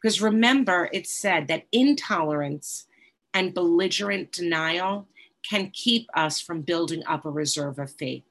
[0.00, 2.86] Because remember, it's said that intolerance
[3.34, 5.08] and belligerent denial
[5.48, 8.27] can keep us from building up a reserve of faith.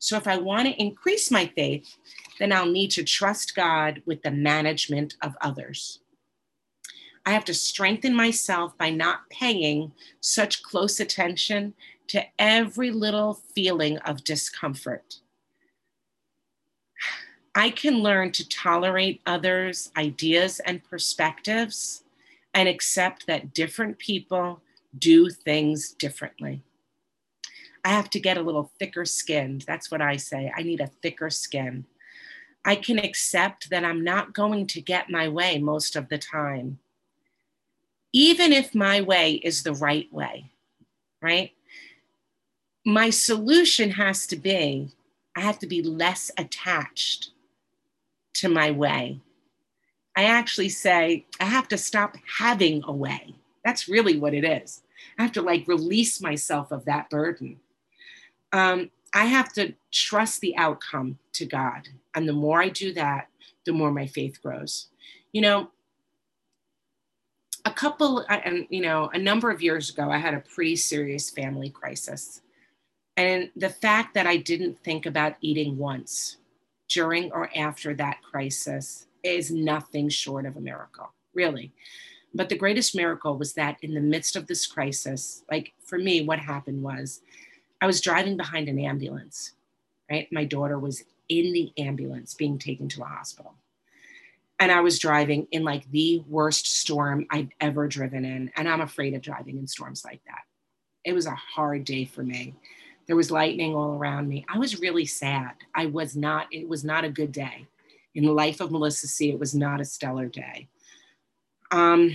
[0.00, 1.96] So, if I want to increase my faith,
[2.38, 6.00] then I'll need to trust God with the management of others.
[7.26, 11.74] I have to strengthen myself by not paying such close attention
[12.08, 15.20] to every little feeling of discomfort.
[17.54, 22.04] I can learn to tolerate others' ideas and perspectives
[22.54, 24.62] and accept that different people
[24.98, 26.62] do things differently.
[27.84, 29.64] I have to get a little thicker skinned.
[29.66, 30.52] That's what I say.
[30.54, 31.86] I need a thicker skin.
[32.64, 36.78] I can accept that I'm not going to get my way most of the time,
[38.12, 40.50] even if my way is the right way,
[41.22, 41.52] right?
[42.84, 44.90] My solution has to be
[45.36, 47.30] I have to be less attached
[48.34, 49.20] to my way.
[50.16, 53.36] I actually say I have to stop having a way.
[53.64, 54.82] That's really what it is.
[55.18, 57.60] I have to like release myself of that burden
[58.52, 61.88] um, I have to trust the outcome to God.
[62.14, 63.28] And the more I do that,
[63.66, 64.88] the more my faith grows.
[65.32, 65.70] You know,
[67.64, 71.30] a couple, and you know, a number of years ago, I had a pretty serious
[71.30, 72.40] family crisis.
[73.16, 76.38] And the fact that I didn't think about eating once
[76.88, 81.72] during or after that crisis is nothing short of a miracle, really.
[82.32, 86.22] But the greatest miracle was that in the midst of this crisis, like for me,
[86.22, 87.20] what happened was
[87.80, 89.52] I was driving behind an ambulance,
[90.10, 90.28] right?
[90.30, 93.54] My daughter was in the ambulance being taken to a hospital.
[94.58, 98.50] And I was driving in like the worst storm I've ever driven in.
[98.56, 100.42] And I'm afraid of driving in storms like that.
[101.04, 102.54] It was a hard day for me.
[103.06, 104.44] There was lightning all around me.
[104.52, 105.52] I was really sad.
[105.74, 107.66] I was not, it was not a good day.
[108.14, 110.68] In the life of Melissa C., it was not a stellar day.
[111.70, 112.14] Um,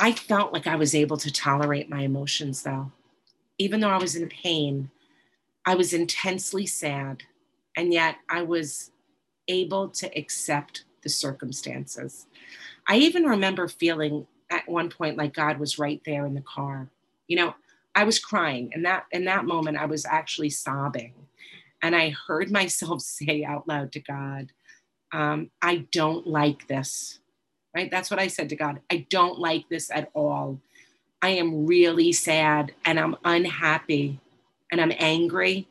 [0.00, 2.90] I felt like I was able to tolerate my emotions though.
[3.58, 4.90] Even though I was in pain,
[5.66, 7.24] I was intensely sad,
[7.76, 8.92] and yet I was
[9.46, 12.26] able to accept the circumstances.
[12.88, 16.88] I even remember feeling at one point like God was right there in the car.
[17.28, 17.54] You know,
[17.94, 21.12] I was crying, and that in that moment I was actually sobbing,
[21.82, 24.50] and I heard myself say out loud to God,
[25.12, 27.19] um, "I don't like this
[27.74, 27.90] right?
[27.90, 28.80] That's what I said to God.
[28.90, 30.60] I don't like this at all.
[31.22, 34.20] I am really sad and I'm unhappy
[34.72, 35.68] and I'm angry.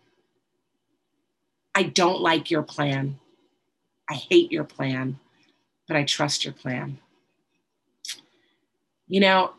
[1.73, 3.19] I don't like your plan.
[4.09, 5.19] I hate your plan,
[5.87, 6.99] but I trust your plan.
[9.07, 9.53] You know,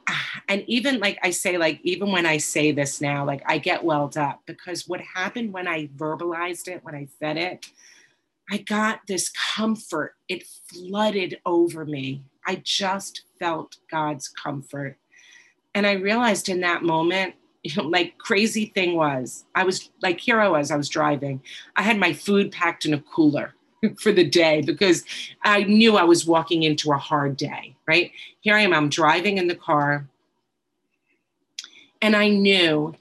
[0.49, 3.85] and even like I say, like, even when I say this now, like I get
[3.85, 7.67] welled up because what happened when I verbalized it, when I said it,
[8.51, 10.15] I got this comfort.
[10.28, 12.23] It flooded over me.
[12.47, 14.97] I just felt God's comfort.
[15.75, 20.19] And I realized in that moment, you know, like crazy thing was I was like
[20.19, 21.43] here I was, I was driving.
[21.77, 23.55] I had my food packed in a cooler
[23.99, 25.05] for the day because
[25.43, 28.12] I knew I was walking into a hard day, right?
[28.41, 30.09] Here I am, I'm driving in the car.
[32.01, 32.94] And I knew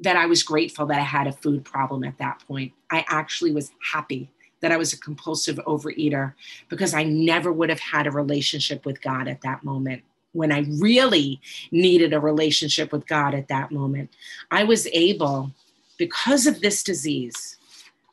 [0.00, 2.72] that I was grateful that I had a food problem at that point.
[2.90, 6.34] I actually was happy that I was a compulsive overeater
[6.68, 10.02] because I never would have had a relationship with God at that moment.
[10.32, 11.40] When I really
[11.72, 14.10] needed a relationship with God at that moment,
[14.50, 15.52] I was able,
[15.98, 17.56] because of this disease,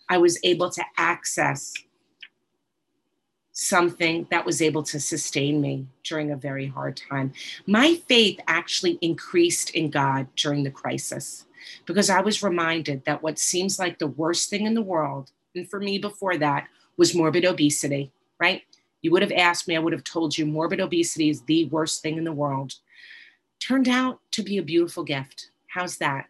[0.09, 1.73] I was able to access
[3.51, 7.33] something that was able to sustain me during a very hard time.
[7.65, 11.45] My faith actually increased in God during the crisis
[11.87, 15.69] because I was reminded that what seems like the worst thing in the world, and
[15.69, 18.63] for me before that, was morbid obesity, right?
[19.01, 22.01] You would have asked me, I would have told you morbid obesity is the worst
[22.01, 22.75] thing in the world.
[23.59, 25.51] Turned out to be a beautiful gift.
[25.67, 26.27] How's that?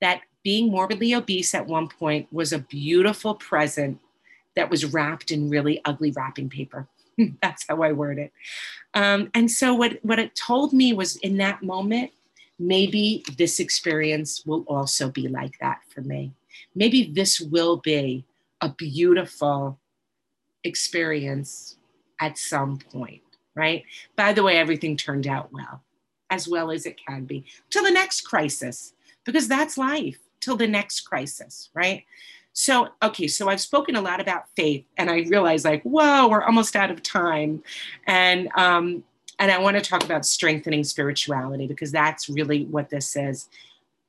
[0.00, 4.00] That being morbidly obese at one point was a beautiful present
[4.56, 6.88] that was wrapped in really ugly wrapping paper.
[7.42, 8.32] That's how I word it.
[8.94, 12.10] Um, and so what, what it told me was in that moment,
[12.58, 16.32] maybe this experience will also be like that for me.
[16.74, 18.24] Maybe this will be
[18.62, 19.78] a beautiful
[20.64, 21.76] experience
[22.20, 23.20] at some point,
[23.54, 23.84] right?
[24.16, 25.82] By the way, everything turned out well,
[26.30, 30.68] as well as it can be, till the next crisis, because that's life, till the
[30.68, 32.04] next crisis, right?
[32.54, 36.44] So, okay, so I've spoken a lot about faith, and I realize, like, whoa, we're
[36.44, 37.62] almost out of time,
[38.06, 39.02] and um,
[39.38, 43.48] and I want to talk about strengthening spirituality because that's really what this is.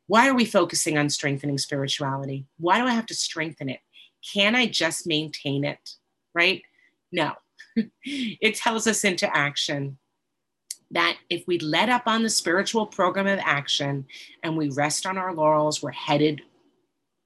[0.08, 2.46] Why are we focusing on strengthening spirituality?
[2.60, 3.80] Why do I have to strengthen it?
[4.34, 5.96] Can I just maintain it?
[6.34, 6.62] Right?
[7.12, 7.34] No.
[8.04, 9.98] it tells us into action
[10.92, 14.06] that if we let up on the spiritual program of action
[14.44, 16.42] and we rest on our laurels, we're headed,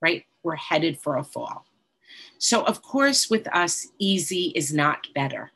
[0.01, 0.24] right?
[0.48, 1.66] we're headed for a fall.
[2.40, 5.51] So, of course, with us, easy is not better.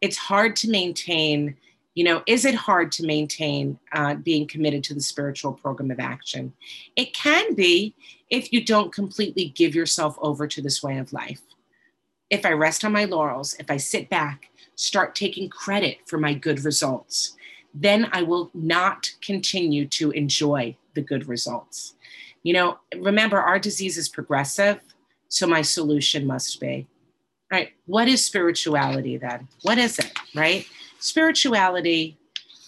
[0.00, 1.56] It's hard to maintain,
[1.94, 6.00] you know, is it hard to maintain uh, being committed to the spiritual program of
[6.00, 6.52] action?
[6.96, 7.94] It can be
[8.32, 11.42] if you don't completely give yourself over to this way of life.
[12.30, 16.32] If I rest on my laurels, if I sit back, start taking credit for my
[16.32, 17.36] good results,
[17.74, 21.94] then I will not continue to enjoy the good results.
[22.42, 24.80] You know, remember our disease is progressive,
[25.28, 26.86] so my solution must be
[27.50, 27.72] right.
[27.84, 29.46] What is spirituality then?
[29.60, 30.66] What is it, right?
[31.00, 32.16] Spirituality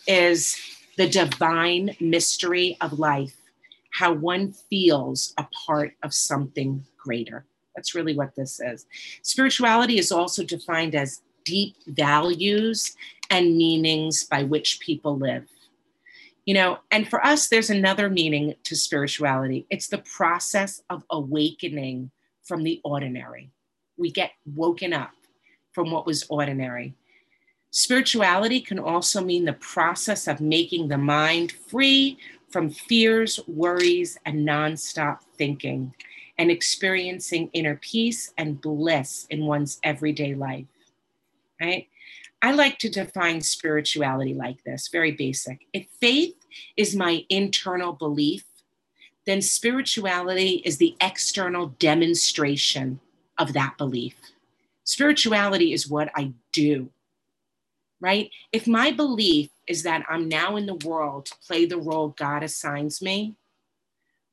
[0.07, 0.59] is
[0.99, 3.35] the divine mystery of life,
[3.95, 7.47] how one feels a part of something greater.
[7.77, 8.87] That's really what this is.
[9.23, 12.97] Spirituality is also defined as deep values
[13.31, 15.47] and meanings by which people live.
[16.45, 22.11] You know, and for us, there's another meaning to spirituality it's the process of awakening
[22.43, 23.51] from the ordinary.
[23.97, 25.13] We get woken up
[25.73, 26.95] from what was ordinary.
[27.71, 32.19] Spirituality can also mean the process of making the mind free
[32.55, 35.93] from fears, worries, and nonstop thinking
[36.39, 40.69] and experiencing inner peace and bliss in one's everyday life.
[41.61, 41.89] Right?
[42.43, 45.67] I like to define spirituality like this very basic.
[45.73, 46.37] If faith
[46.77, 48.45] is my internal belief,
[49.27, 53.01] then spirituality is the external demonstration
[53.37, 54.15] of that belief.
[54.85, 56.91] Spirituality is what I do,
[58.05, 58.31] right?
[58.53, 62.43] If my belief is that I'm now in the world to play the role God
[62.43, 63.35] assigns me,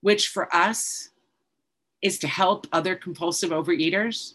[0.01, 1.09] which for us
[2.01, 4.33] is to help other compulsive overeaters,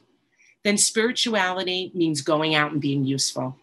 [0.64, 3.56] then spirituality means going out and being useful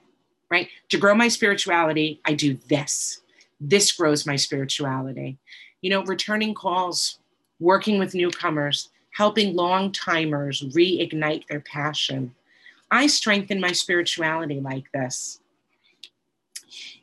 [0.53, 0.69] right?
[0.89, 3.21] To grow my spirituality, I do this.
[3.59, 5.39] This grows my spirituality.
[5.81, 7.17] You know, returning calls,
[7.59, 12.35] working with newcomers, helping long timers reignite their passion.
[12.91, 15.39] I strengthen my spirituality like this.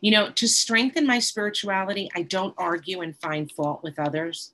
[0.00, 4.52] You know, to strengthen my spirituality, I don't argue and find fault with others,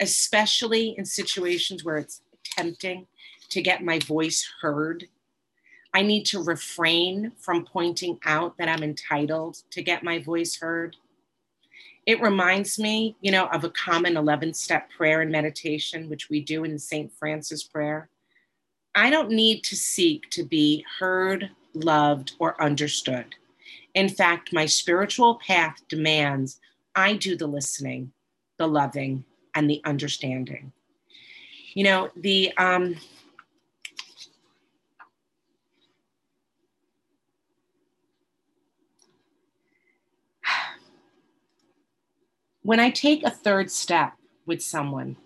[0.00, 3.06] especially in situations where it's tempting
[3.50, 5.08] to get my voice heard
[5.94, 10.96] I need to refrain from pointing out that I'm entitled to get my voice heard.
[12.04, 16.40] It reminds me, you know, of a common 11 step prayer and meditation, which we
[16.40, 17.12] do in St.
[17.12, 18.08] Francis prayer.
[18.96, 23.36] I don't need to seek to be heard, loved, or understood.
[23.94, 26.60] In fact, my spiritual path demands
[26.96, 28.12] I do the listening,
[28.58, 29.24] the loving,
[29.54, 30.72] and the understanding.
[31.74, 32.96] You know, the um,
[42.62, 44.14] when I take a third step
[44.46, 45.16] with someone,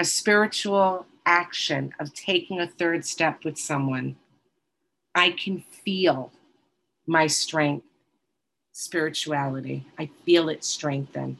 [0.00, 4.16] a spiritual action of taking a third step with someone,
[5.14, 6.32] I can feel
[7.08, 7.86] my strength,
[8.72, 9.86] spirituality.
[9.98, 11.38] I feel it strengthen.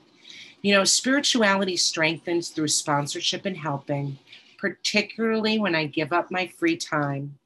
[0.62, 4.18] You know, spirituality strengthens through sponsorship and helping,
[4.58, 7.38] particularly when I give up my free time.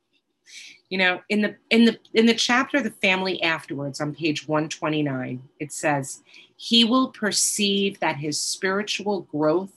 [0.89, 5.43] You know, in the in the in the chapter the family afterwards on page 129,
[5.59, 6.23] it says,
[6.57, 9.73] "He will perceive that his spiritual growth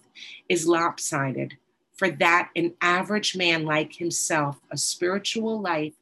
[0.50, 1.58] is lopsided,
[1.94, 5.94] for that an average man like himself, a spiritual life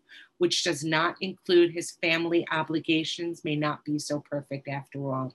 [0.43, 5.33] which does not include his family obligations, may not be so perfect after all.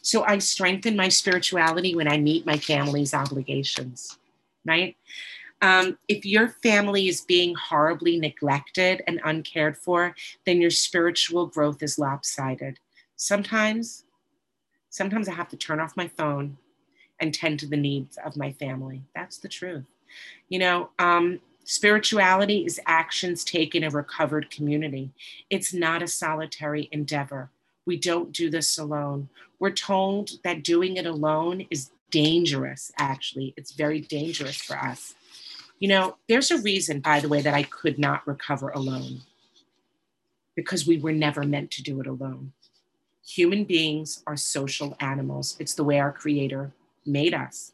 [0.00, 4.18] So I strengthen my spirituality when I meet my family's obligations,
[4.64, 4.96] right?
[5.60, 10.14] Um, if your family is being horribly neglected and uncared for,
[10.46, 12.78] then your spiritual growth is lopsided.
[13.16, 14.04] Sometimes,
[14.88, 16.56] sometimes I have to turn off my phone
[17.20, 19.02] and tend to the needs of my family.
[19.14, 19.84] That's the truth.
[20.48, 25.10] You know, um, spirituality is actions taken in a recovered community.
[25.50, 27.50] It's not a solitary endeavor.
[27.84, 29.28] We don't do this alone.
[29.58, 33.52] We're told that doing it alone is dangerous, actually.
[33.56, 35.14] It's very dangerous for us.
[35.80, 39.22] You know, there's a reason, by the way, that I could not recover alone
[40.54, 42.52] because we were never meant to do it alone.
[43.26, 45.56] Human beings are social animals.
[45.58, 46.72] It's the way our creator
[47.04, 47.72] made us.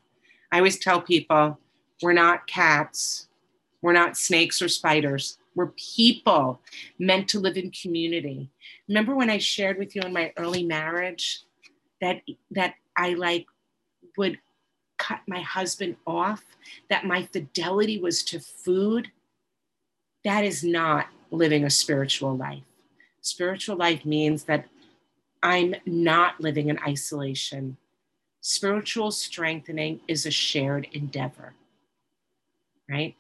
[0.50, 1.58] I always tell people
[2.02, 3.28] we're not cats,
[3.82, 5.38] we're not snakes or spiders.
[5.54, 6.60] We're people
[6.98, 8.48] meant to live in community.
[8.88, 11.42] Remember when I shared with you in my early marriage
[12.00, 13.46] that that I like
[14.16, 14.38] would
[14.98, 16.42] cut my husband off,
[16.88, 19.10] that my fidelity was to food?
[20.24, 22.62] That is not living a spiritual life.
[23.20, 24.68] Spiritual life means that
[25.42, 27.76] I'm not living in isolation.
[28.40, 31.54] Spiritual strengthening is a shared endeavor,
[32.88, 33.16] right?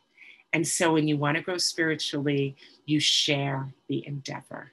[0.52, 4.72] And so when you want to grow spiritually, you share the endeavor.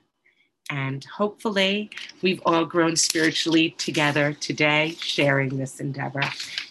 [0.70, 1.90] And hopefully,
[2.22, 6.22] we've all grown spiritually together today, sharing this endeavor.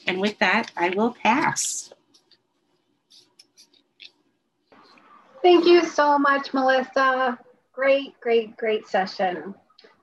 [0.07, 1.93] And with that, I will pass.
[5.43, 7.39] Thank you so much, Melissa.
[7.73, 9.55] Great, great, great session.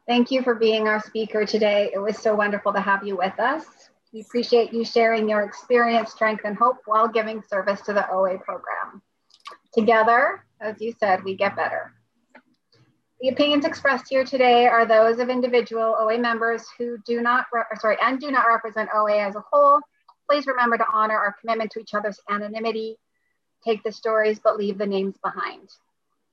[0.08, 1.90] Thank you for being our speaker today.
[1.94, 3.66] It was so wonderful to have you with us.
[4.16, 8.38] We appreciate you sharing your experience, strength, and hope while giving service to the OA
[8.38, 9.02] program.
[9.74, 11.92] Together, as you said, we get better.
[13.20, 17.98] The opinions expressed here today are those of individual OA members who do not, sorry,
[18.02, 19.82] and do not represent OA as a whole.
[20.30, 22.96] Please remember to honor our commitment to each other's anonymity.
[23.66, 25.68] Take the stories, but leave the names behind.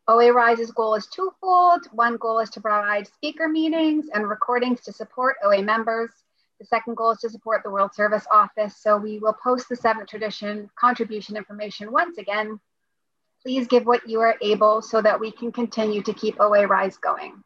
[0.06, 1.88] OA Rise's goal is twofold.
[1.90, 6.12] One goal is to provide speaker meetings and recordings to support OA members.
[6.62, 8.76] The second goal is to support the World Service Office.
[8.76, 12.60] So we will post the seventh tradition contribution information once again.
[13.42, 16.98] Please give what you are able so that we can continue to keep OA Rise
[16.98, 17.42] going.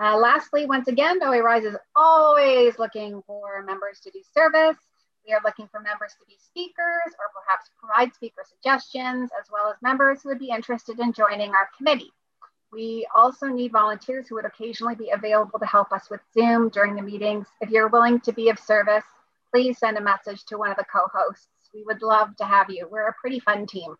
[0.00, 4.78] Uh, lastly, once again, OA Rise is always looking for members to do service.
[5.26, 9.68] We are looking for members to be speakers or perhaps provide speaker suggestions, as well
[9.68, 12.12] as members who would be interested in joining our committee.
[12.72, 16.96] We also need volunteers who would occasionally be available to help us with Zoom during
[16.96, 17.46] the meetings.
[17.60, 19.04] If you're willing to be of service,
[19.52, 21.48] please send a message to one of the co-hosts.
[21.74, 22.88] We would love to have you.
[22.90, 23.94] We're a pretty fun team.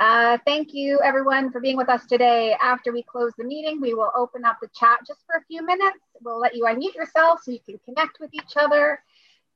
[0.00, 2.56] Uh, thank you everyone for being with us today.
[2.60, 5.64] After we close the meeting, we will open up the chat just for a few
[5.64, 5.98] minutes.
[6.22, 9.00] We'll let you unmute yourself so you can connect with each other.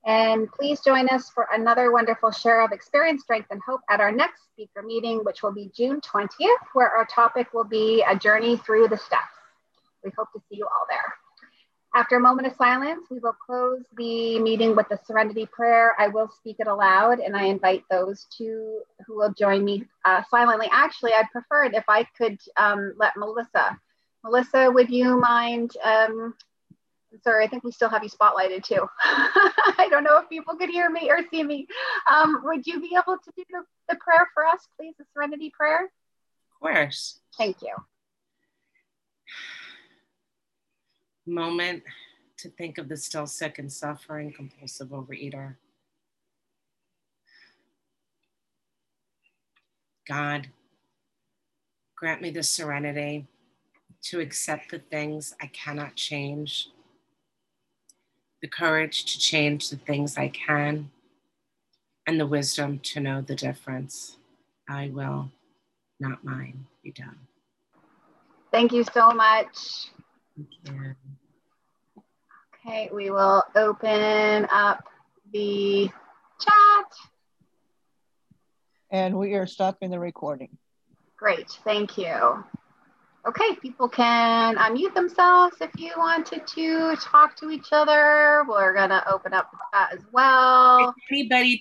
[0.07, 4.13] And please join us for another wonderful share of experience, strength, and hope at our
[4.13, 6.29] next speaker meeting, which will be June 20th,
[6.73, 9.25] where our topic will be a journey through the steps.
[10.05, 11.15] We hope to see you all there.
[11.95, 15.95] After a moment of silence, we will close the meeting with the Serenity Prayer.
[15.99, 20.23] I will speak it aloud and I invite those two who will join me uh,
[20.31, 20.69] silently.
[20.71, 23.79] Actually, I'd prefer it if I could um, let Melissa.
[24.23, 26.35] Melissa, would you mind um,
[27.23, 28.87] sorry, I think we still have you spotlighted too.
[29.05, 31.67] I don't know if people could hear me or see me.
[32.11, 35.51] Um, would you be able to do the, the prayer for us, please, the serenity
[35.57, 35.85] prayer?
[35.85, 37.21] Of course.
[37.37, 37.75] Thank you.
[41.27, 41.83] Moment
[42.39, 45.57] to think of the still sick and suffering compulsive overeater.
[50.07, 50.49] God,
[51.97, 53.27] grant me the serenity
[54.05, 56.69] to accept the things I cannot change
[58.43, 60.91] the courage to change the things I can,
[62.07, 64.17] and the wisdom to know the difference.
[64.69, 65.31] I will,
[65.99, 67.19] not mine, be done.
[68.51, 69.91] Thank you so much.
[70.37, 70.95] Thank you.
[72.67, 74.85] Okay, we will open up
[75.33, 75.91] the
[76.41, 76.93] chat.
[78.91, 80.57] And we are stopping the recording.
[81.17, 82.45] Great, thank you.
[83.29, 88.43] Okay, people can unmute themselves if you wanted to talk to each other.
[88.49, 90.95] We're gonna open up the chat as well.
[90.97, 91.59] If anybody